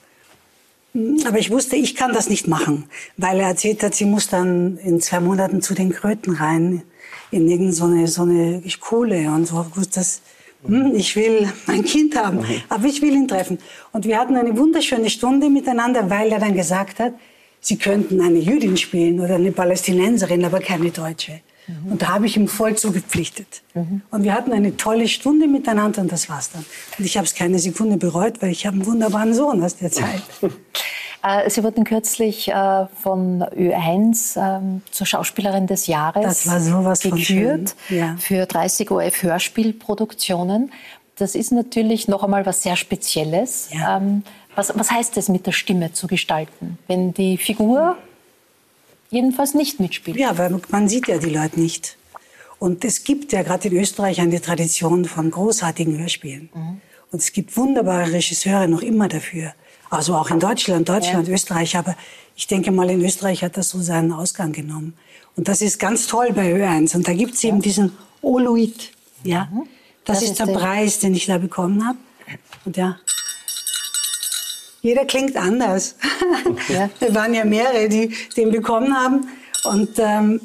Aber 1.25 1.37
ich 1.37 1.51
wusste, 1.51 1.75
ich 1.75 1.95
kann 1.95 2.13
das 2.13 2.29
nicht 2.29 2.47
machen, 2.47 2.89
weil 3.17 3.39
er 3.39 3.49
erzählt 3.49 3.83
hat, 3.83 3.93
sie 3.93 4.05
muss 4.05 4.29
dann 4.29 4.77
in 4.77 4.99
zwei 4.99 5.19
Monaten 5.19 5.61
zu 5.61 5.75
den 5.75 5.91
Kröten 5.91 6.33
rein, 6.33 6.81
in 7.29 7.47
irgendeine 7.47 8.07
so 8.07 8.23
eine 8.23 8.63
Kuhle 8.79 9.29
und 9.29 9.45
so. 9.45 9.65
Das, 9.93 10.21
hm, 10.65 10.95
ich 10.95 11.15
will 11.15 11.51
ein 11.67 11.83
Kind 11.83 12.17
haben, 12.17 12.43
aber 12.69 12.85
ich 12.85 13.01
will 13.01 13.13
ihn 13.13 13.27
treffen. 13.27 13.59
Und 13.91 14.05
wir 14.05 14.17
hatten 14.17 14.35
eine 14.35 14.57
wunderschöne 14.57 15.09
Stunde 15.09 15.49
miteinander, 15.49 16.09
weil 16.09 16.31
er 16.31 16.39
dann 16.39 16.55
gesagt 16.55 16.99
hat, 16.99 17.13
sie 17.59 17.77
könnten 17.77 18.19
eine 18.21 18.39
Jüdin 18.39 18.77
spielen 18.77 19.19
oder 19.19 19.35
eine 19.35 19.51
Palästinenserin, 19.51 20.45
aber 20.45 20.59
keine 20.61 20.89
Deutsche. 20.89 21.41
Mhm. 21.67 21.91
Und 21.91 22.01
da 22.01 22.09
habe 22.09 22.25
ich 22.25 22.37
ihm 22.37 22.47
voll 22.47 22.75
zugepflichtet. 22.75 23.61
Mhm. 23.73 24.01
Und 24.09 24.23
wir 24.23 24.33
hatten 24.33 24.53
eine 24.53 24.77
tolle 24.77 25.07
Stunde 25.07 25.47
miteinander 25.47 26.01
und 26.01 26.11
das 26.11 26.29
war's 26.29 26.51
dann. 26.51 26.65
Und 26.97 27.05
ich 27.05 27.17
habe 27.17 27.25
es 27.25 27.35
keine 27.35 27.59
Sekunde 27.59 27.97
bereut, 27.97 28.41
weil 28.41 28.51
ich 28.51 28.65
habe 28.65 28.75
einen 28.75 28.85
wunderbaren 28.85 29.33
Sohn 29.33 29.63
aus 29.63 29.75
der 29.77 29.91
Zeit. 29.91 30.23
Äh, 31.23 31.49
Sie 31.49 31.63
wurden 31.63 31.83
kürzlich 31.83 32.47
äh, 32.49 32.85
von 33.01 33.41
Ö1 33.43 34.37
ähm, 34.37 34.81
zur 34.91 35.07
Schauspielerin 35.07 35.65
des 35.65 35.87
Jahres 35.87 36.23
das 36.23 36.47
war 36.47 36.59
sowas 36.59 36.99
gekürt 36.99 37.75
ja. 37.89 38.15
für 38.19 38.45
30 38.45 38.91
OF 38.91 39.23
Hörspielproduktionen. 39.23 40.71
Das 41.17 41.33
ist 41.33 41.51
natürlich 41.51 42.07
noch 42.07 42.23
einmal 42.23 42.45
was 42.45 42.61
sehr 42.61 42.75
Spezielles. 42.75 43.69
Ja. 43.71 43.97
Ähm, 43.97 44.23
was, 44.55 44.77
was 44.77 44.91
heißt 44.91 45.17
es, 45.17 45.29
mit 45.29 45.45
der 45.45 45.51
Stimme 45.51 45.93
zu 45.93 46.07
gestalten, 46.07 46.77
wenn 46.87 47.13
die 47.13 47.37
Figur 47.37 47.97
jedenfalls 49.09 49.53
nicht 49.53 49.79
mitspielt. 49.79 50.17
Ja, 50.17 50.37
weil 50.37 50.59
man 50.69 50.87
sieht 50.87 51.07
ja 51.07 51.17
die 51.17 51.29
Leute 51.29 51.59
nicht. 51.59 51.97
Und 52.59 52.83
es 52.83 53.03
gibt 53.03 53.31
ja 53.33 53.43
gerade 53.43 53.67
in 53.67 53.77
Österreich 53.77 54.19
eine 54.19 54.41
Tradition 54.41 55.05
von 55.05 55.29
großartigen 55.29 55.97
Hörspielen. 55.99 56.49
Mhm. 56.53 56.81
Und 57.11 57.21
es 57.21 57.31
gibt 57.31 57.55
wunderbare 57.55 58.11
Regisseure 58.11 58.67
noch 58.67 58.81
immer 58.81 59.07
dafür. 59.07 59.53
Also 59.89 60.15
auch 60.15 60.29
in 60.31 60.39
Deutschland, 60.39 60.89
Deutschland, 60.89 61.27
ja. 61.27 61.33
Österreich. 61.33 61.77
Aber 61.77 61.95
ich 62.35 62.47
denke 62.47 62.71
mal, 62.71 62.89
in 62.89 63.03
Österreich 63.03 63.43
hat 63.43 63.57
das 63.57 63.69
so 63.69 63.79
seinen 63.81 64.11
Ausgang 64.11 64.51
genommen. 64.51 64.93
Und 65.35 65.47
das 65.47 65.61
ist 65.61 65.79
ganz 65.79 66.07
toll 66.07 66.33
bei 66.33 66.53
Ö1. 66.53 66.95
Und 66.95 67.07
da 67.07 67.13
gibt 67.13 67.35
es 67.35 67.43
eben 67.43 67.61
diesen 67.61 67.93
Oluit. 68.21 68.91
Ja? 69.23 69.47
Mhm. 69.51 69.67
Das, 70.03 70.19
das, 70.19 70.23
ist, 70.23 70.31
ist 70.31 70.39
der 70.39 70.53
Preis, 70.53 70.99
den 70.99 71.13
ich 71.13 71.27
da 71.27 71.37
bekommen 71.37 71.85
habe. 71.87 71.97
Und 72.65 72.75
ja, 72.75 72.97
jeder 74.87 75.05
klingt 75.05 75.35
anders. 75.35 75.95
Ja. 76.69 76.89
Wir 76.99 77.13
waren 77.13 77.33
ja 77.33 77.43
mehrere, 77.43 77.89
die 77.89 78.13
den 78.37 78.51
bekommen 78.51 78.95
haben. 78.95 79.27
Und 79.65 79.89
ähm, 79.97 80.39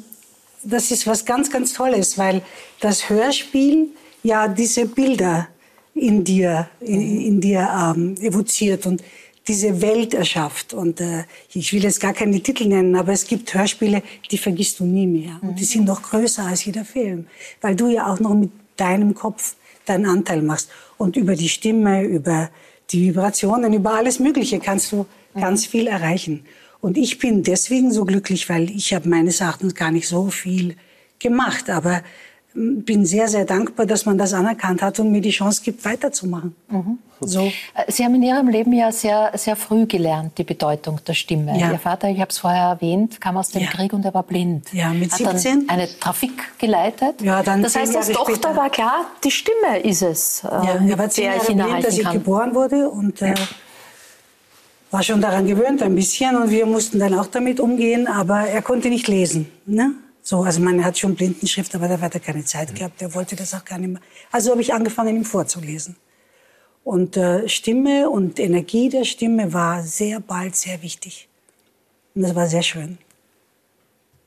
das 0.63 0.91
ist 0.91 1.07
was 1.07 1.23
ganz, 1.23 1.49
ganz 1.49 1.73
Tolles, 1.73 2.17
weil 2.17 2.41
das 2.81 3.09
Hörspiel 3.09 3.87
ja 4.21 4.49
diese 4.49 4.85
Bilder 4.85 5.47
in 5.95 6.23
dir, 6.25 6.69
in, 6.81 7.21
in 7.21 7.41
dir 7.41 7.69
ähm, 7.95 8.15
evoziert 8.19 8.85
und 8.85 9.01
diese 9.47 9.81
Welt 9.81 10.13
erschafft. 10.13 10.73
Und 10.73 10.99
äh, 10.99 11.23
ich 11.53 11.71
will 11.71 11.83
jetzt 11.83 12.01
gar 12.01 12.13
keine 12.13 12.41
Titel 12.41 12.65
nennen, 12.65 12.95
aber 12.97 13.13
es 13.13 13.25
gibt 13.25 13.53
Hörspiele, 13.53 14.03
die 14.29 14.37
vergisst 14.37 14.79
du 14.79 14.83
nie 14.83 15.07
mehr. 15.07 15.39
Und 15.41 15.57
die 15.57 15.65
sind 15.65 15.85
noch 15.85 16.01
größer 16.01 16.43
als 16.45 16.65
jeder 16.65 16.83
Film, 16.83 17.27
weil 17.61 17.75
du 17.75 17.87
ja 17.87 18.11
auch 18.11 18.19
noch 18.19 18.33
mit 18.33 18.51
deinem 18.75 19.13
Kopf 19.13 19.55
deinen 19.85 20.05
Anteil 20.05 20.41
machst. 20.41 20.69
Und 20.97 21.15
über 21.15 21.35
die 21.35 21.49
Stimme, 21.49 22.03
über 22.03 22.49
die 22.91 23.07
Vibrationen, 23.07 23.73
über 23.73 23.93
alles 23.93 24.19
Mögliche 24.19 24.59
kannst 24.59 24.91
du 24.91 25.05
ganz 25.33 25.65
viel 25.65 25.87
erreichen. 25.87 26.45
Und 26.79 26.97
ich 26.97 27.17
bin 27.17 27.43
deswegen 27.43 27.91
so 27.91 28.05
glücklich, 28.05 28.49
weil 28.49 28.69
ich 28.69 28.93
habe 28.93 29.07
meines 29.07 29.41
Erachtens 29.41 29.73
gar 29.73 29.91
nicht 29.91 30.07
so 30.07 30.29
viel 30.29 30.75
gemacht. 31.17 31.69
Aber 31.69 32.03
bin 32.53 33.05
sehr, 33.05 33.27
sehr 33.27 33.45
dankbar, 33.45 33.85
dass 33.85 34.05
man 34.05 34.17
das 34.17 34.33
anerkannt 34.33 34.81
hat 34.81 34.99
und 34.99 35.11
mir 35.11 35.21
die 35.21 35.31
Chance 35.31 35.61
gibt, 35.63 35.83
weiterzumachen. 35.85 36.55
Mhm. 36.69 36.99
So. 37.21 37.51
Äh, 37.73 37.91
Sie 37.91 38.03
haben 38.03 38.15
in 38.15 38.23
Ihrem 38.23 38.47
Leben 38.47 38.73
ja 38.73 38.91
sehr, 38.91 39.31
sehr 39.35 39.55
früh 39.55 39.85
gelernt, 39.85 40.37
die 40.37 40.43
Bedeutung 40.43 40.99
der 41.07 41.13
Stimme. 41.13 41.57
Ja. 41.57 41.71
Ihr 41.71 41.79
Vater, 41.79 42.09
ich 42.09 42.19
habe 42.19 42.29
es 42.29 42.37
vorher 42.37 42.63
erwähnt, 42.63 43.19
kam 43.21 43.37
aus 43.37 43.49
dem 43.49 43.63
ja. 43.63 43.69
Krieg 43.69 43.93
und 43.93 44.05
er 44.05 44.13
war 44.13 44.23
blind. 44.23 44.71
Ja, 44.73 44.89
mit 44.89 45.11
hat 45.11 45.39
17. 45.39 45.67
Dann 45.67 45.69
eine 45.69 45.87
Trafik 45.99 46.59
geleitet. 46.59 47.21
Ja, 47.21 47.41
dann 47.41 47.63
das 47.63 47.75
heißt, 47.75 47.95
als 47.95 48.09
Tochter 48.09 48.35
später. 48.35 48.55
war 48.55 48.69
klar, 48.69 49.05
die 49.23 49.31
Stimme 49.31 49.79
ist 49.83 50.01
es, 50.01 50.43
äh, 50.43 50.47
ja, 50.47 50.79
er 50.87 50.97
war 50.97 51.09
zehn 51.09 51.25
Jahre 51.25 51.45
blind, 51.45 51.85
als 51.85 51.97
ich 51.97 52.03
kann. 52.03 52.13
geboren 52.13 52.53
wurde 52.53 52.89
und 52.89 53.21
äh, 53.21 53.33
war 54.91 55.01
schon 55.01 55.21
daran 55.21 55.47
gewöhnt 55.47 55.81
ein 55.81 55.95
bisschen 55.95 56.35
und 56.35 56.51
wir 56.51 56.65
mussten 56.65 56.99
dann 56.99 57.17
auch 57.17 57.27
damit 57.27 57.59
umgehen, 57.59 58.07
aber 58.07 58.41
er 58.41 58.61
konnte 58.61 58.89
nicht 58.89 59.07
lesen. 59.07 59.49
Ne? 59.65 59.93
So, 60.25 60.41
also 60.41 60.61
man 60.61 60.83
hat 60.85 60.97
schon 60.97 61.15
Blindenschrift, 61.15 61.75
aber 61.75 61.89
da 61.89 61.99
hat 61.99 62.13
er 62.13 62.21
keine 62.21 62.45
Zeit 62.45 62.73
gehabt. 62.73 63.01
Er 63.01 63.13
wollte 63.13 63.35
das 63.35 63.53
auch 63.53 63.65
gar 63.65 63.77
nicht 63.77 63.89
mehr. 63.91 64.01
Also 64.31 64.51
habe 64.51 64.61
ich 64.61 64.73
angefangen, 64.73 65.17
ihm 65.17 65.25
vorzulesen. 65.25 65.97
Und 66.85 67.17
äh, 67.17 67.47
Stimme 67.49 68.09
und 68.09 68.39
Energie 68.39 68.87
der 68.87 69.03
Stimme 69.03 69.51
war 69.51 69.83
sehr 69.83 70.21
bald 70.21 70.55
sehr 70.55 70.81
wichtig. 70.81 71.27
Und 72.15 72.21
das 72.21 72.35
war 72.35 72.47
sehr 72.47 72.63
schön. 72.63 72.97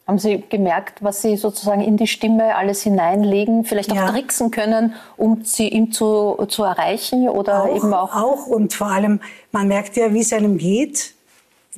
Haben 0.06 0.18
Sie 0.18 0.44
gemerkt, 0.48 1.02
was 1.02 1.22
Sie 1.22 1.36
sozusagen 1.36 1.80
in 1.80 1.96
die 1.96 2.06
Stimme 2.06 2.56
alles 2.56 2.82
hineinlegen, 2.82 3.64
vielleicht 3.64 3.90
auch 3.90 3.96
ja. 3.96 4.10
tricksen 4.10 4.50
können, 4.50 4.94
um 5.16 5.44
sie 5.44 5.68
ihm 5.68 5.92
zu, 5.92 6.36
zu 6.48 6.62
erreichen 6.62 7.28
oder 7.28 7.64
auch, 7.64 7.76
eben 7.76 7.92
auch? 7.92 8.14
Auch 8.14 8.46
und 8.46 8.74
vor 8.74 8.88
allem, 8.88 9.20
man 9.50 9.66
merkt 9.66 9.96
ja, 9.96 10.12
wie 10.12 10.20
es 10.20 10.32
einem 10.32 10.58
geht 10.58 11.14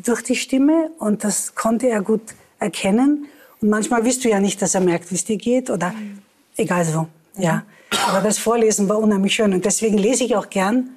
durch 0.05 0.23
die 0.23 0.37
Stimme 0.37 0.91
und 0.99 1.25
das 1.25 1.55
konnte 1.55 1.89
er 1.89 2.03
gut 2.03 2.21
erkennen. 2.59 3.29
Und 3.61 3.71
manchmal 3.71 4.05
wirst 4.05 4.25
du 4.25 4.29
ja 4.29 4.41
nicht, 4.41 4.61
dass 4.63 4.75
er 4.75 4.81
merkt, 4.81 5.11
wie 5.11 5.17
es 5.17 5.25
dir 5.25 5.37
geht 5.37 5.71
oder 5.71 5.93
egal 6.57 6.85
so. 6.85 7.09
Ja. 7.37 7.65
Aber 8.09 8.21
das 8.21 8.39
Vorlesen 8.39 8.89
war 8.89 8.99
unheimlich 8.99 9.35
schön 9.35 9.53
und 9.55 9.65
deswegen 9.65 9.99
lese 9.99 10.25
ich 10.25 10.37
auch 10.37 10.51
gern 10.51 10.91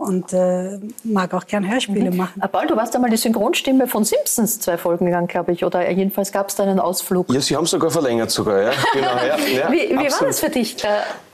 und 0.00 0.32
äh, 0.32 0.78
mag 1.04 1.34
auch 1.34 1.46
gern 1.46 1.70
Hörspiele 1.70 2.10
mhm. 2.10 2.16
machen. 2.16 2.42
Paul, 2.50 2.66
du 2.66 2.76
warst 2.76 2.94
einmal 2.94 3.10
die 3.10 3.16
Synchronstimme 3.16 3.86
von 3.86 4.04
Simpsons 4.04 4.58
zwei 4.58 4.78
Folgen 4.78 5.10
lang, 5.10 5.26
glaube 5.26 5.52
ich, 5.52 5.64
oder 5.64 5.88
jedenfalls 5.90 6.32
gab 6.32 6.48
es 6.48 6.54
da 6.56 6.62
einen 6.62 6.80
Ausflug. 6.80 7.32
Ja, 7.32 7.40
sie 7.40 7.56
haben 7.56 7.66
sogar 7.66 7.90
verlängert 7.90 8.30
sogar, 8.30 8.62
ja. 8.62 8.70
Genau, 8.92 9.06
ja, 9.06 9.36
ja 9.36 9.70
wie, 9.70 9.90
wie 9.90 10.10
war 10.10 10.26
das 10.26 10.40
für 10.40 10.48
dich? 10.48 10.76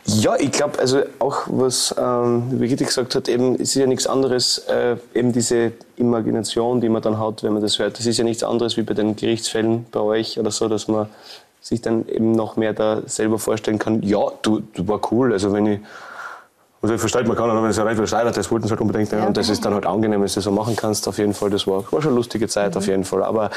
Ja, 0.04 0.36
ich 0.36 0.52
glaube, 0.52 0.78
also 0.78 1.02
auch 1.18 1.46
was 1.46 1.94
ähm, 1.98 2.58
Brigitte 2.58 2.84
gesagt 2.84 3.14
hat, 3.14 3.28
eben, 3.28 3.54
es 3.54 3.70
ist 3.70 3.74
ja 3.76 3.86
nichts 3.86 4.06
anderes, 4.06 4.58
äh, 4.68 4.96
eben 5.14 5.32
diese 5.32 5.72
Imagination, 5.96 6.80
die 6.80 6.88
man 6.88 7.02
dann 7.02 7.18
hat, 7.18 7.42
wenn 7.42 7.52
man 7.52 7.62
das 7.62 7.78
hört. 7.78 7.98
Das 7.98 8.06
ist 8.06 8.16
ja 8.18 8.24
nichts 8.24 8.42
anderes 8.42 8.76
wie 8.76 8.82
bei 8.82 8.94
den 8.94 9.16
Gerichtsfällen 9.16 9.86
bei 9.90 10.00
euch 10.00 10.38
oder 10.38 10.50
so, 10.50 10.68
dass 10.68 10.86
man 10.86 11.08
sich 11.60 11.80
dann 11.80 12.08
eben 12.08 12.32
noch 12.32 12.56
mehr 12.56 12.72
da 12.72 13.02
selber 13.06 13.38
vorstellen 13.38 13.78
kann, 13.78 14.02
ja, 14.02 14.20
du, 14.42 14.60
du 14.74 14.86
war 14.86 15.00
cool, 15.10 15.32
also 15.32 15.52
wenn 15.52 15.66
ich 15.66 15.80
also 16.86 16.94
ich 16.94 17.00
verstehe, 17.00 17.24
man 17.24 17.36
kann, 17.36 17.62
wenn 17.62 17.70
es 17.70 17.78
rein 17.78 17.96
versteigert, 17.96 18.36
das 18.36 18.50
wollten 18.50 18.66
sie 18.66 18.70
halt 18.70 18.80
unbedingt. 18.80 19.10
Ja. 19.10 19.26
Und 19.26 19.36
das 19.36 19.48
ist 19.48 19.64
dann 19.64 19.74
halt 19.74 19.86
angenehm, 19.86 20.20
wenn 20.20 20.28
du 20.28 20.34
das 20.34 20.44
so 20.44 20.52
machen 20.52 20.76
kannst, 20.76 21.08
auf 21.08 21.18
jeden 21.18 21.34
Fall. 21.34 21.50
Das 21.50 21.66
war, 21.66 21.82
war 21.90 22.00
schon 22.00 22.10
eine 22.10 22.14
lustige 22.14 22.46
Zeit, 22.46 22.74
mhm. 22.74 22.78
auf 22.78 22.86
jeden 22.86 23.04
Fall. 23.04 23.24
Aber 23.24 23.50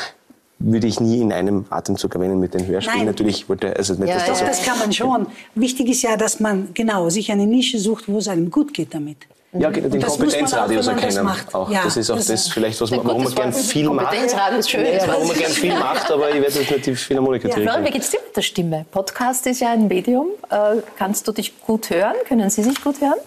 würde 0.57 0.87
ich 0.87 0.99
nie 0.99 1.21
in 1.21 1.31
einem 1.31 1.65
Atemzug 1.69 2.15
erwähnen 2.15 2.39
mit 2.39 2.53
den 2.53 2.65
Hörspielen. 2.65 2.99
Nein. 2.99 3.05
Natürlich 3.05 3.47
wollte 3.47 3.75
also 3.75 3.93
nicht, 3.93 4.09
ja, 4.09 4.15
dass 4.15 4.27
das, 4.27 4.41
ja. 4.41 4.47
das 4.47 4.63
kann 4.63 4.79
man 4.79 4.91
schon. 4.91 5.27
Wichtig 5.55 5.89
ist 5.89 6.01
ja, 6.01 6.17
dass 6.17 6.39
man 6.39 6.69
genau 6.73 7.09
sich 7.09 7.31
eine 7.31 7.45
Nische 7.45 7.77
sucht, 7.77 8.05
wo 8.07 8.17
es 8.17 8.27
einem 8.27 8.49
gut 8.49 8.73
geht 8.73 8.93
damit. 8.93 9.27
Ja, 9.51 9.71
den 9.71 10.01
Kompetenzradius 10.01 10.87
erkennen. 10.87 11.25
Das, 11.25 11.55
auch. 11.55 11.71
Ja, 11.71 11.83
das 11.83 11.97
ist 11.97 12.11
auch 12.11 12.17
das, 12.17 12.27
das 12.27 12.49
vielleicht, 12.49 12.79
was 12.81 12.91
man, 12.91 13.03
warum 13.03 13.23
man 13.23 13.33
gern 13.33 13.51
viel 13.51 13.89
macht. 13.89 14.09
Kompetenzradius 14.09 14.59
ist 14.59 14.69
schön. 14.69 14.85
Ja, 14.85 15.07
warum 15.07 15.27
man 15.27 15.37
gern 15.37 15.51
viel 15.51 15.73
macht, 15.79 16.11
aber 16.11 16.29
ich 16.29 16.41
werde 16.41 16.59
jetzt 16.59 16.71
nicht 16.71 16.85
die 16.85 16.95
Philharmoniker 16.95 17.47
ja. 17.49 17.55
Florian, 17.55 17.83
wie 17.83 17.89
geht's 17.89 18.11
dir 18.11 18.19
mit 18.23 18.37
der 18.37 18.41
Stimme? 18.43 18.85
Podcast 18.91 19.47
ist 19.47 19.61
ja 19.61 19.71
ein 19.71 19.87
Medium. 19.87 20.27
Äh, 20.51 20.81
kannst 20.97 21.27
du 21.27 21.31
dich 21.31 21.59
gut 21.61 21.89
hören? 21.89 22.13
Können 22.27 22.49
Sie 22.51 22.61
sich 22.61 22.79
gut 22.79 23.01
hören? 23.01 23.17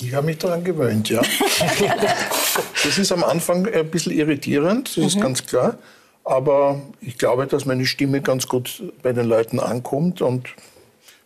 Ich 0.00 0.14
habe 0.14 0.26
mich 0.26 0.38
daran 0.38 0.62
gewöhnt, 0.62 1.08
ja. 1.08 1.22
das 2.84 2.98
ist 2.98 3.10
am 3.10 3.24
Anfang 3.24 3.66
ein 3.66 3.90
bisschen 3.90 4.12
irritierend, 4.12 4.96
das 4.96 5.04
ist 5.04 5.16
mhm. 5.16 5.20
ganz 5.20 5.46
klar. 5.46 5.78
Aber 6.24 6.82
ich 7.00 7.16
glaube, 7.16 7.46
dass 7.46 7.64
meine 7.64 7.86
Stimme 7.86 8.20
ganz 8.20 8.46
gut 8.46 8.82
bei 9.02 9.12
den 9.14 9.26
Leuten 9.26 9.58
ankommt 9.58 10.20
und 10.20 10.50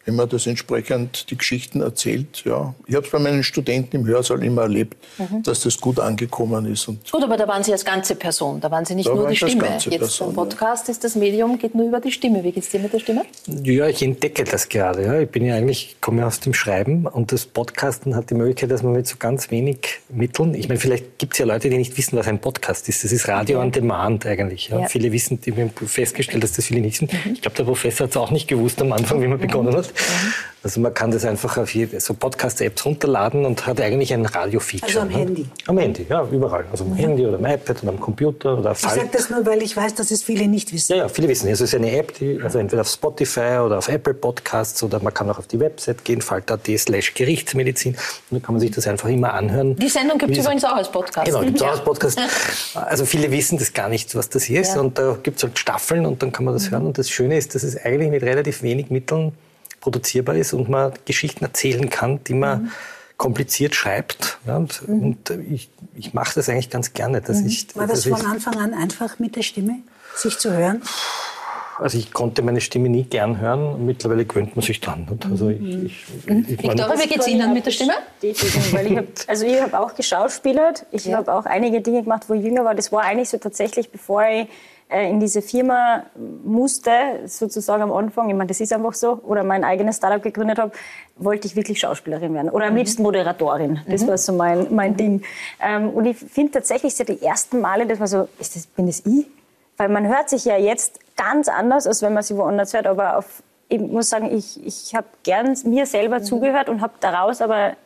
wenn 0.05 0.17
man 0.17 0.29
das 0.29 0.47
entsprechend 0.47 1.31
die 1.31 1.39
Geschichten 1.39 1.81
erzählt. 1.81 2.43
Ja, 2.45 2.75
ich 2.87 2.95
habe 2.95 3.07
es 3.07 3.13
bei 3.13 3.19
meinen 3.19 3.43
Studenten 3.43 3.97
im 3.97 4.07
Hörsaal 4.07 4.43
immer 4.43 4.63
erlebt, 4.63 4.97
mhm. 5.19 5.43
dass 5.43 5.61
das 5.61 5.81
gut 5.81 6.01
angekommen 6.01 6.67
ist. 6.67 6.89
Und 6.89 7.11
gut, 7.11 7.23
aber 7.23 7.37
da 7.37 7.47
waren 7.47 7.63
Sie 7.63 7.73
als 7.73 7.85
ganze 7.85 8.17
Person, 8.17 8.61
da 8.61 8.71
waren 8.71 8.85
Sie 8.85 8.95
nicht 8.95 9.13
nur 9.13 9.29
die 9.29 9.37
Stimme. 9.37 9.69
Jetzt 9.79 9.89
Person, 9.89 10.35
beim 10.35 10.49
Podcast 10.49 10.89
ja. 10.89 10.93
ist 10.93 11.05
das 11.05 11.15
Medium 11.15 11.59
geht 11.59 11.75
nur 11.75 11.87
über 11.87 12.01
die 12.01 12.11
Stimme. 12.11 12.43
Wie 12.43 12.53
geht 12.53 12.65
es 12.65 12.71
dir 12.71 12.81
mit 12.81 12.93
der 12.93 12.99
Stimme? 12.99 13.23
Ja, 13.63 13.87
ich 13.87 14.03
entdecke 14.03 14.45
das 14.45 14.69
gerade. 14.69 15.05
Ja. 15.05 15.21
Ich 15.21 15.29
bin 15.29 15.45
ja 15.45 15.55
eigentlich 15.55 15.97
komme 16.01 16.27
aus 16.27 16.41
dem 16.41 16.55
Schreiben 16.55 17.07
und 17.07 17.33
das 17.33 17.47
Podcasten 17.47 18.17
hat 18.17 18.31
die 18.31 18.35
Möglichkeit, 18.35 18.71
dass 18.71 18.83
man 18.83 18.93
mit 18.93 19.07
so 19.07 19.17
ganz 19.19 19.51
wenig 19.51 20.01
Mitteln. 20.09 20.55
Ich 20.55 20.69
meine, 20.69 20.81
vielleicht 20.81 21.19
gibt 21.19 21.35
es 21.35 21.39
ja 21.39 21.47
Leute, 21.47 21.71
die 21.71 21.77
nicht 21.77 21.97
wissen, 21.97 22.17
was 22.19 22.27
ein 22.27 22.41
Podcast 22.41 22.89
ist. 22.89 23.05
Das 23.05 23.13
ist 23.13 23.29
Radio 23.29 23.59
okay. 23.59 23.67
on 23.67 23.73
Demand 23.73 24.27
eigentlich. 24.27 24.69
Ja. 24.69 24.81
Ja. 24.81 24.89
Viele 24.89 25.13
wissen, 25.13 25.41
die 25.41 25.53
haben 25.53 25.71
festgestellt, 25.71 26.43
dass 26.43 26.53
das 26.53 26.67
viele 26.67 26.81
nicht 26.81 27.01
wissen. 27.01 27.17
Mhm. 27.25 27.35
Ich 27.35 27.43
glaube, 27.43 27.57
der 27.57 27.65
Professor 27.65 28.05
hat 28.05 28.11
es 28.11 28.17
auch 28.17 28.31
nicht 28.31 28.49
gewusst 28.49 28.81
am 28.83 28.93
Anfang, 28.93 29.23
wie 29.23 29.29
man 29.29 29.39
mhm. 29.39 29.43
begonnen 29.43 29.77
hat. 29.77 29.92
Mhm. 29.95 30.35
Also 30.65 30.81
man 30.81 30.95
kann 30.95 31.11
das 31.11 31.25
einfach 31.25 31.57
auf 31.57 31.75
jede, 31.75 31.99
so 31.99 32.15
Podcast-Apps 32.15 32.87
runterladen 32.87 33.45
und 33.45 33.67
hat 33.67 33.81
eigentlich 33.81 34.15
ein 34.15 34.25
Radio-Feature. 34.25 34.87
Also 34.87 35.01
am 35.01 35.09
ne? 35.09 35.15
Handy? 35.15 35.47
Am 35.67 35.77
Handy, 35.77 36.07
ja, 36.09 36.25
überall. 36.31 36.65
Also 36.71 36.85
am 36.85 36.91
ja. 36.91 37.03
Handy 37.03 37.27
oder 37.27 37.37
am 37.37 37.47
iPad 37.47 37.83
oder 37.83 37.93
am 37.93 37.99
Computer 37.99 38.57
oder 38.57 38.71
auf 38.71 38.81
Ich 38.81 38.89
sage 38.89 39.09
das 39.11 39.29
nur, 39.29 39.45
weil 39.45 39.61
ich 39.63 39.77
weiß, 39.77 39.97
dass 39.97 40.13
es 40.13 40.23
viele 40.23 40.47
nicht 40.47 40.73
wissen. 40.73 40.93
Ja, 40.93 40.99
ja, 40.99 41.09
viele 41.09 41.29
wissen. 41.29 41.49
Also 41.49 41.65
es 41.65 41.73
ist 41.73 41.77
eine 41.77 41.91
App, 41.97 42.15
die 42.15 42.41
also 42.41 42.61
entweder 42.61 42.83
auf 42.83 42.89
Spotify 42.89 43.59
oder 43.65 43.79
auf 43.79 43.89
Apple 43.89 44.15
Podcasts 44.15 44.81
oder 44.85 45.03
man 45.03 45.13
kann 45.13 45.29
auch 45.31 45.41
auf 45.41 45.49
die 45.49 45.59
Website 45.59 46.05
gehen, 46.05 46.21
falter.at 46.21 46.69
slash 46.79 47.13
Gerichtsmedizin. 47.15 47.95
Und 47.95 47.99
dann 48.31 48.43
kann 48.43 48.55
man 48.55 48.61
sich 48.61 48.71
das 48.71 48.87
einfach 48.87 49.09
immer 49.09 49.35
anhören. 49.35 49.75
Die 49.75 49.89
Sendung 49.89 50.17
gibt 50.17 50.31
es 50.31 50.45
übrigens 50.45 50.63
auch 50.63 50.77
als 50.77 50.93
Podcast. 50.93 51.27
Genau, 51.27 51.41
gibt 51.41 51.57
es 51.57 51.61
ja. 51.61 51.67
auch 51.67 51.73
als 51.73 51.83
Podcast. 51.83 52.21
Also 52.77 53.05
viele 53.05 53.33
wissen 53.33 53.59
das 53.59 53.73
gar 53.73 53.89
nicht, 53.89 54.15
was 54.15 54.29
das 54.29 54.45
hier 54.45 54.61
ist. 54.61 54.77
Ja. 54.77 54.81
Und 54.81 54.97
da 54.97 55.19
gibt 55.21 55.39
es 55.39 55.43
halt 55.43 55.59
Staffeln 55.59 56.07
und 56.07 56.23
dann 56.23 56.31
kann 56.31 56.45
man 56.45 56.55
das 56.55 56.67
mhm. 56.67 56.71
hören. 56.71 56.87
Und 56.87 56.99
das 56.99 57.11
Schöne 57.11 57.37
ist, 57.37 57.57
dass 57.57 57.65
es 57.65 57.77
eigentlich 57.77 58.11
mit 58.11 58.23
relativ 58.23 58.63
wenig 58.63 58.91
Mitteln 58.91 59.33
produzierbar 59.83 60.37
ist 60.37 60.55
und 60.55 60.71
man 60.71 60.93
Geschichten 61.05 61.45
erzählen 61.45 61.91
kann, 61.91 62.25
die 62.25 62.35
man 62.35 62.63
mhm. 62.63 62.71
kompliziert 63.19 63.75
schreibt. 63.75 64.39
Ja, 64.47 64.57
und, 64.57 64.89
mhm. 64.89 65.03
und 65.03 65.31
ich, 65.51 65.69
ich 65.95 66.15
mache 66.15 66.33
das 66.35 66.49
eigentlich 66.49 66.71
ganz 66.71 66.95
gerne. 66.95 67.21
Dass 67.21 67.43
mhm. 67.43 67.49
ich, 67.49 67.77
War 67.77 67.87
das 67.87 68.07
von 68.07 68.25
Anfang 68.25 68.57
an 68.57 68.73
einfach 68.73 69.19
mit 69.19 69.37
der 69.37 69.43
Stimme, 69.43 69.81
sich 70.15 70.39
zu 70.39 70.53
hören? 70.57 70.83
Also 71.79 71.99
ich 71.99 72.13
konnte 72.13 72.43
meine 72.43 72.61
Stimme 72.61 72.89
nie 72.89 73.03
gern 73.03 73.41
hören. 73.41 73.85
Mittlerweile 73.85 74.25
gewöhnt 74.25 74.55
man 74.55 74.65
sich 74.65 74.81
dran. 74.81 75.07
Also 75.29 75.49
ich, 75.49 75.61
mhm. 75.61 75.87
ich, 75.87 76.05
ich, 76.27 76.49
ich 76.49 76.63
Victoria, 76.63 76.99
wie 76.99 77.09
geht 77.09 77.21
es 77.21 77.27
Ihnen 77.27 77.53
mit 77.53 77.67
der 77.67 77.73
Stimme? 77.73 77.95
Weil 78.73 78.87
ich 78.87 78.97
hab, 78.97 79.05
also 79.27 79.47
ich 79.47 79.61
habe 79.61 79.81
auch 79.81 79.95
geschauspielert. 79.95 80.87
Ich 80.93 81.07
ja. 81.07 81.17
habe 81.17 81.33
auch 81.33 81.45
einige 81.45 81.81
Dinge 81.81 82.03
gemacht, 82.03 82.25
wo 82.29 82.35
ich 82.35 82.45
jünger 82.45 82.65
war. 82.65 82.75
Das 82.75 82.93
war 82.93 83.03
eigentlich 83.03 83.31
so 83.31 83.39
tatsächlich, 83.39 83.91
bevor 83.91 84.25
ich 84.25 84.49
in 85.01 85.21
diese 85.21 85.43
Firma 85.43 86.05
musste, 86.45 86.91
sozusagen 87.27 87.83
am 87.83 87.93
Anfang, 87.93 88.29
ich 88.29 88.35
meine, 88.35 88.49
das 88.49 88.61
ist 88.61 88.73
einfach 88.73 88.95
so, 88.95 89.21
oder 89.25 89.43
mein 89.43 89.65
eigenes 89.65 89.97
Startup 89.97 90.23
gegründet 90.23 90.59
habe, 90.59 90.73
wollte 91.17 91.47
ich 91.47 91.57
wirklich 91.57 91.81
Schauspielerin 91.81 92.35
werden. 92.35 92.51
Oder 92.51 92.67
am 92.67 92.73
mhm. 92.73 92.79
liebsten 92.79 93.03
Moderatorin. 93.03 93.81
Das 93.89 94.03
mhm. 94.03 94.09
war 94.09 94.19
so 94.19 94.33
mein, 94.33 94.75
mein 94.75 94.97
Ding. 94.97 95.23
Ähm, 95.61 95.91
und 95.91 96.05
ich 96.05 96.17
finde 96.17 96.53
tatsächlich 96.53 96.95
so 96.95 97.05
die 97.05 97.23
ersten 97.23 97.61
Male, 97.61 97.87
dass 97.87 97.99
man 97.99 98.09
so, 98.09 98.29
ist 98.39 98.57
das, 98.57 98.67
bin 98.67 98.87
das 98.87 99.01
ich? 99.07 99.27
Weil 99.77 99.89
man 99.89 100.07
hört 100.07 100.29
sich 100.29 100.45
ja 100.45 100.57
jetzt 100.57 101.01
ganz 101.17 101.49
anders, 101.49 101.87
als 101.87 102.03
wenn 102.03 102.13
man 102.13 102.23
sie 102.23 102.37
woanders 102.37 102.75
hört. 102.75 102.87
Aber 102.87 103.19
auf, 103.19 103.43
ich 103.69 103.81
muss 103.81 104.11
sagen, 104.11 104.37
ich, 104.37 104.65
ich 104.65 104.95
habe 104.95 105.07
gern 105.23 105.57
mir 105.65 105.87
selber 105.87 106.19
mhm. 106.19 106.25
zugehört 106.25 106.69
und 106.69 106.81
habe 106.81 106.95
daraus 107.01 107.41
aber 107.41 107.77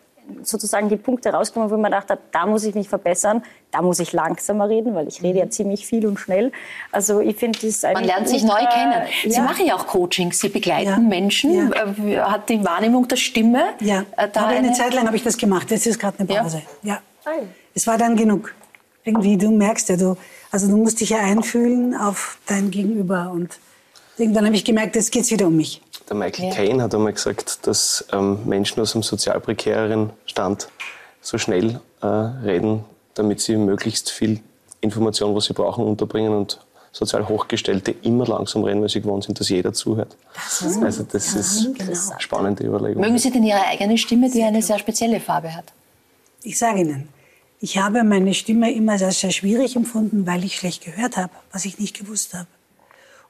sozusagen 0.42 0.88
die 0.88 0.96
Punkte 0.96 1.30
rausgenommen, 1.30 1.72
wo 1.72 1.80
man 1.80 1.92
dachte, 1.92 2.18
da 2.32 2.46
muss 2.46 2.64
ich 2.64 2.74
mich 2.74 2.88
verbessern, 2.88 3.42
da 3.70 3.82
muss 3.82 3.98
ich 3.98 4.12
langsamer 4.12 4.68
reden, 4.68 4.94
weil 4.94 5.08
ich 5.08 5.22
rede 5.22 5.38
ja 5.38 5.44
mhm. 5.44 5.50
ziemlich 5.50 5.86
viel 5.86 6.06
und 6.06 6.18
schnell. 6.18 6.52
Also 6.92 7.20
ich 7.20 7.36
finde 7.36 7.58
das 7.62 7.82
Man 7.82 8.04
lernt 8.04 8.28
sich 8.28 8.42
neu 8.42 8.64
kennen. 8.72 9.06
Sie 9.22 9.30
ja. 9.30 9.42
machen 9.42 9.66
ja 9.66 9.74
auch 9.74 9.86
Coaching, 9.86 10.32
Sie 10.32 10.48
begleiten 10.48 10.88
ja. 10.88 10.98
Menschen. 10.98 11.72
Ja. 11.72 11.84
Äh, 11.84 12.20
hat 12.20 12.48
die 12.48 12.64
Wahrnehmung 12.64 13.08
der 13.08 13.16
Stimme 13.16 13.64
ja. 13.80 14.04
Äh, 14.16 14.28
da 14.32 14.46
eine, 14.46 14.58
eine 14.58 14.72
Zeit 14.72 14.94
lang 14.94 15.06
habe 15.06 15.16
ich 15.16 15.24
das 15.24 15.36
gemacht. 15.36 15.70
Jetzt 15.70 15.86
ist 15.86 15.98
gerade 15.98 16.18
eine 16.18 16.28
Pause. 16.28 16.62
Ja. 16.82 17.00
ja. 17.24 17.32
Es 17.74 17.86
war 17.86 17.98
dann 17.98 18.16
genug. 18.16 18.54
Irgendwie, 19.04 19.36
du 19.36 19.50
merkst 19.50 19.88
ja, 19.88 19.96
du, 19.96 20.16
also 20.50 20.68
du 20.68 20.76
musst 20.76 21.00
dich 21.00 21.10
ja 21.10 21.18
einfühlen 21.18 21.94
auf 21.94 22.38
dein 22.46 22.70
Gegenüber 22.70 23.30
und 23.32 23.58
irgendwann 24.18 24.46
habe 24.46 24.56
ich 24.56 24.64
gemerkt, 24.64 24.96
jetzt 24.96 25.12
geht 25.12 25.22
es 25.22 25.30
wieder 25.30 25.46
um 25.46 25.56
mich. 25.56 25.80
Der 26.08 26.16
Michael 26.16 26.48
ja. 26.48 26.54
Caine 26.54 26.82
hat 26.82 26.94
einmal 26.94 27.12
gesagt, 27.12 27.66
dass 27.66 28.04
ähm, 28.12 28.38
Menschen 28.44 28.80
aus 28.80 28.94
einem 28.94 29.02
sozial 29.02 29.40
prekäreren 29.40 30.10
Stand 30.26 30.68
so 31.20 31.38
schnell 31.38 31.80
äh, 32.00 32.06
reden, 32.06 32.84
damit 33.14 33.40
sie 33.40 33.56
möglichst 33.56 34.10
viel 34.10 34.40
Information, 34.80 35.34
was 35.34 35.46
sie 35.46 35.52
brauchen, 35.52 35.84
unterbringen 35.84 36.32
und 36.32 36.60
sozial 36.92 37.28
Hochgestellte 37.28 37.90
immer 38.02 38.26
langsam 38.26 38.64
reden, 38.64 38.80
weil 38.80 38.88
sie 38.88 39.00
gewohnt 39.00 39.24
sind, 39.24 39.38
dass 39.38 39.48
jeder 39.48 39.72
zuhört. 39.72 40.16
Das 40.34 40.62
ist, 40.62 40.82
also 40.82 41.02
das 41.02 41.34
ja, 41.34 41.40
ist 41.40 42.10
eine 42.10 42.20
spannende 42.20 42.64
Überlegung. 42.64 43.02
Mögen 43.02 43.18
Sie 43.18 43.30
denn 43.30 43.42
Ihre 43.42 43.66
eigene 43.66 43.98
Stimme, 43.98 44.30
die 44.30 44.42
eine 44.42 44.62
sehr 44.62 44.78
spezielle 44.78 45.20
Farbe 45.20 45.54
hat? 45.54 45.72
Ich 46.42 46.58
sage 46.58 46.80
Ihnen, 46.80 47.08
Ich 47.58 47.78
habe 47.78 48.04
meine 48.04 48.34
Stimme 48.34 48.72
immer 48.72 48.98
sehr, 48.98 49.12
sehr 49.12 49.30
schwierig 49.30 49.76
empfunden, 49.76 50.26
weil 50.26 50.44
ich 50.44 50.56
schlecht 50.56 50.84
gehört 50.84 51.16
habe, 51.16 51.32
was 51.52 51.64
ich 51.64 51.78
nicht 51.78 51.98
gewusst 51.98 52.34
habe. 52.34 52.46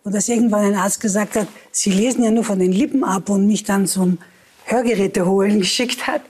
Und 0.06 0.14
dass 0.14 0.28
irgendwann 0.28 0.64
ein 0.64 0.76
Arzt 0.76 1.00
gesagt 1.00 1.34
hat, 1.34 1.48
Sie 1.72 1.90
lesen 1.90 2.22
ja 2.22 2.30
nur 2.30 2.44
von 2.44 2.60
den 2.60 2.70
Lippen 2.70 3.02
ab 3.02 3.28
und 3.28 3.44
mich 3.44 3.64
dann 3.64 3.88
zum 3.88 4.18
Hörgeräte 4.64 5.26
holen 5.26 5.58
geschickt 5.66 6.06
hat. 6.06 6.20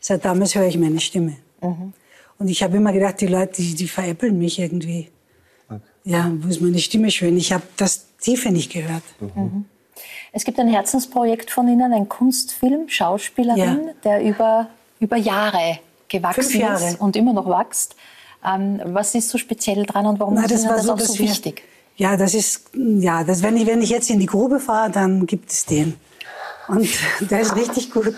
Seit 0.00 0.24
damals 0.24 0.56
höre 0.56 0.66
ich 0.66 0.76
meine 0.76 0.98
Stimme. 0.98 1.36
Mhm. 1.60 1.92
Und 2.40 2.48
ich 2.48 2.64
habe 2.64 2.78
immer 2.78 2.92
gedacht, 2.92 3.20
die 3.20 3.28
Leute, 3.28 3.62
die, 3.62 3.76
die 3.76 3.86
veräppeln 3.86 4.36
mich 4.40 4.58
irgendwie. 4.58 5.08
Okay. 5.68 5.80
Ja, 6.02 6.32
wo 6.36 6.48
ist 6.48 6.60
meine 6.60 6.80
Stimme 6.80 7.12
schön? 7.12 7.36
Ich 7.36 7.52
habe 7.52 7.62
das 7.76 8.06
Tiefe 8.20 8.50
nicht 8.50 8.72
gehört. 8.72 9.04
Mhm. 9.20 9.66
Es 10.32 10.42
gibt 10.42 10.58
ein 10.58 10.66
Herzensprojekt 10.66 11.52
von 11.52 11.68
Ihnen, 11.68 11.92
ein 11.92 12.08
Kunstfilm, 12.08 12.88
Schauspielerin, 12.88 13.84
ja. 13.86 13.92
der 14.02 14.24
über, 14.24 14.68
über 14.98 15.16
Jahre 15.16 15.78
gewachsen 16.08 16.58
Jahre. 16.58 16.88
ist 16.88 17.00
und 17.00 17.14
immer 17.14 17.32
noch 17.32 17.46
wächst. 17.46 17.94
Ähm, 18.44 18.80
was 18.86 19.14
ist 19.14 19.28
so 19.28 19.38
speziell 19.38 19.86
dran 19.86 20.06
und 20.06 20.18
warum 20.18 20.34
Na, 20.34 20.44
ist 20.44 20.50
Ihnen 20.50 20.68
das, 20.70 20.86
so, 20.86 20.94
auch 20.94 20.98
so 20.98 21.16
wichtig? 21.20 21.62
Ja, 21.96 22.16
das 22.16 22.34
ist, 22.34 22.70
ja, 22.74 23.24
das, 23.24 23.42
wenn, 23.42 23.56
ich, 23.56 23.66
wenn 23.66 23.82
ich 23.82 23.90
jetzt 23.90 24.10
in 24.10 24.18
die 24.18 24.26
Grube 24.26 24.60
fahre, 24.60 24.90
dann 24.90 25.26
gibt 25.26 25.50
es 25.50 25.66
den. 25.66 25.94
Und 26.68 26.88
der 27.30 27.40
ist 27.40 27.56
richtig 27.56 27.90
gut. 27.90 28.14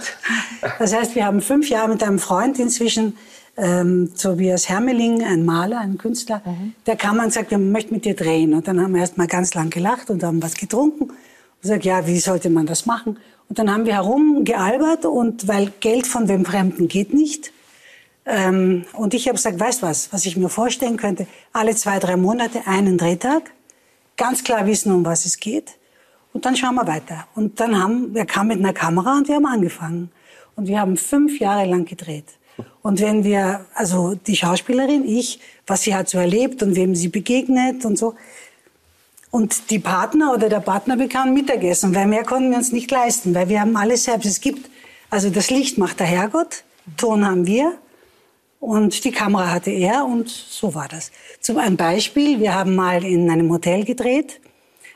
Das 0.78 0.94
heißt, 0.94 1.14
wir 1.14 1.26
haben 1.26 1.40
fünf 1.40 1.68
Jahre 1.68 1.88
mit 1.88 2.02
einem 2.02 2.18
Freund 2.18 2.58
inzwischen, 2.58 3.16
ähm, 3.56 4.12
Tobias 4.20 4.68
Hermeling, 4.68 5.22
ein 5.22 5.44
Maler, 5.44 5.78
ein 5.78 5.98
Künstler, 5.98 6.42
mhm. 6.44 6.74
der 6.86 6.96
kam 6.96 7.18
und 7.18 7.32
sagt, 7.32 7.50
wir 7.50 7.58
möchten 7.58 7.94
mit 7.94 8.04
dir 8.04 8.16
drehen. 8.16 8.54
Und 8.54 8.66
dann 8.66 8.80
haben 8.80 8.94
wir 8.94 9.00
erst 9.00 9.16
mal 9.16 9.26
ganz 9.26 9.54
lang 9.54 9.70
gelacht 9.70 10.10
und 10.10 10.22
haben 10.22 10.42
was 10.42 10.54
getrunken. 10.54 11.04
Und 11.04 11.16
gesagt, 11.62 11.84
ja, 11.84 12.06
wie 12.06 12.18
sollte 12.18 12.50
man 12.50 12.66
das 12.66 12.86
machen? 12.86 13.18
Und 13.48 13.58
dann 13.58 13.72
haben 13.72 13.84
wir 13.84 13.94
herumgealbert 13.94 15.04
und 15.04 15.46
weil 15.46 15.72
Geld 15.80 16.06
von 16.06 16.28
wem 16.28 16.44
Fremden 16.44 16.88
geht 16.88 17.12
nicht. 17.14 17.52
Ähm, 18.26 18.84
und 18.94 19.14
ich 19.14 19.28
habe 19.28 19.36
gesagt, 19.36 19.60
weißt 19.60 19.82
was, 19.82 20.12
was 20.12 20.24
ich 20.24 20.36
mir 20.36 20.48
vorstellen 20.48 20.96
könnte, 20.96 21.26
alle 21.52 21.74
zwei, 21.76 21.98
drei 21.98 22.16
Monate 22.16 22.66
einen 22.66 22.96
Drehtag, 22.96 23.52
ganz 24.16 24.44
klar 24.44 24.66
wissen, 24.66 24.92
um 24.92 25.04
was 25.04 25.24
es 25.24 25.38
geht. 25.38 25.72
Und 26.32 26.44
dann 26.44 26.56
schauen 26.56 26.74
wir 26.74 26.86
weiter. 26.86 27.26
Und 27.34 27.60
dann 27.60 27.80
haben, 27.80 28.14
wir 28.14 28.26
kamen 28.26 28.48
mit 28.48 28.58
einer 28.58 28.72
Kamera 28.72 29.18
und 29.18 29.28
wir 29.28 29.36
haben 29.36 29.46
angefangen. 29.46 30.10
Und 30.56 30.66
wir 30.66 30.80
haben 30.80 30.96
fünf 30.96 31.38
Jahre 31.38 31.64
lang 31.64 31.84
gedreht. 31.84 32.26
Und 32.82 33.00
wenn 33.00 33.24
wir, 33.24 33.66
also 33.74 34.14
die 34.14 34.36
Schauspielerin, 34.36 35.04
ich, 35.04 35.40
was 35.66 35.82
sie 35.82 35.94
hat 35.94 36.08
so 36.08 36.18
erlebt 36.18 36.62
und 36.62 36.76
wem 36.76 36.94
sie 36.94 37.08
begegnet 37.08 37.84
und 37.84 37.96
so. 37.96 38.14
Und 39.30 39.70
die 39.70 39.80
Partner 39.80 40.32
oder 40.32 40.48
der 40.48 40.60
Partner 40.60 40.96
bekamen 40.96 41.34
Mittagessen, 41.34 41.94
weil 41.94 42.06
mehr 42.06 42.22
konnten 42.22 42.50
wir 42.50 42.58
uns 42.58 42.70
nicht 42.70 42.90
leisten, 42.90 43.34
weil 43.34 43.48
wir 43.48 43.60
haben 43.60 43.76
alles 43.76 44.04
selbst. 44.04 44.26
Es 44.26 44.40
gibt, 44.40 44.70
also 45.10 45.30
das 45.30 45.50
Licht 45.50 45.78
macht 45.78 45.98
der 45.98 46.06
Herrgott, 46.06 46.62
Ton 46.96 47.26
haben 47.26 47.46
wir 47.46 47.72
und 48.64 49.04
die 49.04 49.12
Kamera 49.12 49.50
hatte 49.50 49.70
er 49.70 50.06
und 50.06 50.30
so 50.30 50.74
war 50.74 50.88
das. 50.88 51.12
Zum 51.40 51.58
ein 51.58 51.76
Beispiel, 51.76 52.40
wir 52.40 52.54
haben 52.54 52.74
mal 52.74 53.04
in 53.04 53.28
einem 53.28 53.50
Hotel 53.52 53.84
gedreht, 53.84 54.40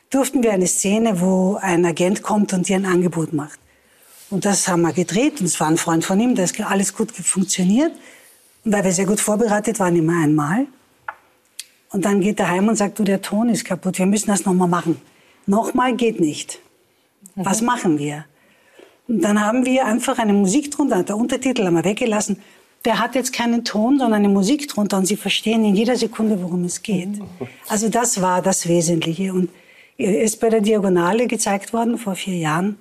durften 0.09 0.43
wir 0.43 0.53
eine 0.53 0.67
Szene, 0.67 1.21
wo 1.21 1.59
ein 1.61 1.85
Agent 1.85 2.23
kommt 2.23 2.55
und 2.55 2.67
dir 2.67 2.77
ein 2.77 2.87
Angebot 2.87 3.35
macht. 3.35 3.59
Und 4.31 4.47
das 4.47 4.69
haben 4.69 4.81
wir 4.81 4.95
gedreht 4.95 5.41
und 5.41 5.47
es 5.47 5.61
war 5.61 5.69
ein 5.69 5.77
Freund 5.77 6.03
von 6.03 6.19
ihm, 6.19 6.35
da 6.35 6.45
ist 6.45 6.59
alles 6.63 6.95
gut 6.95 7.13
funktioniert. 7.13 7.93
Und 8.65 8.73
weil 8.73 8.85
wir 8.85 8.93
sehr 8.93 9.05
gut 9.05 9.21
vorbereitet 9.21 9.79
waren, 9.79 9.95
immer 9.97 10.23
einmal. 10.23 10.67
Und 11.91 12.07
dann 12.07 12.23
geht 12.23 12.41
er 12.41 12.49
heim 12.49 12.69
und 12.69 12.77
sagt, 12.77 12.99
du, 12.99 13.05
der 13.05 13.21
Ton 13.21 13.51
ist 13.51 13.67
kaputt, 13.67 13.99
wir 13.99 14.07
müssen 14.07 14.29
das 14.29 14.47
nochmal 14.47 14.69
machen. 14.69 14.99
Nochmal 15.45 15.95
geht 15.95 16.21
nicht. 16.21 16.59
Was 17.35 17.61
machen 17.61 17.99
wir? 17.99 18.25
Und 19.09 19.23
dann 19.23 19.45
haben 19.45 19.67
wir 19.67 19.85
einfach 19.85 20.19
eine 20.19 20.33
Musik 20.33 20.71
drunter, 20.71 21.03
der 21.03 21.17
Untertitel 21.17 21.67
haben 21.67 21.75
wir 21.75 21.85
weggelassen. 21.85 22.41
Der 22.85 23.01
hat 23.01 23.15
jetzt 23.15 23.33
keinen 23.33 23.65
Ton, 23.65 23.99
sondern 23.99 24.25
eine 24.25 24.29
Musik 24.29 24.69
drunter 24.69 24.99
und 24.99 25.07
Sie 25.07 25.17
verstehen 25.17 25.65
in 25.65 25.75
jeder 25.75 25.97
Sekunde, 25.97 26.43
worum 26.43 26.65
es 26.65 26.83
geht. 26.83 27.09
Also 27.69 27.89
das 27.89 28.23
war 28.23 28.41
das 28.41 28.69
Wesentliche. 28.69 29.33
Und 29.33 29.51
er 29.97 30.23
ist 30.23 30.41
bei 30.41 30.49
der 30.49 30.61
Diagonale 30.61 31.27
gezeigt 31.27 31.73
worden 31.73 31.99
vor 31.99 32.15
vier 32.15 32.37
Jahren. 32.37 32.77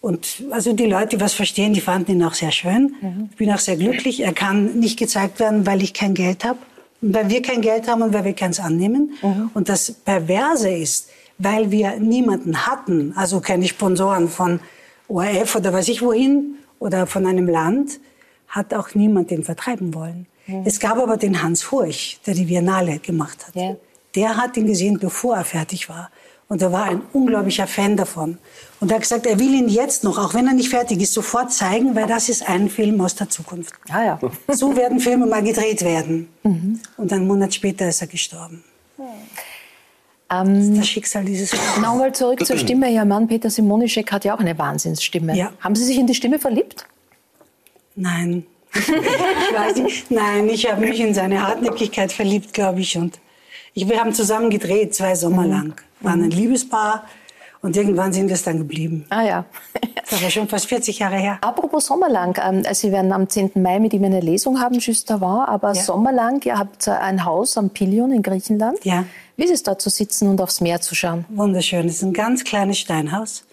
Und 0.00 0.44
also 0.50 0.72
die 0.72 0.86
Leute, 0.86 1.16
die 1.16 1.20
was 1.20 1.32
verstehen, 1.32 1.72
die 1.72 1.80
fanden 1.80 2.12
ihn 2.12 2.22
auch 2.24 2.34
sehr 2.34 2.52
schön. 2.52 2.94
Mhm. 3.00 3.28
Ich 3.30 3.36
bin 3.36 3.50
auch 3.52 3.58
sehr 3.58 3.76
glücklich. 3.76 4.20
Er 4.20 4.32
kann 4.32 4.78
nicht 4.78 4.98
gezeigt 4.98 5.40
werden, 5.40 5.66
weil 5.66 5.82
ich 5.82 5.94
kein 5.94 6.14
Geld 6.14 6.44
habe. 6.44 6.58
Und 7.02 7.14
weil 7.14 7.28
wir 7.30 7.42
kein 7.42 7.60
Geld 7.60 7.88
haben 7.88 8.02
und 8.02 8.12
weil 8.12 8.24
wir 8.24 8.32
keins 8.32 8.58
annehmen. 8.58 9.12
Mhm. 9.22 9.50
Und 9.54 9.68
das 9.68 9.92
Perverse 9.92 10.70
ist, 10.70 11.08
weil 11.38 11.70
wir 11.70 11.96
niemanden 11.96 12.66
hatten, 12.66 13.12
also 13.16 13.40
keine 13.40 13.68
Sponsoren 13.68 14.28
von 14.28 14.60
ORF 15.08 15.56
oder 15.56 15.72
weiß 15.72 15.88
ich 15.88 16.02
wohin 16.02 16.56
oder 16.78 17.06
von 17.06 17.26
einem 17.26 17.48
Land, 17.48 18.00
hat 18.48 18.74
auch 18.74 18.94
niemand 18.94 19.30
den 19.30 19.44
vertreiben 19.44 19.94
wollen. 19.94 20.26
Mhm. 20.46 20.62
Es 20.64 20.80
gab 20.80 20.98
aber 20.98 21.16
den 21.16 21.42
Hans 21.42 21.70
Hurch, 21.70 22.20
der 22.26 22.34
die 22.34 22.44
Biennale 22.44 22.98
gemacht 22.98 23.46
hat. 23.46 23.54
Ja. 23.54 23.76
Der 24.14 24.36
hat 24.36 24.56
ihn 24.56 24.66
gesehen, 24.66 24.98
bevor 24.98 25.36
er 25.36 25.44
fertig 25.44 25.88
war. 25.88 26.10
Und 26.48 26.62
er 26.62 26.70
war 26.70 26.84
ein 26.84 27.02
unglaublicher 27.12 27.66
Fan 27.66 27.96
davon. 27.96 28.38
Und 28.78 28.90
er 28.90 28.96
hat 28.96 29.02
gesagt, 29.02 29.26
er 29.26 29.38
will 29.40 29.52
ihn 29.52 29.68
jetzt 29.68 30.04
noch, 30.04 30.16
auch 30.16 30.32
wenn 30.32 30.46
er 30.46 30.52
nicht 30.52 30.68
fertig 30.68 31.02
ist, 31.02 31.12
sofort 31.12 31.52
zeigen, 31.52 31.96
weil 31.96 32.06
das 32.06 32.28
ist 32.28 32.48
ein 32.48 32.70
Film 32.70 33.00
aus 33.00 33.16
der 33.16 33.28
Zukunft. 33.28 33.74
Ah, 33.88 34.04
ja. 34.04 34.20
So 34.52 34.76
werden 34.76 35.00
Filme 35.00 35.26
mal 35.26 35.42
gedreht 35.42 35.82
werden. 35.82 36.28
Mhm. 36.44 36.80
Und 36.96 37.12
einen 37.12 37.26
Monat 37.26 37.52
später 37.52 37.88
ist 37.88 38.00
er 38.00 38.06
gestorben. 38.06 38.62
Ähm, 40.30 40.54
das 40.54 40.68
ist 40.68 40.78
das 40.78 40.88
Schicksal 40.88 41.24
dieses 41.24 41.50
Films. 41.50 41.78
Nochmal 41.80 42.12
zurück 42.12 42.44
zur 42.46 42.56
Stimme. 42.56 42.90
Ihr 42.92 43.04
Mann 43.04 43.26
Peter 43.26 43.50
Simonischek 43.50 44.10
hat 44.12 44.24
ja 44.24 44.34
auch 44.34 44.40
eine 44.40 44.56
Wahnsinnsstimme. 44.56 45.36
Ja. 45.36 45.52
Haben 45.60 45.74
Sie 45.74 45.84
sich 45.84 45.98
in 45.98 46.06
die 46.06 46.14
Stimme 46.14 46.38
verliebt? 46.38 46.86
Nein. 47.96 48.46
ich 48.74 48.88
weiß 48.88 49.76
nicht. 49.78 50.10
Nein, 50.10 50.48
ich 50.48 50.70
habe 50.70 50.82
mich 50.82 51.00
in 51.00 51.14
seine 51.14 51.46
Hartnäckigkeit 51.46 52.12
verliebt, 52.12 52.52
glaube 52.52 52.80
ich. 52.80 52.96
Und 52.96 53.18
ich, 53.74 53.88
wir 53.88 53.98
haben 53.98 54.12
zusammen 54.14 54.50
gedreht, 54.50 54.94
zwei 54.94 55.14
Sommer 55.14 55.42
mhm. 55.42 55.50
lang. 55.50 55.74
Waren 56.00 56.22
ein 56.22 56.30
Liebespaar. 56.30 57.06
Und 57.62 57.76
irgendwann 57.76 58.12
sind 58.12 58.28
wir 58.28 58.34
es 58.34 58.44
dann 58.44 58.58
geblieben. 58.58 59.06
Ah 59.10 59.22
ja. 59.22 59.44
Das 60.08 60.22
war 60.22 60.30
schon 60.30 60.46
fast 60.46 60.66
40 60.68 61.00
Jahre 61.00 61.16
her. 61.16 61.38
Apropos 61.40 61.86
Sommerlang, 61.86 62.38
ähm, 62.40 62.62
Sie 62.72 62.92
werden 62.92 63.10
am 63.10 63.28
10. 63.28 63.50
Mai 63.56 63.80
mit 63.80 63.92
ihm 63.92 64.04
eine 64.04 64.20
Lesung 64.20 64.60
haben, 64.60 64.78
Just 64.78 65.10
war, 65.20 65.48
aber 65.48 65.72
ja. 65.72 65.82
Sommerlang, 65.82 66.40
ihr 66.44 66.56
habt 66.56 66.86
ein 66.86 67.24
Haus 67.24 67.58
am 67.58 67.70
Pilion 67.70 68.12
in 68.12 68.22
Griechenland. 68.22 68.78
Ja. 68.84 69.04
Wie 69.36 69.42
ist 69.42 69.50
es 69.50 69.64
dort 69.64 69.82
zu 69.82 69.90
sitzen 69.90 70.28
und 70.28 70.40
aufs 70.40 70.60
Meer 70.60 70.80
zu 70.80 70.94
schauen? 70.94 71.24
Wunderschön. 71.28 71.88
Es 71.88 71.96
ist 71.96 72.02
ein 72.04 72.12
ganz 72.12 72.44
kleines 72.44 72.78
Steinhaus. 72.78 73.44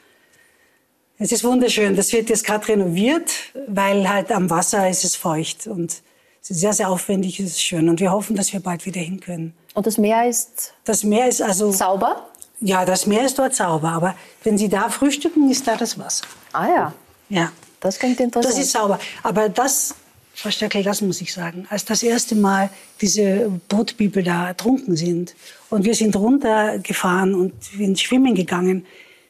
Es 1.24 1.32
ist 1.32 1.46
wunderschön. 1.46 1.96
Das 1.96 2.12
wird 2.12 2.30
jetzt 2.30 2.44
gerade 2.44 2.68
renoviert, 2.68 3.32
weil 3.68 4.10
halt 4.10 4.30
am 4.30 4.50
Wasser 4.50 4.90
ist 4.90 5.06
es 5.06 5.16
feucht 5.16 5.68
und 5.68 6.02
es 6.42 6.50
ist 6.50 6.60
sehr, 6.60 6.74
sehr 6.74 6.90
aufwendig, 6.90 7.40
es 7.40 7.52
ist 7.52 7.64
schön. 7.64 7.88
Und 7.88 8.02
wir 8.02 8.12
hoffen, 8.12 8.36
dass 8.36 8.52
wir 8.52 8.60
bald 8.60 8.86
wieder 8.86 9.00
hin 9.00 9.22
können. 9.22 9.54
Und 9.74 9.88
das 9.88 9.98
Meer 9.98 10.28
ist? 10.28 10.74
Das 10.84 11.06
Meer 11.06 11.30
ist 11.30 11.42
also 11.42 11.72
sauber. 11.72 12.28
Ja, 12.60 12.84
das 12.84 13.06
Meer 13.06 13.26
ist 13.26 13.40
dort 13.40 13.56
sauber, 13.56 13.92
aber 13.92 14.16
wenn 14.44 14.58
Sie 14.58 14.68
da 14.68 14.90
frühstücken, 14.90 15.50
ist 15.50 15.66
da 15.66 15.78
das 15.78 15.98
Wasser. 15.98 16.26
Ah 16.52 16.68
ja. 16.68 16.94
Ja. 17.30 17.54
Das 17.80 18.00
klingt 18.00 18.20
interessant. 18.20 18.54
Das 18.54 18.62
ist 18.62 18.74
sauber. 18.74 19.00
Aber 19.24 19.48
das, 19.48 19.96
Frau 20.34 20.52
Stöckel, 20.52 20.84
das 20.84 21.00
muss 21.00 21.22
ich 21.22 21.34
sagen, 21.34 21.66
als 21.70 21.86
das 21.86 22.04
erste 22.04 22.36
Mal 22.36 22.70
diese 23.00 23.50
Bootbibel 23.70 24.24
da 24.24 24.50
ertrunken 24.50 24.98
sind 24.98 25.36
und 25.70 25.86
wir 25.86 25.96
sind 25.96 26.18
runtergefahren 26.18 27.34
und 27.34 27.54
sind 27.64 27.98
schwimmen 27.98 28.36
gegangen, 28.36 28.86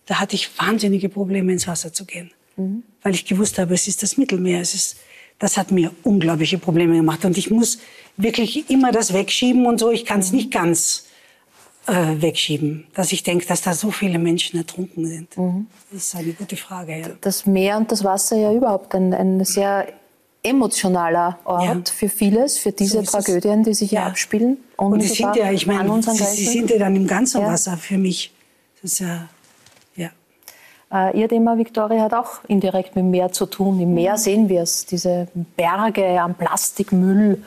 da 0.06 0.20
hatte 0.20 0.36
ich 0.36 0.49
wahnsinnige 0.60 1.10
Probleme, 1.10 1.51
ins 1.51 1.68
Wasser 1.68 1.93
zu 1.93 2.06
gehen. 2.06 2.32
Mhm. 2.58 2.84
Weil 3.01 3.14
ich 3.14 3.26
gewusst 3.26 3.58
habe, 3.58 3.74
es 3.74 3.88
ist 3.88 4.04
das 4.04 4.18
Mittelmeer. 4.18 4.62
Es 4.62 4.74
ist, 4.74 4.97
das 5.39 5.58
hat 5.58 5.72
mir 5.72 5.91
unglaubliche 6.04 6.58
Probleme 6.58 6.95
gemacht. 6.95 7.26
Und 7.26 7.38
ich 7.38 7.49
muss 7.49 7.80
wirklich 8.18 8.70
immer 8.70 8.91
das 8.91 9.14
wegschieben 9.14 9.66
und 9.66 9.80
so. 9.80 9.91
Ich 9.91 10.06
kann 10.06 10.20
es 10.20 10.32
nicht 10.32 10.51
ganz 10.51 11.06
äh, 11.88 12.22
wegschieben, 12.22 12.86
dass 12.93 13.12
ich 13.12 13.24
denke, 13.24 13.45
dass 13.45 13.62
da 13.62 13.74
so 13.74 13.91
viele 13.91 14.20
Menschen 14.20 14.58
ertrunken 14.58 15.06
sind. 15.06 15.38
Mhm. 15.38 15.68
Das 15.91 16.04
ist 16.04 16.16
eine 16.16 16.34
gute 16.34 16.56
Frage. 16.56 16.99
Ja. 16.99 17.08
Das 17.22 17.45
Meer 17.45 17.78
und 17.78 17.91
das 17.91 18.04
Wasser 18.04 18.38
ja 18.38 18.54
überhaupt 18.54 18.93
ein, 18.95 19.14
ein 19.14 19.43
sehr 19.45 19.88
emotionaler 20.43 21.39
Ort 21.45 21.89
ja. 21.89 21.95
für 21.95 22.10
vieles, 22.10 22.58
für 22.58 22.72
diese 22.72 23.04
so 23.04 23.12
Tragödien, 23.12 23.64
die 23.64 23.74
sich 23.74 23.91
ja. 23.91 24.01
hier 24.01 24.10
abspielen. 24.10 24.58
Und 24.76 25.01
die 25.01 25.08
sind 25.08 25.36
ja, 25.36 25.51
ich 25.51 25.66
meine, 25.66 26.01
sie, 26.01 26.24
sie, 26.24 26.45
sind 26.45 26.70
ja 26.70 26.78
dann 26.78 26.95
im 26.95 27.08
ganzen. 27.08 27.41
Wasser 27.41 27.78
für 27.78 27.97
mich. 27.97 28.32
Das 28.82 28.93
ist 28.93 28.99
ja. 28.99 29.30
Äh, 30.93 31.19
ihr 31.19 31.27
Thema, 31.27 31.57
Victoria, 31.57 32.03
hat 32.03 32.13
auch 32.13 32.43
indirekt 32.47 32.95
mit 32.95 33.03
dem 33.03 33.11
Meer 33.11 33.31
zu 33.31 33.47
tun. 33.47 33.79
Im 33.79 33.95
Meer 33.95 34.13
mhm. 34.13 34.17
sehen 34.17 34.49
wir 34.49 34.61
es, 34.61 34.85
diese 34.85 35.27
Berge 35.33 36.21
an 36.21 36.35
Plastikmüll, 36.35 37.43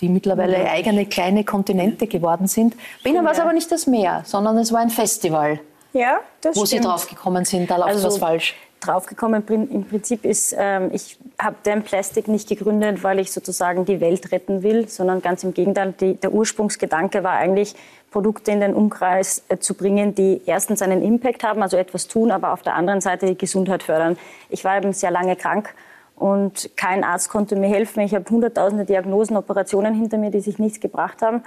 die 0.00 0.08
mittlerweile 0.08 0.64
ja. 0.64 0.70
eigene 0.70 1.04
kleine 1.06 1.44
Kontinente 1.44 2.06
geworden 2.06 2.46
sind. 2.46 2.74
Bei 3.04 3.10
Ihnen 3.10 3.24
war 3.24 3.32
es 3.32 3.40
aber 3.40 3.52
nicht 3.52 3.70
das 3.70 3.86
Meer, 3.86 4.22
sondern 4.24 4.56
es 4.56 4.72
war 4.72 4.80
ein 4.80 4.90
Festival. 4.90 5.60
Ja, 5.92 6.20
das 6.40 6.56
Wo 6.56 6.64
stimmt. 6.64 6.82
Sie 6.82 6.88
draufgekommen 6.88 7.44
sind, 7.44 7.70
da 7.70 7.76
läuft 7.76 7.88
also, 7.90 8.08
was 8.08 8.18
falsch. 8.18 8.54
Draufgekommen 8.80 9.42
im 9.48 9.84
Prinzip 9.84 10.24
ist, 10.24 10.54
ähm, 10.56 10.90
ich 10.92 11.18
habe 11.38 11.56
Dan 11.62 11.82
Plastic 11.82 12.28
nicht 12.28 12.48
gegründet, 12.48 13.02
weil 13.02 13.18
ich 13.18 13.32
sozusagen 13.32 13.86
die 13.86 14.00
Welt 14.00 14.30
retten 14.32 14.62
will, 14.62 14.88
sondern 14.88 15.22
ganz 15.22 15.42
im 15.44 15.54
Gegenteil. 15.54 15.94
Die, 15.98 16.14
der 16.14 16.32
Ursprungsgedanke 16.32 17.24
war 17.24 17.32
eigentlich, 17.32 17.74
Produkte 18.10 18.50
in 18.50 18.60
den 18.60 18.74
Umkreis 18.74 19.44
äh, 19.48 19.58
zu 19.58 19.74
bringen, 19.74 20.14
die 20.14 20.42
erstens 20.46 20.82
einen 20.82 21.02
Impact 21.02 21.44
haben, 21.44 21.62
also 21.62 21.76
etwas 21.76 22.08
tun, 22.08 22.30
aber 22.30 22.52
auf 22.52 22.62
der 22.62 22.74
anderen 22.74 23.00
Seite 23.00 23.26
die 23.26 23.38
Gesundheit 23.38 23.82
fördern. 23.82 24.16
Ich 24.48 24.64
war 24.64 24.76
eben 24.76 24.92
sehr 24.92 25.10
lange 25.10 25.36
krank 25.36 25.74
und 26.14 26.70
kein 26.76 27.04
Arzt 27.04 27.28
konnte 27.28 27.56
mir 27.56 27.68
helfen. 27.68 28.00
Ich 28.00 28.14
habe 28.14 28.28
hunderttausende 28.28 28.84
Diagnosen, 28.84 29.36
Operationen 29.36 29.94
hinter 29.94 30.18
mir, 30.18 30.30
die 30.30 30.40
sich 30.40 30.58
nichts 30.58 30.80
gebracht 30.80 31.20
haben. 31.22 31.42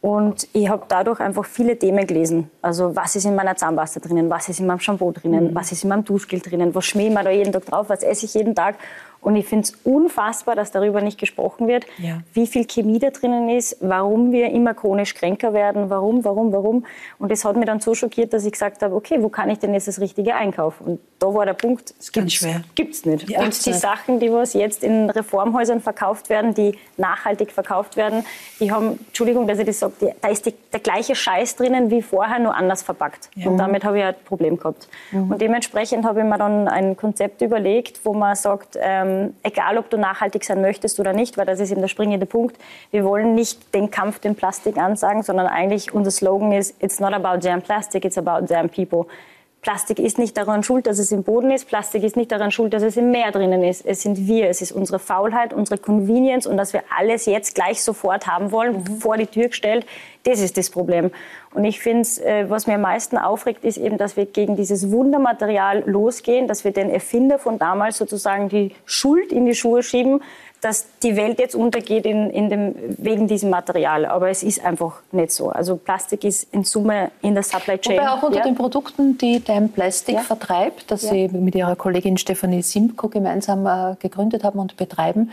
Und 0.00 0.48
ich 0.54 0.68
habe 0.70 0.84
dadurch 0.88 1.20
einfach 1.20 1.44
viele 1.44 1.78
Themen 1.78 2.06
gelesen. 2.06 2.50
Also 2.62 2.96
was 2.96 3.16
ist 3.16 3.26
in 3.26 3.34
meiner 3.34 3.54
Zahnpasta 3.54 4.00
drinnen, 4.00 4.30
was 4.30 4.48
ist 4.48 4.58
in 4.58 4.66
meinem 4.66 4.80
Shampoo 4.80 5.12
drinnen, 5.12 5.50
mhm. 5.50 5.54
was 5.54 5.72
ist 5.72 5.84
in 5.84 5.90
meinem 5.90 6.04
Duschgel 6.04 6.40
drinnen, 6.40 6.74
was 6.74 6.86
schmier 6.86 7.08
ich 7.08 7.14
mir 7.14 7.22
da 7.22 7.30
jeden 7.30 7.52
Tag 7.52 7.66
drauf, 7.66 7.90
was 7.90 8.02
esse 8.02 8.24
ich 8.24 8.32
jeden 8.32 8.54
Tag. 8.54 8.76
Und 9.20 9.36
ich 9.36 9.46
finde 9.46 9.64
es 9.64 9.74
unfassbar, 9.84 10.56
dass 10.56 10.70
darüber 10.70 11.02
nicht 11.02 11.18
gesprochen 11.18 11.68
wird, 11.68 11.84
ja. 11.98 12.20
wie 12.32 12.46
viel 12.46 12.66
Chemie 12.66 12.98
da 12.98 13.10
drinnen 13.10 13.48
ist, 13.50 13.76
warum 13.80 14.32
wir 14.32 14.50
immer 14.50 14.74
chronisch 14.74 15.14
kränker 15.14 15.52
werden, 15.52 15.90
warum, 15.90 16.24
warum, 16.24 16.52
warum. 16.52 16.86
Und 17.18 17.30
das 17.30 17.44
hat 17.44 17.56
mich 17.56 17.66
dann 17.66 17.80
so 17.80 17.94
schockiert, 17.94 18.32
dass 18.32 18.44
ich 18.44 18.52
gesagt 18.52 18.82
habe, 18.82 18.94
okay, 18.94 19.22
wo 19.22 19.28
kann 19.28 19.50
ich 19.50 19.58
denn 19.58 19.74
jetzt 19.74 19.88
das 19.88 20.00
Richtige 20.00 20.34
einkaufen? 20.34 20.84
Und 20.84 21.00
da 21.18 21.34
war 21.34 21.44
der 21.44 21.52
Punkt, 21.52 21.94
es 21.98 22.10
gibt's, 22.12 22.46
gibt's 22.74 23.04
nicht. 23.04 23.28
Ja, 23.28 23.42
und 23.42 23.66
die. 23.66 23.72
Sachen, 23.80 24.20
die 24.20 24.32
was 24.32 24.54
jetzt 24.54 24.82
in 24.84 25.10
Reformhäusern 25.10 25.80
verkauft 25.80 26.28
werden, 26.28 26.54
die 26.54 26.76
nachhaltig 26.96 27.52
verkauft 27.52 27.96
werden, 27.96 28.24
die 28.58 28.72
haben, 28.72 28.98
Entschuldigung, 29.08 29.46
dass 29.46 29.58
ich 29.58 29.66
das 29.66 29.78
sage, 29.80 30.14
da 30.20 30.28
ist 30.28 30.46
die, 30.46 30.54
der 30.72 30.80
gleiche 30.80 31.14
Scheiß 31.14 31.56
drinnen 31.56 31.90
wie 31.90 32.02
vorher, 32.02 32.38
nur 32.38 32.54
anders 32.54 32.82
verpackt. 32.82 33.30
Ja. 33.34 33.48
Und 33.48 33.58
damit 33.58 33.84
habe 33.84 33.98
ich 33.98 34.04
ein 34.04 34.14
Problem 34.24 34.56
gehabt. 34.56 34.88
Mhm. 35.10 35.32
Und 35.32 35.40
dementsprechend 35.40 36.04
habe 36.04 36.20
ich 36.20 36.26
mir 36.26 36.38
dann 36.38 36.68
ein 36.68 36.96
Konzept 36.96 37.42
überlegt, 37.42 38.00
wo 38.04 38.14
man 38.14 38.34
sagt, 38.34 38.78
ähm, 38.80 39.09
ähm, 39.10 39.34
egal 39.42 39.78
ob 39.78 39.90
du 39.90 39.96
nachhaltig 39.96 40.44
sein 40.44 40.60
möchtest 40.60 41.00
oder 41.00 41.12
nicht, 41.12 41.36
weil 41.36 41.46
das 41.46 41.60
ist 41.60 41.70
eben 41.70 41.80
der 41.80 41.88
springende 41.88 42.26
Punkt. 42.26 42.56
Wir 42.90 43.04
wollen 43.04 43.34
nicht 43.34 43.74
den 43.74 43.90
Kampf 43.90 44.18
dem 44.20 44.34
Plastik 44.34 44.76
ansagen, 44.78 45.22
sondern 45.22 45.46
eigentlich 45.46 45.92
unser 45.92 46.10
Slogan 46.10 46.52
ist, 46.52 46.74
it's 46.82 47.00
not 47.00 47.12
about 47.12 47.38
damn 47.40 47.62
plastic, 47.62 48.04
it's 48.04 48.18
about 48.18 48.46
damn 48.46 48.68
people. 48.68 49.06
Plastik 49.62 49.98
ist 49.98 50.18
nicht 50.18 50.38
daran 50.38 50.62
schuld, 50.62 50.86
dass 50.86 50.98
es 50.98 51.12
im 51.12 51.22
Boden 51.22 51.50
ist. 51.50 51.68
Plastik 51.68 52.02
ist 52.02 52.16
nicht 52.16 52.32
daran 52.32 52.50
schuld, 52.50 52.72
dass 52.72 52.82
es 52.82 52.96
im 52.96 53.10
Meer 53.10 53.30
drinnen 53.30 53.62
ist. 53.62 53.84
Es 53.84 54.00
sind 54.00 54.26
wir. 54.26 54.48
Es 54.48 54.62
ist 54.62 54.72
unsere 54.72 54.98
Faulheit, 54.98 55.52
unsere 55.52 55.78
Convenience 55.78 56.46
und 56.46 56.56
dass 56.56 56.72
wir 56.72 56.82
alles 56.96 57.26
jetzt 57.26 57.54
gleich 57.54 57.82
sofort 57.82 58.26
haben 58.26 58.52
wollen, 58.52 58.78
mhm. 58.78 59.00
vor 59.00 59.18
die 59.18 59.26
Tür 59.26 59.48
gestellt. 59.48 59.84
Das 60.24 60.40
ist 60.40 60.56
das 60.56 60.70
Problem. 60.70 61.10
Und 61.52 61.64
ich 61.64 61.80
finde, 61.80 62.08
äh, 62.24 62.48
was 62.48 62.66
mir 62.66 62.76
am 62.76 62.82
meisten 62.82 63.18
aufregt, 63.18 63.64
ist 63.64 63.76
eben, 63.76 63.98
dass 63.98 64.16
wir 64.16 64.24
gegen 64.24 64.56
dieses 64.56 64.90
Wundermaterial 64.90 65.82
losgehen, 65.84 66.48
dass 66.48 66.64
wir 66.64 66.72
den 66.72 66.88
Erfinder 66.88 67.38
von 67.38 67.58
damals 67.58 67.98
sozusagen 67.98 68.48
die 68.48 68.74
Schuld 68.86 69.30
in 69.30 69.44
die 69.44 69.54
Schuhe 69.54 69.82
schieben, 69.82 70.22
dass 70.60 70.86
die 71.02 71.16
Welt 71.16 71.38
jetzt 71.38 71.54
untergeht 71.54 72.04
in, 72.04 72.30
in 72.30 72.50
dem, 72.50 72.74
wegen 72.98 73.26
diesem 73.26 73.50
Material. 73.50 74.04
Aber 74.04 74.28
es 74.28 74.42
ist 74.42 74.64
einfach 74.64 75.00
nicht 75.12 75.32
so. 75.32 75.48
Also 75.48 75.76
Plastik 75.76 76.24
ist 76.24 76.52
in 76.52 76.64
Summe 76.64 77.10
in 77.22 77.34
der 77.34 77.42
Supply 77.42 77.78
Chain. 77.78 77.98
Wobei 77.98 78.10
auch 78.10 78.22
unter 78.22 78.38
ja. 78.38 78.44
den 78.44 78.54
Produkten, 78.54 79.16
die 79.18 79.40
Time 79.40 79.68
Plastic 79.68 80.16
ja. 80.16 80.20
vertreibt, 80.20 80.90
das 80.90 81.02
ja. 81.02 81.10
Sie 81.10 81.28
mit 81.28 81.54
Ihrer 81.54 81.76
Kollegin 81.76 82.18
Stefanie 82.18 82.62
Simko 82.62 83.08
gemeinsam 83.08 83.66
äh, 83.66 83.96
gegründet 83.98 84.44
haben 84.44 84.58
und 84.58 84.76
betreiben, 84.76 85.30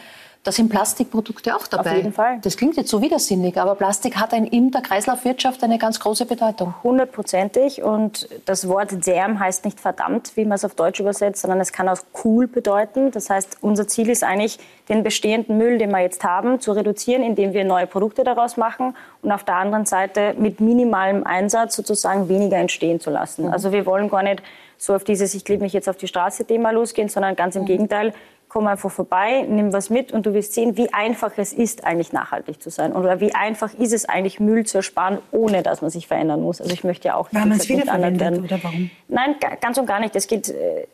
da 0.47 0.53
sind 0.53 0.69
Plastikprodukte 0.69 1.53
auch 1.57 1.67
dabei. 1.67 1.89
Auf 1.89 1.97
jeden 1.97 2.13
Fall. 2.13 2.39
Das 2.41 2.55
klingt 2.55 2.77
jetzt 2.77 2.89
so 2.89 3.01
widersinnig, 3.01 3.59
aber 3.59 3.75
Plastik 3.75 4.15
hat 4.15 4.33
ein, 4.33 4.45
in 4.45 4.71
der 4.71 4.79
Kreislaufwirtschaft 4.79 5.61
eine 5.61 5.77
ganz 5.77 5.99
große 5.99 6.25
Bedeutung. 6.25 6.73
Hundertprozentig. 6.83 7.83
Und 7.83 8.29
das 8.45 8.69
Wort 8.69 8.95
damn 9.05 9.41
heißt 9.41 9.65
nicht 9.65 9.81
verdammt, 9.81 10.31
wie 10.35 10.45
man 10.45 10.53
es 10.53 10.63
auf 10.63 10.73
Deutsch 10.73 11.01
übersetzt, 11.01 11.41
sondern 11.41 11.59
es 11.59 11.73
kann 11.73 11.89
auch 11.89 11.99
cool 12.23 12.47
bedeuten. 12.47 13.11
Das 13.11 13.29
heißt, 13.29 13.57
unser 13.59 13.89
Ziel 13.89 14.09
ist 14.09 14.23
eigentlich, 14.23 14.57
den 14.87 15.03
bestehenden 15.03 15.57
Müll, 15.57 15.79
den 15.79 15.91
wir 15.91 15.99
jetzt 15.99 16.23
haben, 16.23 16.61
zu 16.61 16.71
reduzieren, 16.71 17.23
indem 17.23 17.51
wir 17.51 17.65
neue 17.65 17.85
Produkte 17.85 18.23
daraus 18.23 18.55
machen 18.55 18.95
und 19.21 19.33
auf 19.33 19.43
der 19.43 19.55
anderen 19.55 19.85
Seite 19.85 20.33
mit 20.37 20.61
minimalem 20.61 21.25
Einsatz 21.25 21.75
sozusagen 21.75 22.29
weniger 22.29 22.55
entstehen 22.55 23.01
zu 23.01 23.09
lassen. 23.09 23.47
Mhm. 23.47 23.51
Also 23.51 23.73
wir 23.73 23.85
wollen 23.85 24.09
gar 24.09 24.23
nicht 24.23 24.41
so 24.77 24.95
auf 24.95 25.03
dieses 25.03 25.33
Ich 25.33 25.43
klebe 25.43 25.63
mich 25.63 25.73
jetzt 25.73 25.89
auf 25.89 25.97
die 25.97 26.07
Straße 26.07 26.45
Thema 26.45 26.71
losgehen, 26.71 27.09
sondern 27.09 27.35
ganz 27.35 27.57
im 27.57 27.63
mhm. 27.63 27.67
Gegenteil 27.67 28.13
komm 28.57 28.65
einfach 28.65 28.89
vorbei, 28.89 29.45
nimm 29.47 29.71
was 29.71 29.91
mit 29.91 30.11
und 30.11 30.25
du 30.25 30.33
wirst 30.33 30.53
sehen, 30.55 30.77
wie 30.77 30.91
einfach 30.91 31.31
es 31.37 31.53
ist, 31.53 31.83
eigentlich 31.83 32.11
nachhaltig 32.11 32.59
zu 32.59 32.71
sein. 32.71 32.91
Oder 32.91 33.19
wie 33.19 33.35
einfach 33.35 33.71
ist 33.75 33.93
es 33.93 34.05
eigentlich, 34.05 34.39
Müll 34.39 34.65
zu 34.65 34.79
ersparen, 34.79 35.19
ohne 35.31 35.61
dass 35.61 35.83
man 35.83 35.91
sich 35.91 36.07
verändern 36.07 36.41
muss. 36.41 36.59
Also 36.59 36.73
ich 36.73 36.83
möchte 36.83 37.09
ja 37.09 37.13
auch 37.13 37.31
nicht, 37.31 37.39
Weil 37.39 37.49
man 37.49 37.59
es 37.59 37.69
wiederverwendet 37.69 38.19
werden. 38.19 38.43
oder 38.43 38.57
warum? 38.63 38.89
Nein, 39.09 39.35
ganz 39.61 39.77
und 39.77 39.85
gar 39.85 39.99
nicht. 39.99 40.15
Es 40.15 40.25
geht, 40.25 40.49
äh, 40.49 40.87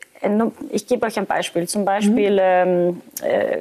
ich 0.72 0.86
gebe 0.86 1.06
euch 1.06 1.18
ein 1.18 1.24
Beispiel. 1.24 1.66
Zum 1.66 1.86
Beispiel 1.86 2.32
mhm. 2.32 2.38
ähm, 2.38 3.02
äh, 3.22 3.60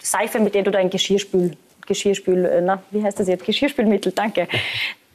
Seife, 0.00 0.40
mit 0.40 0.54
der 0.54 0.62
du 0.62 0.70
dein 0.70 0.88
Geschirrspül, 0.88 1.58
Geschirrspül, 1.86 2.42
äh, 2.46 2.62
na, 2.62 2.82
wie 2.90 3.02
heißt 3.02 3.20
das 3.20 3.28
jetzt? 3.28 3.44
Geschirrspülmittel, 3.44 4.12
danke. 4.12 4.48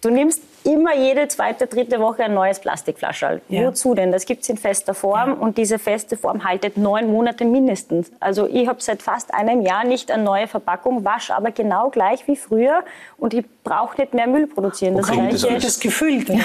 Du 0.04 0.10
nimmst 0.10 0.42
immer 0.64 0.96
jede 0.96 1.28
zweite, 1.28 1.68
dritte 1.68 2.00
Woche 2.00 2.24
ein 2.24 2.34
neues 2.34 2.60
Plastikflascherl. 2.60 3.42
Ja. 3.50 3.68
Wozu 3.68 3.94
denn? 3.94 4.12
Das 4.12 4.26
gibt 4.26 4.44
es 4.44 4.50
in 4.50 4.58
fester 4.58 4.94
Form 4.94 5.30
ja. 5.30 5.36
und 5.36 5.58
diese 5.58 5.80
feste 5.80 6.18
Form 6.18 6.44
haltet 6.44 6.78
neun 6.78 7.12
Monate 7.12 7.46
mindestens. 7.46 8.12
Also 8.20 8.48
ich 8.48 8.68
habe 8.68 8.82
seit 8.82 9.02
fast 9.02 9.34
einem 9.34 9.62
Jahr 9.62 9.84
nicht 9.84 10.12
eine 10.12 10.24
neue 10.24 10.48
Verpackung, 10.48 11.04
wasche 11.06 11.36
aber 11.36 11.52
genau 11.52 11.90
gleich 11.90 12.28
wie 12.28 12.36
früher 12.36 12.84
und 13.18 13.34
ich 13.34 13.46
brauche 13.64 14.00
nicht 14.00 14.14
mehr 14.14 14.28
Müll 14.28 14.48
produzieren. 14.48 14.98
Das, 14.98 15.10
okay, 15.10 15.30
das, 15.32 15.42
das 15.42 15.80
Gefühl. 15.80 16.24
bei 16.26 16.34
mir, 16.34 16.42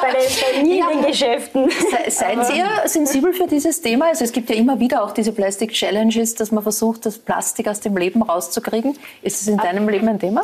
bei 0.00 0.10
den, 0.12 0.62
bei 0.62 0.62
mir 0.62 0.90
in 0.90 0.98
den 0.98 1.06
Geschäften. 1.06 1.70
Seid 2.08 2.38
ihr 2.54 2.66
sensibel 2.86 3.32
für 3.32 3.46
dieses 3.46 3.80
Thema? 3.80 4.06
Also 4.06 4.24
es 4.24 4.32
gibt 4.32 4.50
ja 4.50 4.56
immer 4.56 4.78
wieder 4.80 5.02
auch 5.02 5.12
diese 5.12 5.32
Plastic 5.32 5.72
Challenges, 5.72 6.34
dass 6.34 6.52
man 6.52 6.62
versucht, 6.62 7.06
das 7.06 7.18
Plastik 7.18 7.68
aus 7.68 7.80
dem 7.80 7.96
Leben 7.96 8.22
rauszukriegen. 8.22 8.96
Ist 9.22 9.40
es 9.40 9.48
in 9.48 9.56
deinem 9.56 9.88
Leben 9.88 10.08
ein 10.08 10.18
Thema? 10.18 10.42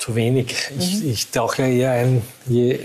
Zu 0.00 0.14
wenig. 0.14 0.70
Mhm. 0.70 0.80
Ich, 0.80 1.04
ich 1.04 1.30
tauche 1.30 1.62
eher 1.62 1.92
ein, 1.92 2.22
je, 2.46 2.80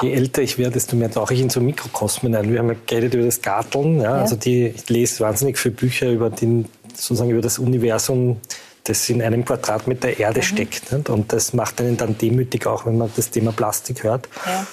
je 0.00 0.12
älter 0.12 0.40
ich 0.40 0.56
werde, 0.56 0.72
desto 0.72 0.96
mehr 0.96 1.10
tauche 1.10 1.34
ich 1.34 1.40
in 1.40 1.50
so 1.50 1.60
Mikrokosmen 1.60 2.34
ein. 2.34 2.50
Wir 2.50 2.58
haben 2.58 2.68
ja 2.68 2.76
geredet 2.86 3.14
über 3.14 3.26
das 3.26 3.42
Garteln. 3.42 4.00
Ja? 4.00 4.16
ja. 4.16 4.22
Also 4.22 4.36
die, 4.36 4.68
ich 4.68 4.88
lese 4.88 5.20
wahnsinnig 5.20 5.58
viele 5.58 5.74
Bücher 5.74 6.10
über, 6.10 6.30
den, 6.30 6.66
sozusagen 6.94 7.30
über 7.30 7.42
das 7.42 7.58
Universum, 7.58 8.40
das 8.84 9.08
in 9.10 9.20
einem 9.22 9.44
Quadratmeter 9.44 10.18
Erde 10.18 10.40
mhm. 10.40 10.44
steckt. 10.44 10.90
Nicht? 10.90 11.10
Und 11.10 11.32
das 11.32 11.52
macht 11.52 11.80
einen 11.82 11.98
dann 11.98 12.16
demütig, 12.16 12.66
auch 12.66 12.86
wenn 12.86 12.96
man 12.96 13.12
das 13.14 13.30
Thema 13.30 13.52
Plastik 13.52 14.02
hört. 14.02 14.28
Ja 14.46 14.66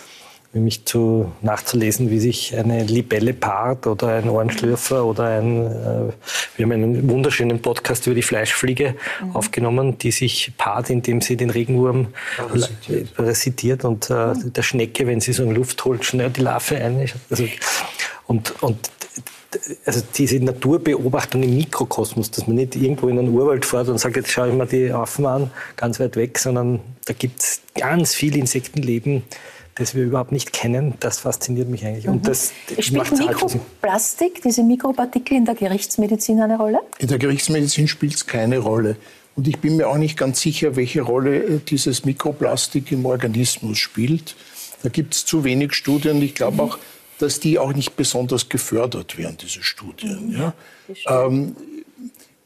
nämlich 0.54 0.86
zu, 0.86 1.32
nachzulesen, 1.41 2.10
wie 2.10 2.20
sich 2.20 2.58
eine 2.58 2.84
Libelle 2.84 3.34
paart 3.34 3.86
oder 3.86 4.16
ein 4.16 4.30
Ohrenschlürfer 4.30 5.06
oder 5.06 5.26
ein, 5.26 5.68
äh, 5.68 6.12
wir 6.56 6.66
haben 6.66 6.72
einen 6.72 7.10
wunderschönen 7.10 7.62
Podcast 7.62 8.08
über 8.08 8.16
die 8.16 8.24
Fleischfliege 8.24 8.95
mhm. 9.24 9.36
aufgenommen, 9.36 9.97
die 10.00 10.12
sich 10.12 10.52
paart, 10.58 10.89
indem 10.89 11.22
sie 11.22 11.38
den 11.38 11.52
Regenwurm 11.52 12.08
parasitiert, 12.36 13.14
parasitiert 13.16 13.86
und 13.86 14.10
äh, 14.10 14.14
mhm. 14.14 14.54
der 14.54 14.64
Schnecke, 14.64 15.06
wenn 15.06 15.22
sie 15.22 15.34
so 15.34 15.43
in 15.43 15.52
Luft 15.52 15.86
holt, 15.86 16.04
schnell 16.04 16.32
die 16.32 16.41
Larve 16.41 16.78
ein. 16.78 17.08
Also, 17.30 17.47
und, 18.26 18.64
und 18.64 18.91
also 19.86 20.02
diese 20.16 20.39
Naturbeobachtung 20.39 21.43
im 21.43 21.56
Mikrokosmos, 21.56 22.32
dass 22.32 22.47
man 22.47 22.56
nicht 22.56 22.76
irgendwo 22.76 23.08
in 23.08 23.18
einen 23.18 23.30
Urwald 23.30 23.66
fährt 23.66 23.88
und 23.88 23.97
sagt, 24.00 24.16
jetzt 24.16 24.32
schaue 24.32 24.50
ich 24.50 24.54
mir 24.54 24.66
die 24.66 24.91
Affen 24.91 25.26
an, 25.26 25.52
ganz 25.76 26.00
weit 26.00 26.16
weg, 26.16 26.38
sondern 26.38 26.80
da 27.06 27.14
gibt 27.14 27.41
es 27.41 27.62
ganz 27.76 28.14
viel 28.14 28.36
Insektenleben, 28.36 29.24
das 29.80 29.96
wir 29.96 30.04
überhaupt 30.04 30.34
nicht 30.34 30.52
kennen, 30.52 30.96
das 31.00 31.20
fasziniert 31.20 31.70
mich 31.70 31.86
eigentlich. 31.86 32.06
Mhm. 32.06 32.12
Und 32.12 32.28
das 32.28 32.52
Spielt 32.80 33.10
halt 33.10 33.18
Mikroplastik, 33.18 34.42
diese 34.44 34.62
Mikropartikel 34.62 35.38
in 35.38 35.46
der 35.46 35.56
Gerichtsmedizin 35.56 36.42
eine 36.42 36.58
Rolle? 36.58 36.80
In 37.00 37.08
der 37.08 37.18
Gerichtsmedizin 37.18 37.88
spielt 37.88 38.14
es 38.14 38.28
keine 38.28 38.60
Rolle. 38.60 38.98
Und 39.36 39.48
ich 39.48 39.60
bin 39.60 39.78
mir 39.78 39.88
auch 39.88 39.98
nicht 39.98 40.18
ganz 40.18 40.42
sicher, 40.42 40.76
welche 40.76 41.02
Rolle 41.02 41.38
äh, 41.38 41.60
dieses 41.66 42.04
Mikroplastik 42.04 42.92
im 42.92 43.06
Organismus 43.06 43.78
spielt. 43.78 44.36
Da 44.84 44.90
gibt 44.90 45.14
es 45.14 45.26
zu 45.26 45.46
wenig 45.46 45.74
Studien. 45.74 46.22
Ich 46.22 46.36
glaube 46.36 46.56
mhm. 46.56 46.60
auch, 46.60 46.78
dass 47.20 47.40
die 47.40 47.58
auch 47.58 47.72
nicht 47.74 47.96
besonders 47.96 48.50
gefördert 48.50 49.18
werden, 49.18 49.38
diese 49.42 49.64
Studien. 49.64 50.28
Mhm. 50.28 50.38
Ja? 50.38 50.54
Ähm, 51.08 51.56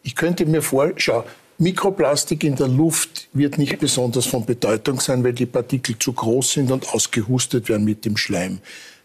ich 0.04 0.16
könnte 0.16 0.46
mir 0.46 0.62
vorstellen, 0.62 1.24
Mikroplastik 1.58 2.44
in 2.44 2.56
der 2.56 2.68
Luft 2.68 3.28
wird 3.34 3.58
nicht 3.58 3.80
besonders 3.80 4.26
von 4.26 4.46
Bedeutung 4.46 5.00
sein, 5.00 5.24
weil 5.24 5.34
die 5.34 5.46
Partikel 5.46 5.98
zu 6.00 6.14
groß 6.14 6.54
sind 6.54 6.72
und 6.72 6.94
ausgehustet 6.94 7.70
werden 7.70 7.86
mit 7.86 8.06
dem 8.06 8.18
Schleim. 8.18 8.60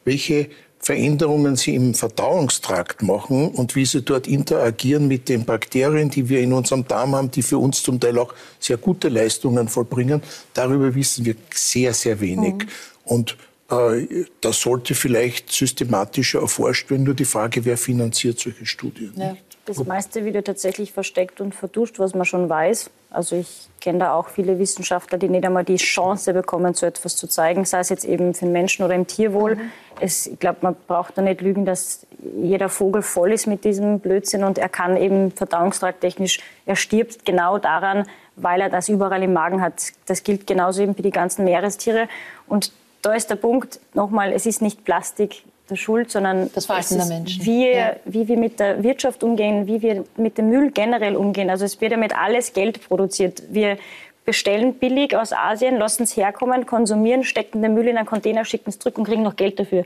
Welche 0.04 0.48
Veränderungen 0.80 1.56
sie 1.56 1.74
im 1.74 1.92
Verdauungstrakt 1.94 3.02
machen 3.02 3.48
und 3.48 3.74
wie 3.74 3.84
sie 3.84 4.02
dort 4.02 4.26
interagieren 4.26 5.08
mit 5.08 5.28
den 5.28 5.44
Bakterien, 5.44 6.08
die 6.08 6.28
wir 6.28 6.40
in 6.40 6.52
unserem 6.52 6.86
Darm 6.86 7.14
haben, 7.14 7.30
die 7.30 7.42
für 7.42 7.58
uns 7.58 7.82
zum 7.82 7.98
Teil 7.98 8.18
auch 8.18 8.32
sehr 8.60 8.76
gute 8.76 9.08
Leistungen 9.08 9.68
vollbringen, 9.68 10.22
darüber 10.54 10.94
wissen 10.94 11.24
wir 11.24 11.34
sehr, 11.52 11.92
sehr 11.94 12.20
wenig. 12.20 12.54
Mhm. 12.54 12.68
Und 13.04 13.36
äh, 13.70 14.24
das 14.40 14.60
sollte 14.60 14.94
vielleicht 14.94 15.50
systematischer 15.52 16.40
erforscht 16.40 16.90
werden. 16.90 17.04
Nur 17.04 17.14
die 17.14 17.24
Frage, 17.24 17.64
wer 17.64 17.76
finanziert 17.76 18.38
solche 18.38 18.64
Studien? 18.64 19.12
Ja. 19.16 19.36
Das 19.68 19.84
meiste 19.84 20.24
wieder 20.24 20.42
tatsächlich 20.42 20.92
versteckt 20.92 21.42
und 21.42 21.54
verduscht, 21.54 21.98
was 21.98 22.14
man 22.14 22.24
schon 22.24 22.48
weiß. 22.48 22.90
Also 23.10 23.36
ich 23.36 23.68
kenne 23.82 23.98
da 23.98 24.14
auch 24.14 24.28
viele 24.28 24.58
Wissenschaftler, 24.58 25.18
die 25.18 25.28
nicht 25.28 25.44
einmal 25.44 25.64
die 25.64 25.76
Chance 25.76 26.32
bekommen, 26.32 26.72
so 26.72 26.86
etwas 26.86 27.16
zu 27.16 27.26
zeigen, 27.26 27.66
sei 27.66 27.80
es 27.80 27.90
jetzt 27.90 28.06
eben 28.06 28.32
für 28.32 28.46
den 28.46 28.52
Menschen 28.52 28.82
oder 28.82 28.94
im 28.94 29.06
Tierwohl. 29.06 29.56
Mhm. 29.56 29.70
Es, 30.00 30.26
ich 30.26 30.38
glaube, 30.38 30.60
man 30.62 30.76
braucht 30.86 31.18
da 31.18 31.22
nicht 31.22 31.42
lügen, 31.42 31.66
dass 31.66 32.06
jeder 32.40 32.70
Vogel 32.70 33.02
voll 33.02 33.30
ist 33.30 33.46
mit 33.46 33.64
diesem 33.64 34.00
Blödsinn 34.00 34.42
und 34.42 34.56
er 34.56 34.70
kann 34.70 34.96
eben 34.96 35.32
verdauungstragtechnisch, 35.32 36.40
er 36.64 36.76
stirbt 36.76 37.26
genau 37.26 37.58
daran, 37.58 38.06
weil 38.36 38.62
er 38.62 38.70
das 38.70 38.88
überall 38.88 39.22
im 39.22 39.34
Magen 39.34 39.60
hat. 39.60 39.92
Das 40.06 40.22
gilt 40.22 40.46
genauso 40.46 40.80
eben 40.80 40.94
für 40.94 41.02
die 41.02 41.10
ganzen 41.10 41.44
Meerestiere. 41.44 42.08
Und 42.46 42.72
da 43.02 43.12
ist 43.12 43.28
der 43.28 43.36
Punkt, 43.36 43.80
nochmal, 43.92 44.32
es 44.32 44.46
ist 44.46 44.62
nicht 44.62 44.84
Plastik 44.84 45.44
der 45.70 45.76
Schuld, 45.76 46.10
sondern 46.10 46.50
das 46.54 46.66
Verhalten 46.66 46.96
der 46.96 47.06
Menschen. 47.06 47.44
Wir, 47.44 47.70
ja. 47.70 47.92
wie 48.04 48.28
wir 48.28 48.36
mit 48.36 48.60
der 48.60 48.82
Wirtschaft 48.82 49.22
umgehen, 49.22 49.66
wie 49.66 49.82
wir 49.82 50.04
mit 50.16 50.38
dem 50.38 50.48
Müll 50.48 50.70
generell 50.70 51.16
umgehen. 51.16 51.50
Also 51.50 51.64
es 51.64 51.80
wird 51.80 51.92
ja 51.92 51.98
mit 51.98 52.16
alles 52.16 52.52
Geld 52.52 52.86
produziert. 52.86 53.42
Wir 53.50 53.78
bestellen 54.24 54.74
billig 54.74 55.16
aus 55.16 55.32
Asien, 55.32 55.78
lassen 55.78 56.02
es 56.02 56.16
herkommen, 56.16 56.66
konsumieren, 56.66 57.24
stecken 57.24 57.62
den 57.62 57.72
Müll 57.72 57.88
in 57.88 57.96
einen 57.96 58.06
Container, 58.06 58.44
schicken 58.44 58.68
es 58.68 58.78
zurück 58.78 58.98
und 58.98 59.04
kriegen 59.04 59.22
noch 59.22 59.36
Geld 59.36 59.58
dafür. 59.58 59.84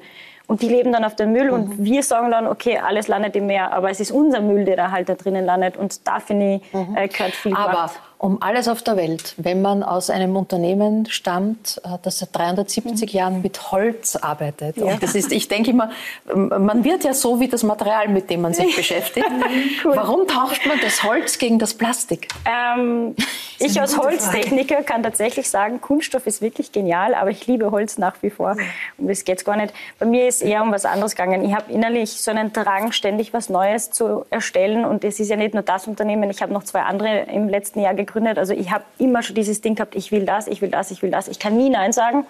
Und 0.48 0.62
die 0.62 0.68
leben 0.68 0.92
dann 0.92 1.04
auf 1.04 1.14
dem 1.14 1.32
Müll 1.32 1.46
mhm. 1.46 1.52
und 1.52 1.84
wir 1.84 2.02
sagen 2.02 2.30
dann, 2.30 2.48
okay, 2.48 2.78
alles 2.78 3.06
landet 3.06 3.36
im 3.36 3.46
Meer, 3.46 3.72
aber 3.72 3.90
es 3.90 4.00
ist 4.00 4.10
unser 4.10 4.40
Müll, 4.40 4.64
der 4.64 4.76
da 4.76 4.90
halt 4.90 5.08
da 5.08 5.14
drinnen 5.14 5.44
landet 5.44 5.76
und 5.76 6.06
da 6.06 6.18
finde 6.18 6.56
ich, 6.56 6.72
mhm. 6.74 6.96
äh, 6.96 7.06
gehört 7.06 7.32
viel 7.32 7.54
Aber 7.54 7.72
Macht 7.72 8.00
um 8.22 8.40
alles 8.40 8.68
auf 8.68 8.82
der 8.82 8.96
Welt, 8.96 9.34
wenn 9.36 9.62
man 9.62 9.82
aus 9.82 10.08
einem 10.08 10.36
Unternehmen 10.36 11.06
stammt, 11.06 11.80
äh, 11.84 11.98
das 12.04 12.20
seit 12.20 12.28
370 12.36 13.12
mhm. 13.12 13.18
Jahren 13.18 13.42
mit 13.42 13.72
Holz 13.72 14.14
arbeitet. 14.14 14.76
Ja. 14.76 14.84
Und 14.84 15.02
das 15.02 15.16
ist, 15.16 15.32
ich 15.32 15.48
denke 15.48 15.72
immer, 15.72 15.90
man 16.32 16.84
wird 16.84 17.02
ja 17.02 17.14
so 17.14 17.40
wie 17.40 17.48
das 17.48 17.64
Material, 17.64 18.06
mit 18.06 18.30
dem 18.30 18.42
man 18.42 18.54
sich 18.54 18.76
beschäftigt. 18.76 19.26
cool. 19.84 19.96
Warum 19.96 20.28
tauscht 20.28 20.64
man 20.66 20.78
das 20.80 21.02
Holz 21.02 21.38
gegen 21.38 21.58
das 21.58 21.74
Plastik? 21.74 22.28
Ähm, 22.46 23.16
ich 23.58 23.80
als 23.80 23.98
Holztechniker 23.98 24.76
Frage. 24.76 24.86
kann 24.86 25.02
tatsächlich 25.02 25.50
sagen, 25.50 25.80
Kunststoff 25.80 26.24
ist 26.28 26.40
wirklich 26.40 26.70
genial, 26.70 27.14
aber 27.14 27.30
ich 27.30 27.48
liebe 27.48 27.72
Holz 27.72 27.98
nach 27.98 28.14
wie 28.22 28.30
vor. 28.30 28.56
Und 28.98 29.08
das 29.08 29.24
geht 29.24 29.44
gar 29.44 29.56
nicht. 29.56 29.74
Bei 29.98 30.06
mir 30.06 30.28
ist 30.28 30.42
eher 30.42 30.62
um 30.62 30.70
was 30.70 30.84
anderes 30.84 31.16
gegangen. 31.16 31.44
Ich 31.44 31.56
habe 31.56 31.72
innerlich 31.72 32.12
so 32.12 32.30
einen 32.30 32.52
Drang, 32.52 32.92
ständig 32.92 33.32
was 33.32 33.48
Neues 33.48 33.90
zu 33.90 34.24
erstellen. 34.30 34.84
Und 34.84 35.02
es 35.02 35.18
ist 35.18 35.28
ja 35.28 35.34
nicht 35.34 35.54
nur 35.54 35.64
das 35.64 35.88
Unternehmen. 35.88 36.30
Ich 36.30 36.40
habe 36.40 36.52
noch 36.52 36.62
zwei 36.62 36.82
andere 36.82 37.22
im 37.22 37.48
letzten 37.48 37.80
Jahr 37.80 37.94
gegründet 37.94 38.11
gegründet. 38.12 38.38
Also 38.38 38.52
ich 38.52 38.70
habe 38.70 38.84
immer 38.98 39.22
schon 39.22 39.34
dieses 39.34 39.60
Ding 39.60 39.74
gehabt, 39.74 39.94
ich 39.94 40.12
will 40.12 40.24
das, 40.24 40.46
ich 40.46 40.62
will 40.62 40.70
das, 40.70 40.90
ich 40.90 41.02
will 41.02 41.10
das. 41.10 41.28
Ich 41.28 41.38
kann 41.38 41.56
nie 41.56 41.70
Nein 41.70 41.92
sagen. 41.92 42.26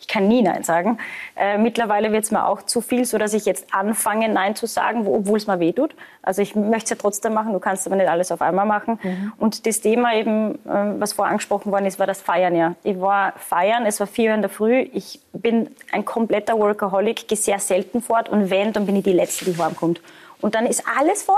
Ich 0.00 0.08
kann 0.08 0.28
nie 0.28 0.42
Nein 0.42 0.64
sagen. 0.64 0.98
Äh, 1.36 1.56
mittlerweile 1.56 2.12
wird 2.12 2.24
es 2.24 2.30
mir 2.30 2.46
auch 2.46 2.62
zu 2.62 2.80
viel, 2.80 3.04
so 3.04 3.16
dass 3.16 3.32
ich 3.32 3.46
jetzt 3.46 3.72
anfange, 3.72 4.28
Nein 4.28 4.54
zu 4.54 4.66
sagen, 4.66 5.06
obwohl 5.06 5.38
es 5.38 5.46
mir 5.46 5.60
weh 5.60 5.72
tut. 5.72 5.94
Also 6.22 6.42
ich 6.42 6.54
möchte 6.54 6.84
es 6.84 6.90
ja 6.90 6.96
trotzdem 7.00 7.32
machen, 7.32 7.52
du 7.52 7.58
kannst 7.58 7.86
aber 7.86 7.96
nicht 7.96 8.08
alles 8.08 8.30
auf 8.30 8.42
einmal 8.42 8.66
machen. 8.66 8.98
Mhm. 9.02 9.32
Und 9.38 9.66
das 9.66 9.80
Thema 9.80 10.14
eben, 10.14 10.56
äh, 10.66 11.00
was 11.00 11.14
vorher 11.14 11.30
angesprochen 11.30 11.72
worden 11.72 11.86
ist, 11.86 11.98
war 11.98 12.06
das 12.06 12.20
Feiern 12.20 12.54
ja. 12.54 12.74
Ich 12.82 13.00
war 13.00 13.32
feiern, 13.38 13.86
es 13.86 14.00
war 14.00 14.06
vier 14.06 14.30
Uhr 14.30 14.34
in 14.34 14.42
der 14.42 14.50
Früh. 14.50 14.80
Ich 14.92 15.20
bin 15.32 15.70
ein 15.92 16.04
kompletter 16.04 16.58
Workaholic, 16.58 17.28
gehe 17.28 17.38
sehr 17.38 17.58
selten 17.58 18.02
fort 18.02 18.28
und 18.28 18.50
wenn, 18.50 18.72
dann 18.72 18.86
bin 18.86 18.96
ich 18.96 19.04
die 19.04 19.12
Letzte, 19.12 19.44
die 19.44 19.56
heimkommt. 19.56 20.00
Und 20.40 20.54
dann 20.54 20.66
ist 20.66 20.84
alles 20.98 21.22
voll. 21.22 21.36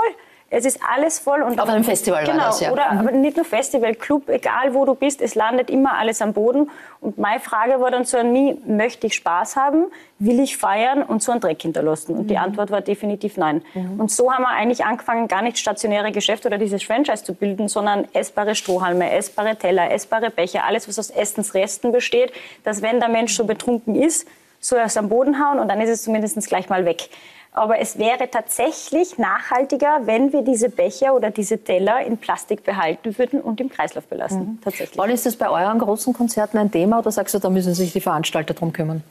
Es 0.49 0.63
ist 0.63 0.79
alles 0.89 1.19
voll. 1.19 1.41
Und 1.41 1.59
Auf 1.59 1.67
einem 1.67 1.83
Festival 1.83 2.23
genau, 2.23 2.37
war 2.37 2.45
das, 2.47 2.61
ja. 2.61 2.71
Oder, 2.71 2.93
mhm. 2.93 2.99
aber 2.99 3.11
nicht 3.11 3.35
nur 3.35 3.45
Festival, 3.45 3.95
Club, 3.95 4.29
egal 4.29 4.73
wo 4.73 4.85
du 4.85 4.95
bist, 4.95 5.21
es 5.21 5.35
landet 5.35 5.69
immer 5.69 5.97
alles 5.97 6.21
am 6.21 6.31
Boden. 6.31 6.69
Und 7.01 7.17
meine 7.17 7.41
Frage 7.41 7.81
war 7.81 7.91
dann 7.91 8.05
so 8.05 8.17
an 8.17 8.31
mich, 8.31 8.55
möchte 8.65 9.07
ich 9.07 9.15
Spaß 9.15 9.57
haben, 9.57 9.87
will 10.19 10.39
ich 10.39 10.55
feiern 10.55 11.03
und 11.03 11.21
so 11.21 11.33
einen 11.33 11.41
Dreck 11.41 11.61
hinterlassen? 11.61 12.15
Und 12.15 12.23
mhm. 12.23 12.27
die 12.27 12.37
Antwort 12.37 12.71
war 12.71 12.79
definitiv 12.79 13.35
nein. 13.35 13.61
Mhm. 13.73 13.99
Und 13.99 14.09
so 14.11 14.31
haben 14.31 14.43
wir 14.43 14.49
eigentlich 14.49 14.85
angefangen, 14.85 15.27
gar 15.27 15.41
nicht 15.41 15.57
stationäre 15.57 16.13
Geschäfte 16.13 16.47
oder 16.47 16.57
dieses 16.57 16.81
Franchise 16.81 17.25
zu 17.25 17.33
bilden, 17.33 17.67
sondern 17.67 18.07
essbare 18.13 18.55
Strohhalme, 18.55 19.11
essbare 19.11 19.57
Teller, 19.57 19.91
essbare 19.91 20.29
Becher, 20.29 20.63
alles, 20.63 20.87
was 20.87 20.97
aus 20.97 21.09
Essensresten 21.09 21.91
besteht, 21.91 22.31
dass 22.63 22.81
wenn 22.81 23.01
der 23.01 23.09
Mensch 23.09 23.35
so 23.35 23.43
betrunken 23.43 23.95
ist, 23.95 24.25
so 24.59 24.75
es 24.75 24.97
am 24.97 25.09
Boden 25.09 25.43
hauen 25.43 25.59
und 25.59 25.67
dann 25.67 25.81
ist 25.81 25.89
es 25.89 26.03
zumindest 26.03 26.47
gleich 26.47 26.69
mal 26.69 26.85
weg. 26.85 27.09
Aber 27.57 27.79
es 27.79 27.97
wäre 27.97 28.29
tatsächlich 28.29 29.17
nachhaltiger, 29.17 30.01
wenn 30.05 30.31
wir 30.31 30.43
diese 30.43 30.69
Becher 30.69 31.15
oder 31.15 31.31
diese 31.31 31.57
Teller 31.57 32.05
in 32.05 32.17
Plastik 32.17 32.63
behalten 32.63 33.17
würden 33.17 33.41
und 33.41 33.59
im 33.59 33.69
Kreislauf 33.69 34.05
belassen. 34.05 34.39
Mhm. 34.39 34.59
Tatsächlich. 34.63 34.95
Paul, 34.95 35.09
ist 35.09 35.25
das 35.25 35.35
bei 35.35 35.49
euren 35.49 35.79
großen 35.79 36.13
Konzerten 36.13 36.59
ein 36.59 36.71
Thema 36.71 36.99
oder 36.99 37.11
sagst 37.11 37.33
du, 37.33 37.39
da 37.39 37.49
müssen 37.49 37.73
sich 37.73 37.93
die 37.93 37.99
Veranstalter 37.99 38.53
drum 38.53 38.73
kümmern? 38.73 39.01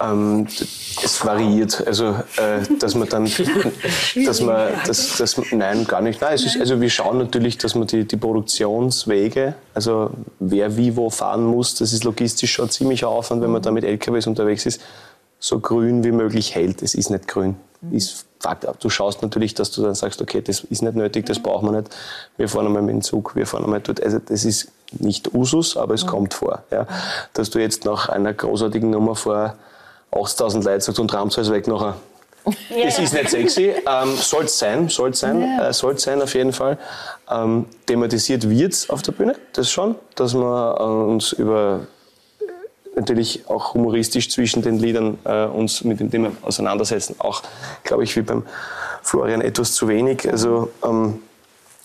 Ähm, 0.00 0.48
es 0.48 1.24
variiert. 1.24 1.86
Also, 1.86 2.16
äh, 2.36 2.62
dass 2.80 2.96
man 2.96 3.08
dann, 3.08 3.30
dass 4.24 4.40
man, 4.40 4.72
das, 4.84 5.18
das, 5.18 5.40
nein, 5.52 5.86
gar 5.86 6.00
nicht. 6.00 6.20
Nein, 6.20 6.34
es 6.34 6.44
ist, 6.44 6.58
also 6.58 6.80
wir 6.80 6.90
schauen 6.90 7.18
natürlich, 7.18 7.58
dass 7.58 7.76
man 7.76 7.86
die, 7.86 8.06
die 8.06 8.16
Produktionswege, 8.16 9.54
also 9.72 10.10
wer 10.40 10.76
wie 10.76 10.96
wo 10.96 11.10
fahren 11.10 11.44
muss, 11.44 11.76
das 11.76 11.92
ist 11.92 12.02
logistisch 12.02 12.54
schon 12.54 12.70
ziemlich 12.70 13.04
Aufwand, 13.04 13.40
wenn 13.40 13.50
man 13.50 13.62
da 13.62 13.70
mit 13.70 13.84
LKWs 13.84 14.26
unterwegs 14.26 14.66
ist 14.66 14.80
so 15.40 15.58
grün 15.58 16.04
wie 16.04 16.12
möglich 16.12 16.54
hält. 16.54 16.82
Es 16.82 16.94
ist 16.94 17.10
nicht 17.10 17.26
grün. 17.26 17.56
Mhm. 17.80 17.96
Ist 17.96 18.26
Fakt. 18.40 18.66
Du 18.80 18.88
schaust 18.88 19.20
natürlich, 19.20 19.52
dass 19.52 19.70
du 19.70 19.82
dann 19.82 19.94
sagst, 19.94 20.22
okay, 20.22 20.40
das 20.40 20.60
ist 20.60 20.80
nicht 20.80 20.96
nötig, 20.96 21.26
das 21.26 21.38
brauchen 21.40 21.70
wir 21.70 21.78
nicht. 21.78 21.94
Wir 22.38 22.48
fahren 22.48 22.66
einmal 22.66 22.80
mit 22.80 22.94
dem 22.94 23.02
Zug, 23.02 23.36
wir 23.36 23.46
fahren 23.46 23.64
einmal 23.64 23.80
dort. 23.80 24.02
Also 24.02 24.18
das 24.18 24.46
ist 24.46 24.68
nicht 24.98 25.34
Usus, 25.34 25.76
aber 25.76 25.92
es 25.92 26.04
mhm. 26.04 26.08
kommt 26.08 26.34
vor. 26.34 26.62
Ja. 26.70 26.86
Dass 27.34 27.50
du 27.50 27.58
jetzt 27.58 27.84
nach 27.84 28.08
einer 28.08 28.32
großartigen 28.32 28.88
Nummer 28.88 29.14
vor 29.14 29.56
80.000 30.12 30.64
Leuten 30.64 30.80
sagst 30.80 30.98
und 30.98 31.12
ramst 31.12 31.36
alles 31.36 31.50
weg 31.50 31.66
nachher. 31.68 31.96
Ja. 32.70 32.84
Das 32.84 32.98
ist 32.98 33.12
nicht 33.12 33.28
sexy. 33.28 33.74
Ähm, 33.86 34.16
soll 34.16 34.44
es 34.44 34.58
sein, 34.58 34.88
soll 34.88 35.12
sein, 35.14 35.42
ja. 35.42 35.68
äh, 35.68 35.72
soll 35.74 35.98
sein 35.98 36.22
auf 36.22 36.34
jeden 36.34 36.54
Fall. 36.54 36.78
Ähm, 37.30 37.66
thematisiert 37.84 38.48
wird 38.48 38.86
auf 38.88 39.02
der 39.02 39.12
Bühne, 39.12 39.36
das 39.52 39.70
schon, 39.70 39.96
dass 40.14 40.34
wir 40.34 40.76
äh, 40.78 40.82
uns 40.82 41.32
über 41.32 41.80
natürlich 43.00 43.48
auch 43.48 43.74
humoristisch 43.74 44.30
zwischen 44.30 44.62
den 44.62 44.78
Liedern 44.78 45.18
äh, 45.24 45.44
uns 45.46 45.84
mit 45.84 46.00
dem 46.00 46.10
Thema 46.10 46.32
auseinandersetzen. 46.42 47.16
Auch, 47.18 47.42
glaube 47.84 48.04
ich, 48.04 48.16
wie 48.16 48.22
beim 48.22 48.44
Florian 49.02 49.40
etwas 49.40 49.72
zu 49.72 49.88
wenig. 49.88 50.30
Also 50.30 50.70
ähm, 50.84 51.20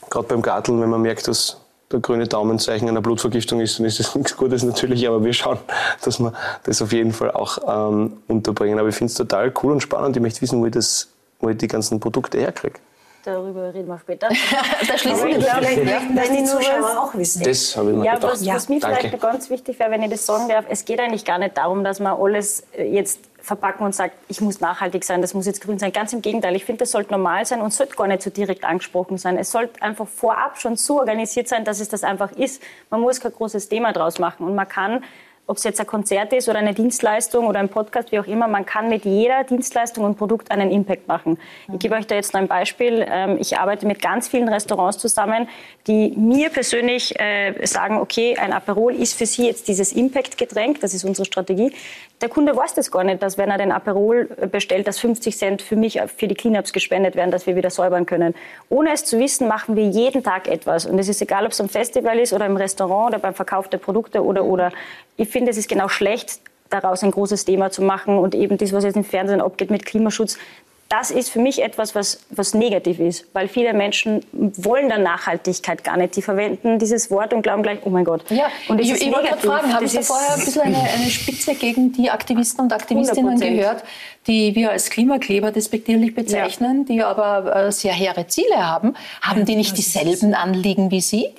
gerade 0.10 0.28
beim 0.28 0.42
Garteln, 0.42 0.82
wenn 0.82 0.90
man 0.90 1.02
merkt, 1.02 1.28
dass 1.28 1.58
der 1.92 2.00
grüne 2.00 2.28
Daumenzeichen 2.28 2.90
einer 2.90 3.02
Blutvergiftung 3.02 3.60
ist, 3.62 3.80
dann 3.80 3.86
ist 3.86 4.00
das 4.00 4.16
nichts 4.16 4.36
Gutes 4.36 4.64
natürlich, 4.64 5.08
aber 5.08 5.24
wir 5.24 5.34
schauen, 5.34 5.60
dass 6.04 6.20
wir 6.20 6.34
das 6.64 6.82
auf 6.82 6.92
jeden 6.92 7.14
Fall 7.14 7.32
auch 7.32 7.58
ähm, 7.68 8.14
unterbringen. 8.28 8.80
Aber 8.80 8.90
ich 8.90 8.96
finde 8.96 9.12
es 9.12 9.18
total 9.18 9.54
cool 9.64 9.74
und 9.74 9.82
spannend. 9.82 10.16
Ich 10.16 10.22
möchte 10.22 10.42
wissen, 10.42 10.60
wo 10.60 10.66
ich, 10.66 10.74
das, 10.74 11.10
wo 11.40 11.50
ich 11.50 11.58
die 11.58 11.68
ganzen 11.68 12.00
Produkte 12.00 12.40
herkriege. 12.40 12.80
Darüber 13.26 13.74
reden 13.74 13.88
wir 13.88 13.98
später. 13.98 14.30
da 14.88 14.98
schließen 15.00 15.28
wir 15.28 15.42
vielleicht, 15.42 15.80
vielleicht, 15.80 16.16
dass 16.16 16.30
die 16.30 16.44
Zuschauer 16.44 17.02
auch 17.02 17.16
wissen. 17.16 17.44
Das 17.44 17.76
habe 17.76 17.90
ich 17.90 17.98
mir 17.98 18.06
ja, 18.06 18.14
gedacht. 18.14 18.34
Was, 18.34 18.46
was 18.46 18.70
mir 18.70 18.80
Danke. 18.80 19.00
vielleicht 19.00 19.20
ganz 19.20 19.50
wichtig 19.50 19.80
wäre, 19.80 19.90
wenn 19.90 20.04
ich 20.04 20.12
das 20.12 20.28
sagen 20.28 20.48
darf, 20.48 20.66
es 20.70 20.86
geht 20.86 21.00
eigentlich 21.00 21.26
gar 21.26 21.40
nicht 21.40 21.58
darum, 21.58 21.84
dass 21.84 22.00
man 22.00 22.22
alles 22.22 22.68
äh, 22.78 22.84
jetzt 22.88 23.20
verpacken 23.42 23.84
und 23.84 23.96
sagt, 23.96 24.16
ich 24.28 24.42
muss 24.42 24.60
nachhaltig 24.60 25.04
sein, 25.04 25.22
das 25.22 25.34
muss 25.34 25.48
jetzt 25.48 25.62
grün 25.62 25.80
sein. 25.80 25.92
Ganz 25.92 26.14
im 26.14 26.22
Gegenteil, 26.22 26.56
ich 26.56 26.66
finde, 26.66 26.80
das 26.80 26.92
sollte 26.92 27.12
normal 27.12 27.48
sein 27.48 27.62
und 27.62 27.74
sollte 27.74 27.96
gar 27.96 28.06
nicht 28.06 28.22
so 28.22 28.30
direkt 28.30 28.64
angesprochen 28.64 29.18
sein. 29.18 29.40
Es 29.40 29.52
sollte 29.52 29.82
einfach 29.82 30.08
vorab 30.08 30.60
schon 30.60 30.76
so 30.76 31.00
organisiert 31.00 31.48
sein, 31.48 31.66
dass 31.66 31.80
es 31.80 31.90
das 31.90 32.04
einfach 32.04 32.32
ist. 32.32 32.62
Man 32.92 33.02
muss 33.02 33.20
kein 33.20 33.32
großes 33.32 33.70
Thema 33.70 33.92
draus 33.92 34.20
machen 34.20 34.46
und 34.46 34.54
man 34.54 34.68
kann 34.68 35.04
ob 35.48 35.58
es 35.58 35.64
jetzt 35.64 35.80
ein 35.80 35.88
Konzert 35.88 36.34
ist 36.34 36.50
oder 36.50 36.60
eine 36.60 36.74
Dienstleistung 36.74 37.48
oder 37.48 37.60
ein 37.60 37.70
Podcast, 37.70 38.12
wie 38.12 38.20
auch 38.20 38.28
immer, 38.28 38.48
man 38.48 38.66
kann 38.66 38.90
mit 38.90 39.06
jeder 39.06 39.44
Dienstleistung 39.44 40.04
und 40.04 40.18
Produkt 40.18 40.52
einen 40.52 40.72
Impact 40.72 41.08
machen. 41.08 41.38
Ich 41.72 41.80
gebe 41.80 41.96
euch 41.96 42.08
da 42.08 42.16
jetzt 42.16 42.34
noch 42.34 42.42
ein 42.42 42.48
Beispiel. 42.48 43.06
Ähm, 43.08 43.38
ich 43.40 43.58
arbeite 43.58 43.86
mit 43.86 44.02
ganz 44.02 44.28
vielen 44.28 44.50
Restaurants 44.50 44.98
zusammen, 44.98 45.48
die 45.88 46.14
mir 46.18 46.50
persönlich 46.50 47.20
äh, 47.20 47.66
sagen, 47.66 47.98
okay, 47.98 48.36
ein 48.38 48.54
Aperol 48.54 48.96
ist 48.96 49.18
für 49.18 49.26
sie 49.26 49.46
jetzt 49.46 49.68
dieses 49.68 49.92
Impact-Getränk, 49.92 50.80
das 50.82 50.94
ist 50.94 51.04
unsere 51.04 51.26
Strategie. 51.26 51.72
Der 52.22 52.30
Kunde 52.30 52.56
weiß 52.56 52.74
das 52.74 52.92
gar 52.92 53.04
nicht, 53.04 53.22
dass 53.22 53.38
wenn 53.38 53.52
er 53.52 53.58
den 53.58 53.74
Aperol 53.74 54.26
bestellt, 54.50 54.88
dass 54.88 55.00
50 55.00 55.38
Cent 55.38 55.62
für 55.62 55.76
mich, 55.76 56.00
für 56.16 56.28
die 56.28 56.36
Cleanups 56.36 56.72
gespendet 56.72 57.16
werden, 57.16 57.30
dass 57.30 57.46
wir 57.46 57.58
wieder 57.58 57.70
säubern 57.70 58.06
können. 58.06 58.34
Ohne 58.70 58.94
es 58.94 59.04
zu 59.04 59.20
wissen, 59.20 59.50
machen 59.50 59.76
wir 59.76 59.84
jeden 59.84 60.24
Tag 60.24 60.48
etwas. 60.48 60.86
Und 60.86 60.98
es 60.98 61.10
ist 61.10 61.22
egal, 61.22 61.46
ob 61.46 61.52
es 61.52 61.60
am 61.60 61.68
Festival 61.68 62.18
ist 62.18 62.32
oder 62.32 62.46
im 62.46 62.56
Restaurant 62.56 63.10
oder 63.10 63.20
beim 63.20 63.34
Verkauf 63.34 63.68
der 63.70 63.80
Produkte 63.80 64.24
oder, 64.24 64.46
oder. 64.46 64.72
Ich 65.18 65.28
finde, 65.28 65.52
es 65.52 65.58
ist 65.58 65.68
genau 65.68 65.90
schlecht, 65.90 66.40
daraus 66.70 67.04
ein 67.04 67.12
großes 67.12 67.44
Thema 67.44 67.70
zu 67.70 67.82
machen 67.82 68.18
und 68.18 68.34
eben 68.34 68.58
das, 68.58 68.72
was 68.72 68.86
jetzt 68.86 68.96
im 68.96 69.04
Fernsehen 69.04 69.42
abgeht 69.42 69.70
mit 69.70 69.86
Klimaschutz, 69.86 70.38
das 70.90 71.10
ist 71.10 71.30
für 71.30 71.40
mich 71.40 71.64
etwas, 71.64 71.96
was, 71.96 72.20
was 72.30 72.54
negativ 72.54 73.00
ist, 73.00 73.26
weil 73.34 73.48
viele 73.48 73.74
Menschen 73.74 74.24
wollen 74.32 74.88
dann 74.88 75.02
Nachhaltigkeit 75.02 75.84
gar 75.84 75.98
nicht. 75.98 76.16
Die 76.16 76.22
verwenden 76.22 76.78
dieses 76.78 77.10
Wort 77.10 77.34
und 77.34 77.42
glauben 77.42 77.64
gleich, 77.64 77.80
oh 77.84 77.90
mein 77.90 78.06
Gott. 78.06 78.24
Ja, 78.30 78.46
und 78.68 78.80
ich, 78.80 78.92
ich 78.92 79.12
wollte 79.12 79.30
gerade 79.30 79.48
fragen, 79.48 79.74
habe 79.74 79.86
ich 79.86 79.94
da 79.94 80.02
vorher 80.04 80.36
ein 80.36 80.46
bisschen 80.46 80.62
eine, 80.62 80.78
eine 80.78 81.10
Spitze 81.10 81.56
gegen 81.56 81.92
die 81.92 82.12
Aktivisten 82.12 82.66
und 82.66 82.74
Aktivistinnen 82.74 83.36
100%. 83.40 83.56
gehört, 83.56 83.84
die 84.28 84.54
wir 84.54 84.72
als 84.72 84.92
Klimakleber 84.92 85.52
despektierlich 85.52 86.14
bezeichnen, 86.14 86.86
ja. 86.88 86.94
die 86.94 87.02
aber 87.02 87.56
äh, 87.56 87.72
sehr 87.72 87.94
hehre 87.94 88.28
Ziele 88.28 88.68
haben? 88.68 88.96
Haben 89.22 89.46
die 89.46 89.56
nicht 89.56 89.76
dieselben 89.78 90.36
Anliegen 90.36 90.92
wie 90.92 91.02
Sie? 91.02 91.30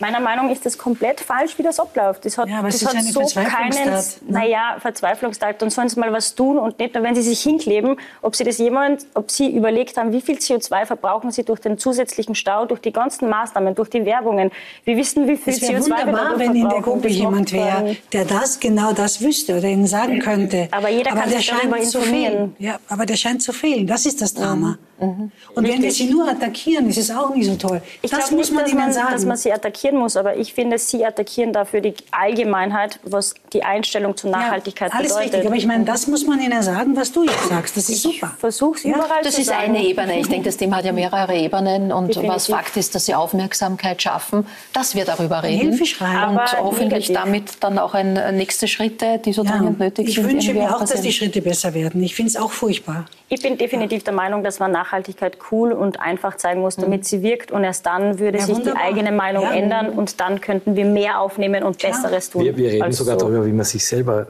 Meiner 0.00 0.20
Meinung 0.20 0.46
nach 0.46 0.52
ist 0.52 0.66
das 0.66 0.76
komplett 0.76 1.20
falsch, 1.20 1.56
wie 1.58 1.62
das 1.62 1.78
abläuft. 1.78 2.24
Das 2.24 2.36
hat, 2.36 2.48
ja, 2.48 2.62
das 2.62 2.84
hat 2.84 3.02
so 3.02 3.20
keinen, 3.20 3.84
ne? 3.84 4.04
naja, 4.28 4.76
Verzweiflungstat 4.80 5.62
und 5.62 5.70
sollen 5.70 5.88
sie 5.88 5.98
mal 5.98 6.12
was 6.12 6.34
tun 6.34 6.58
und 6.58 6.78
nicht 6.78 6.94
nur, 6.94 7.04
wenn 7.04 7.14
sie 7.14 7.22
sich 7.22 7.40
hinkleben, 7.40 7.96
ob 8.22 8.36
sie 8.36 8.44
das 8.44 8.58
jemand 8.58 8.87
spannend, 8.88 9.06
ob 9.14 9.30
Sie 9.30 9.48
überlegt 9.54 9.96
haben, 9.96 10.12
wie 10.12 10.20
viel 10.20 10.36
CO2 10.36 10.86
verbrauchen 10.86 11.30
Sie 11.30 11.44
durch 11.44 11.60
den 11.60 11.78
zusätzlichen 11.78 12.34
Stau, 12.34 12.66
durch 12.66 12.80
die 12.80 12.92
ganzen 12.92 13.28
Maßnahmen, 13.28 13.74
durch 13.74 13.90
die 13.90 14.04
Werbungen. 14.04 14.50
Wir 14.84 14.96
wissen, 14.96 15.28
wie 15.28 15.36
viel 15.36 15.54
CO2 15.54 15.68
wir 15.68 15.82
wunderbar, 15.82 16.38
wenn 16.38 16.54
in 16.54 16.68
der 16.68 16.80
Gruppe 16.80 17.08
jemand 17.08 17.52
wäre, 17.52 17.96
der 18.12 18.24
das 18.24 18.60
genau 18.60 18.92
das 18.92 19.20
wüsste 19.20 19.58
oder 19.58 19.68
Ihnen 19.68 19.86
sagen 19.86 20.18
könnte. 20.20 20.68
Aber 20.70 20.88
jeder 20.88 21.10
kann 21.10 21.20
aber 21.20 21.30
sich 21.30 21.46
darüber 21.46 21.78
informieren. 21.78 22.56
Ja, 22.58 22.78
aber 22.88 23.06
der 23.06 23.16
scheint 23.16 23.42
zu 23.42 23.52
fehlen. 23.52 23.86
Das 23.86 24.06
ist 24.06 24.20
das 24.20 24.34
Drama. 24.34 24.78
Und 25.00 25.30
wenn 25.56 25.80
wir 25.82 25.92
sie 25.92 26.10
nur 26.10 26.28
attackieren, 26.28 26.88
ist 26.88 26.98
es 26.98 27.10
auch 27.10 27.32
nicht 27.34 27.46
so 27.46 27.54
toll. 27.54 27.80
Ich 28.02 28.10
das 28.10 28.20
glaube 28.28 28.36
muss 28.36 28.50
nicht, 28.50 28.60
man 28.60 28.66
ihnen 28.70 28.78
man, 28.78 28.92
sagen. 28.92 29.12
dass 29.12 29.24
man 29.24 29.36
sie 29.36 29.52
attackieren 29.52 29.96
muss, 29.96 30.16
aber 30.16 30.36
ich 30.36 30.52
finde, 30.52 30.76
sie 30.78 31.04
attackieren 31.04 31.52
dafür 31.52 31.80
die 31.80 31.94
Allgemeinheit, 32.10 32.98
was 33.04 33.34
die 33.52 33.62
Einstellung 33.62 34.16
zur 34.16 34.30
Nachhaltigkeit 34.30 34.90
ja, 34.92 34.98
alles 34.98 35.12
bedeutet. 35.12 35.34
richtig, 35.34 35.46
aber 35.46 35.56
ich 35.56 35.66
meine, 35.66 35.84
das 35.84 36.06
muss 36.08 36.26
man 36.26 36.40
ihnen 36.40 36.62
sagen, 36.62 36.96
was 36.96 37.12
du 37.12 37.22
jetzt 37.24 37.48
sagst. 37.48 37.76
Das 37.76 37.88
ist 37.88 38.02
super. 38.02 38.34
Versuch's 38.38 38.84
überall 38.84 39.22
Das 39.22 39.34
zu 39.34 39.40
ist 39.42 39.46
sagen. 39.48 39.62
eine 39.76 39.84
Ebene. 39.84 40.18
Ich 40.18 40.28
denke, 40.28 40.46
das 40.46 40.56
Thema 40.56 40.76
hat 40.76 40.84
ja 40.84 40.92
mehrere 40.92 41.36
Ebenen. 41.36 41.92
Und 41.92 42.08
Definitiv. 42.08 42.34
was 42.34 42.46
Fakt 42.48 42.76
ist, 42.76 42.94
dass 42.94 43.06
sie 43.06 43.14
Aufmerksamkeit 43.14 44.02
schaffen, 44.02 44.46
dass 44.72 44.94
wir 44.94 45.04
darüber 45.04 45.42
reden. 45.42 45.60
Hilfeschrei. 45.70 46.06
Und 46.28 46.38
Aber 46.38 46.44
hoffentlich 46.60 47.08
negativ. 47.08 47.16
damit 47.24 47.52
dann 47.60 47.78
auch 47.78 47.94
ein 47.94 48.16
äh, 48.16 48.32
nächste 48.32 48.66
Schritte, 48.68 49.18
die 49.24 49.32
so 49.32 49.44
Ja, 49.44 49.52
dringend 49.52 49.78
nötig 49.78 50.08
ich 50.08 50.14
sind. 50.16 50.24
wünsche 50.28 50.50
irgendwie 50.50 50.66
mir 50.66 50.76
auch, 50.76 50.80
dass 50.84 51.00
die 51.00 51.12
Schritte 51.12 51.40
besser 51.40 51.72
werden. 51.74 52.02
Ich 52.02 52.14
finde 52.14 52.30
es 52.30 52.36
auch 52.36 52.50
furchtbar. 52.50 53.06
Ich 53.30 53.42
bin 53.42 53.56
definitiv 53.58 54.04
der 54.04 54.14
Meinung, 54.14 54.42
dass 54.42 54.58
man 54.58 54.72
Nachhaltigkeit 54.88 55.38
cool 55.50 55.72
und 55.72 56.00
einfach 56.00 56.36
zeigen 56.36 56.60
muss, 56.60 56.76
damit 56.76 57.04
sie 57.04 57.22
wirkt. 57.22 57.50
Und 57.52 57.64
erst 57.64 57.86
dann 57.86 58.18
würde 58.18 58.38
Ja, 58.38 58.44
sich 58.46 58.56
wunderbar. 58.56 58.82
die 58.82 58.88
eigene 58.88 59.12
Meinung 59.12 59.44
Ja. 59.44 59.52
ändern 59.52 59.90
und 59.90 60.20
dann 60.20 60.40
könnten 60.40 60.76
wir 60.76 60.84
mehr 60.84 61.20
aufnehmen 61.20 61.62
und 61.62 61.78
Besseres 61.78 62.30
tun. 62.30 62.44
Wir, 62.44 62.56
wir 62.56 62.70
reden 62.72 62.92
sogar 62.92 63.18
so. 63.18 63.26
darüber, 63.26 63.46
wie 63.46 63.52
man 63.52 63.64
sich 63.64 63.86
selber 63.86 64.28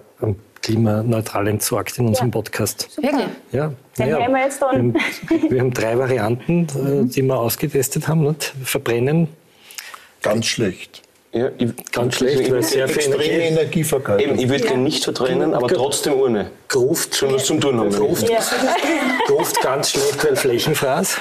klimaneutral 0.62 1.46
entsorgt 1.46 1.98
in 1.98 2.08
unserem 2.08 2.30
Podcast. 2.30 3.00
Wirklich? 3.00 3.26
Ja, 3.52 3.72
hören 3.96 4.32
wir 4.32 4.42
jetzt 4.42 4.60
dann. 4.60 4.94
Wir, 4.94 5.00
haben, 5.00 5.50
wir 5.50 5.60
haben 5.60 5.72
drei 5.72 5.98
Varianten, 5.98 6.62
äh, 6.64 7.08
die 7.08 7.22
wir 7.22 7.38
ausgetestet 7.38 8.08
haben. 8.08 8.22
Nicht? 8.24 8.52
Verbrennen, 8.64 9.28
Ganz 10.20 10.46
schlecht. 10.46 11.02
Ja, 11.32 11.50
ich, 11.58 11.74
ganz 11.92 12.16
schlecht, 12.16 12.50
weil 12.50 12.62
sehr 12.62 12.88
viel 12.88 12.96
Extreme 12.98 13.24
Energie. 13.24 13.48
Energievergeudung. 13.48 14.26
Eben, 14.26 14.38
ich 14.38 14.48
würde 14.48 14.64
den 14.66 14.82
nicht 14.82 15.04
verbrennen, 15.04 15.52
aber 15.52 15.68
trotzdem 15.68 16.14
Urne. 16.14 16.50
Gruft, 16.68 17.16
Schon 17.16 17.34
was 17.34 17.44
zum 17.44 17.60
Tun 17.60 17.78
haben. 17.78 17.90
Gruft, 17.90 18.28
Ja. 18.28 18.38
Gruft 19.26 19.60
ganz 19.60 19.90
schlecht, 19.90 20.24
weil 20.24 20.36
Flächenfraß 20.36 21.18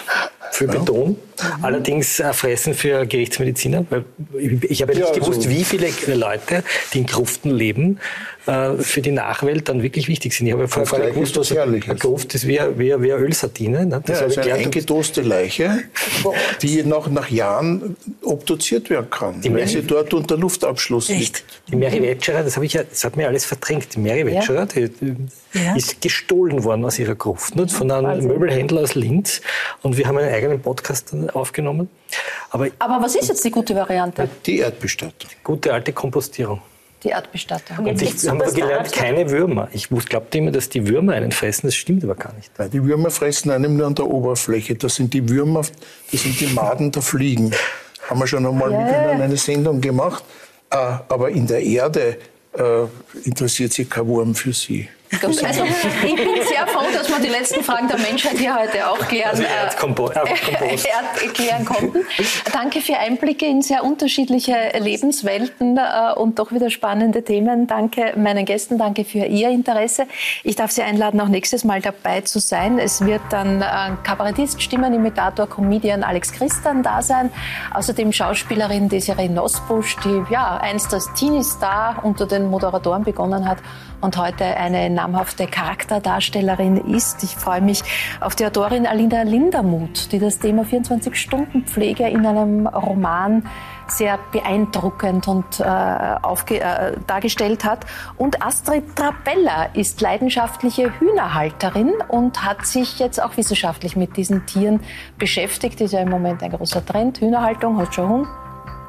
für 0.51 0.67
Beton. 0.67 1.17
Allerdings 1.61 2.19
äh, 2.19 2.33
fressen 2.33 2.73
für 2.73 3.05
Gerichtsmediziner. 3.05 3.85
Weil 3.89 4.05
ich, 4.37 4.63
ich 4.71 4.81
habe 4.81 4.93
ja 4.93 4.99
nicht 4.99 5.09
Ja, 5.09 5.19
gewusst, 5.19 5.39
also- 5.45 5.49
wie 5.49 5.63
viele 5.63 5.87
Leute, 6.15 6.63
die 6.93 6.99
in 6.99 7.05
Gruften 7.05 7.51
leben, 7.51 7.99
äh, 8.47 8.73
für 8.77 9.01
die 9.01 9.11
Nachwelt 9.11 9.67
dann 9.69 9.83
wirklich 9.83 10.07
wichtig 10.07 10.33
sind. 10.33 10.47
Ich 10.47 10.53
habe 10.53 10.63
ja 10.63 10.67
vorher 10.67 10.91
gar 10.99 11.05
nicht 11.05 11.13
gewusst, 11.15 11.37
was 11.37 11.51
eine 11.55 11.79
Gruft 11.79 12.33
ist 12.35 12.47
wie, 12.47 12.59
eine- 12.59 12.77
wie, 12.79 12.93
eine- 12.93 13.03
wie 13.03 13.13
eine 13.13 13.21
Ölsardine. 13.23 13.85
Ne? 13.85 14.01
Das 14.05 14.19
Ja, 14.19 14.25
also 14.25 14.41
eine 14.41 14.53
eingedoste 14.53 15.21
Leiche, 15.21 15.79
die 16.61 16.83
noch 16.83 17.09
nach 17.09 17.29
Jahren 17.29 17.95
obduziert 18.23 18.89
werden 18.89 19.09
kann, 19.09 19.41
Die 19.41 19.49
weil 19.49 19.55
Mary- 19.65 19.67
sie 19.67 19.81
dort 19.83 20.13
unter 20.13 20.37
Luftabschluss 20.37 21.09
Echt? 21.09 21.19
liegt. 21.19 21.43
Die 21.71 21.75
Mary 21.75 22.01
Wetscherer, 22.01 22.43
das, 22.43 22.55
habe 22.55 22.65
ich 22.65 22.73
ja, 22.73 22.83
das 22.83 23.03
hat 23.03 23.17
mir 23.17 23.27
alles 23.27 23.45
verdrängt. 23.45 23.95
Die 23.95 23.99
Mary 23.99 24.25
Wetscherer, 24.25 24.65
die, 24.65 24.89
Ja. 25.53 25.75
ist 25.75 26.01
gestohlen 26.01 26.63
worden 26.63 26.85
aus 26.85 26.99
ihrer 26.99 27.15
Gruft, 27.15 27.55
nicht? 27.55 27.71
von 27.71 27.89
einem 27.91 28.25
Möbelhändler 28.27 28.81
aus 28.81 28.95
Linz. 28.95 29.41
Und 29.81 29.97
wir 29.97 30.07
haben 30.07 30.17
einen 30.17 30.33
eigenen 30.33 30.61
Podcast 30.61 31.13
aufgenommen. 31.29 31.89
Aber 32.49 32.67
Aber 32.79 33.01
was 33.03 33.15
ist 33.15 33.29
jetzt 33.29 33.43
die 33.43 33.51
gute 33.51 33.75
Variante? 33.75 34.29
Die 34.45 34.59
Erdbestattung. 34.59 35.29
gute 35.43 35.73
alte 35.73 35.93
Kompostierung. 35.93 36.61
Die 37.03 37.09
Erdbestattung. 37.09 37.77
Und 37.77 37.99
gibt's 37.99 38.23
ich 38.23 38.29
habe 38.29 38.51
gelernt, 38.51 38.91
keine 38.91 39.29
Würmer. 39.29 39.69
Ich 39.71 39.89
glaubte 39.89 40.39
immer, 40.39 40.51
dass 40.51 40.67
die 40.69 40.87
Würmer 40.87 41.13
einen 41.13 41.31
fressen. 41.31 41.67
Das 41.67 41.75
stimmt 41.75 42.03
aber 42.03 42.15
gar 42.15 42.33
nicht. 42.33 42.51
Weil 42.57 42.69
die 42.69 42.83
Würmer 42.83 43.11
fressen 43.11 43.51
einem 43.51 43.77
nur 43.77 43.85
an 43.85 43.93
der 43.93 44.07
Oberfläche. 44.07 44.75
Das 44.75 44.95
sind 44.95 45.13
die 45.13 45.29
Würmer, 45.29 45.61
das 46.11 46.21
sind 46.21 46.39
die 46.39 46.47
Maden 46.47 46.91
der 46.91 47.03
Fliegen. 47.03 47.51
Haben 48.09 48.19
wir 48.19 48.27
schon 48.27 48.45
einmal 48.45 48.69
miteinander 48.69 49.25
eine 49.25 49.37
Sendung 49.37 49.79
gemacht. 49.79 50.23
Äh, 50.71 50.75
aber 50.75 51.29
in 51.29 51.45
der 51.45 51.61
Erde 51.61 52.17
äh, 52.57 52.83
interessiert 53.23 53.73
sich 53.73 53.89
kein 53.89 54.07
Wurm 54.07 54.33
für 54.33 54.53
sie. 54.53 54.89
Also, 55.21 55.63
ich 56.05 56.15
bin 56.15 56.27
sehr 56.47 56.67
froh, 56.67 56.85
dass 56.93 57.07
wir 57.09 57.19
die 57.19 57.29
letzten 57.29 57.63
Fragen 57.63 57.87
der 57.87 57.97
Menschheit 57.97 58.37
hier 58.37 58.55
heute 58.55 58.89
auch 58.89 58.99
klären, 59.07 59.29
Also 59.31 59.43
äh, 59.43 61.27
klären 61.33 61.65
konnten. 61.65 62.05
Danke 62.51 62.81
für 62.81 62.97
Einblicke 62.97 63.45
in 63.45 63.61
sehr 63.61 63.83
unterschiedliche 63.83 64.55
Lebenswelten 64.77 65.77
äh, 65.77 66.13
und 66.15 66.39
doch 66.39 66.51
wieder 66.51 66.69
spannende 66.69 67.23
Themen. 67.23 67.67
Danke 67.67 68.13
meinen 68.17 68.45
Gästen, 68.45 68.77
danke 68.77 69.05
für 69.05 69.25
Ihr 69.25 69.49
Interesse. 69.49 70.07
Ich 70.43 70.55
darf 70.55 70.71
Sie 70.71 70.81
einladen, 70.81 71.21
auch 71.21 71.29
nächstes 71.29 71.63
Mal 71.63 71.81
dabei 71.81 72.21
zu 72.21 72.39
sein. 72.39 72.77
Es 72.77 73.05
wird 73.05 73.21
dann 73.29 73.61
äh, 73.61 73.65
Kabarettist, 74.03 74.61
Stimmenimitator, 74.61 75.47
Comedian 75.47 76.03
Alex 76.03 76.33
Christian 76.33 76.83
da 76.83 77.01
sein. 77.01 77.31
Außerdem 77.73 78.11
Schauspielerin 78.11 78.89
Desiree 78.89 79.29
Nosbusch, 79.29 79.95
die 80.03 80.23
ja 80.29 80.57
einst 80.57 80.93
als 80.93 81.11
Teenie-Star 81.13 82.03
unter 82.03 82.25
den 82.25 82.49
Moderatoren 82.49 83.03
begonnen 83.03 83.47
hat 83.47 83.59
und 84.01 84.17
heute 84.17 84.45
eine 84.45 84.89
namhafte 84.89 85.47
Charakterdarstellerin 85.47 86.77
ist. 86.77 87.23
Ich 87.23 87.35
freue 87.35 87.61
mich 87.61 87.81
auf 88.19 88.35
die 88.35 88.45
Autorin 88.45 88.85
Alina 88.85 89.23
Lindermuth, 89.23 90.11
die 90.11 90.19
das 90.19 90.39
Thema 90.39 90.63
24-Stunden-Pflege 90.63 92.07
in 92.07 92.25
einem 92.25 92.67
Roman 92.67 93.43
sehr 93.87 94.19
beeindruckend 94.31 95.27
und 95.27 95.59
äh, 95.59 95.63
aufge 95.63 96.59
äh, 96.59 96.93
dargestellt 97.07 97.63
hat. 97.63 97.85
Und 98.17 98.43
Astrid 98.43 98.95
Trabella 98.95 99.69
ist 99.73 100.01
leidenschaftliche 100.01 100.99
Hühnerhalterin 100.99 101.93
und 102.07 102.43
hat 102.43 102.65
sich 102.65 102.99
jetzt 102.99 103.21
auch 103.21 103.37
wissenschaftlich 103.37 103.95
mit 103.95 104.17
diesen 104.17 104.45
Tieren 104.45 104.81
beschäftigt. 105.17 105.79
Ist 105.81 105.93
ja 105.93 106.01
im 106.01 106.09
Moment 106.09 106.43
ein 106.43 106.51
großer 106.51 106.85
Trend. 106.85 107.21
Hühnerhaltung, 107.21 107.79
hast 107.79 107.95
schon 107.95 108.09
Hund? 108.09 108.27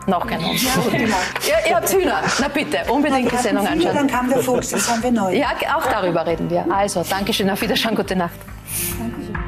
Noch 0.09 0.27
kein 0.27 0.43
Hund. 0.43 0.63
Ja, 0.63 1.69
ihr 1.69 1.77
habt 1.77 1.93
Hühner. 1.93 2.23
Na 2.41 2.49
bitte, 2.49 2.79
unbedingt 2.89 3.31
die 3.31 3.37
Sendung 3.37 3.67
viele, 3.67 3.91
anschauen. 3.91 3.95
Dann 3.95 4.07
kam 4.07 4.29
der 4.31 4.39
Fuchs, 4.39 4.71
jetzt 4.71 4.91
haben 4.91 5.03
wir 5.03 5.13
neu. 5.13 5.35
Ja, 5.37 5.49
auch 5.77 5.85
darüber 5.87 6.27
reden 6.27 6.49
wir. 6.49 6.65
Also, 6.73 7.05
Dankeschön, 7.09 7.51
auf 7.51 7.61
Wiedersehen, 7.61 7.95
gute 7.95 8.17
Nacht. 8.17 8.33
Dankeschön. 8.99 9.48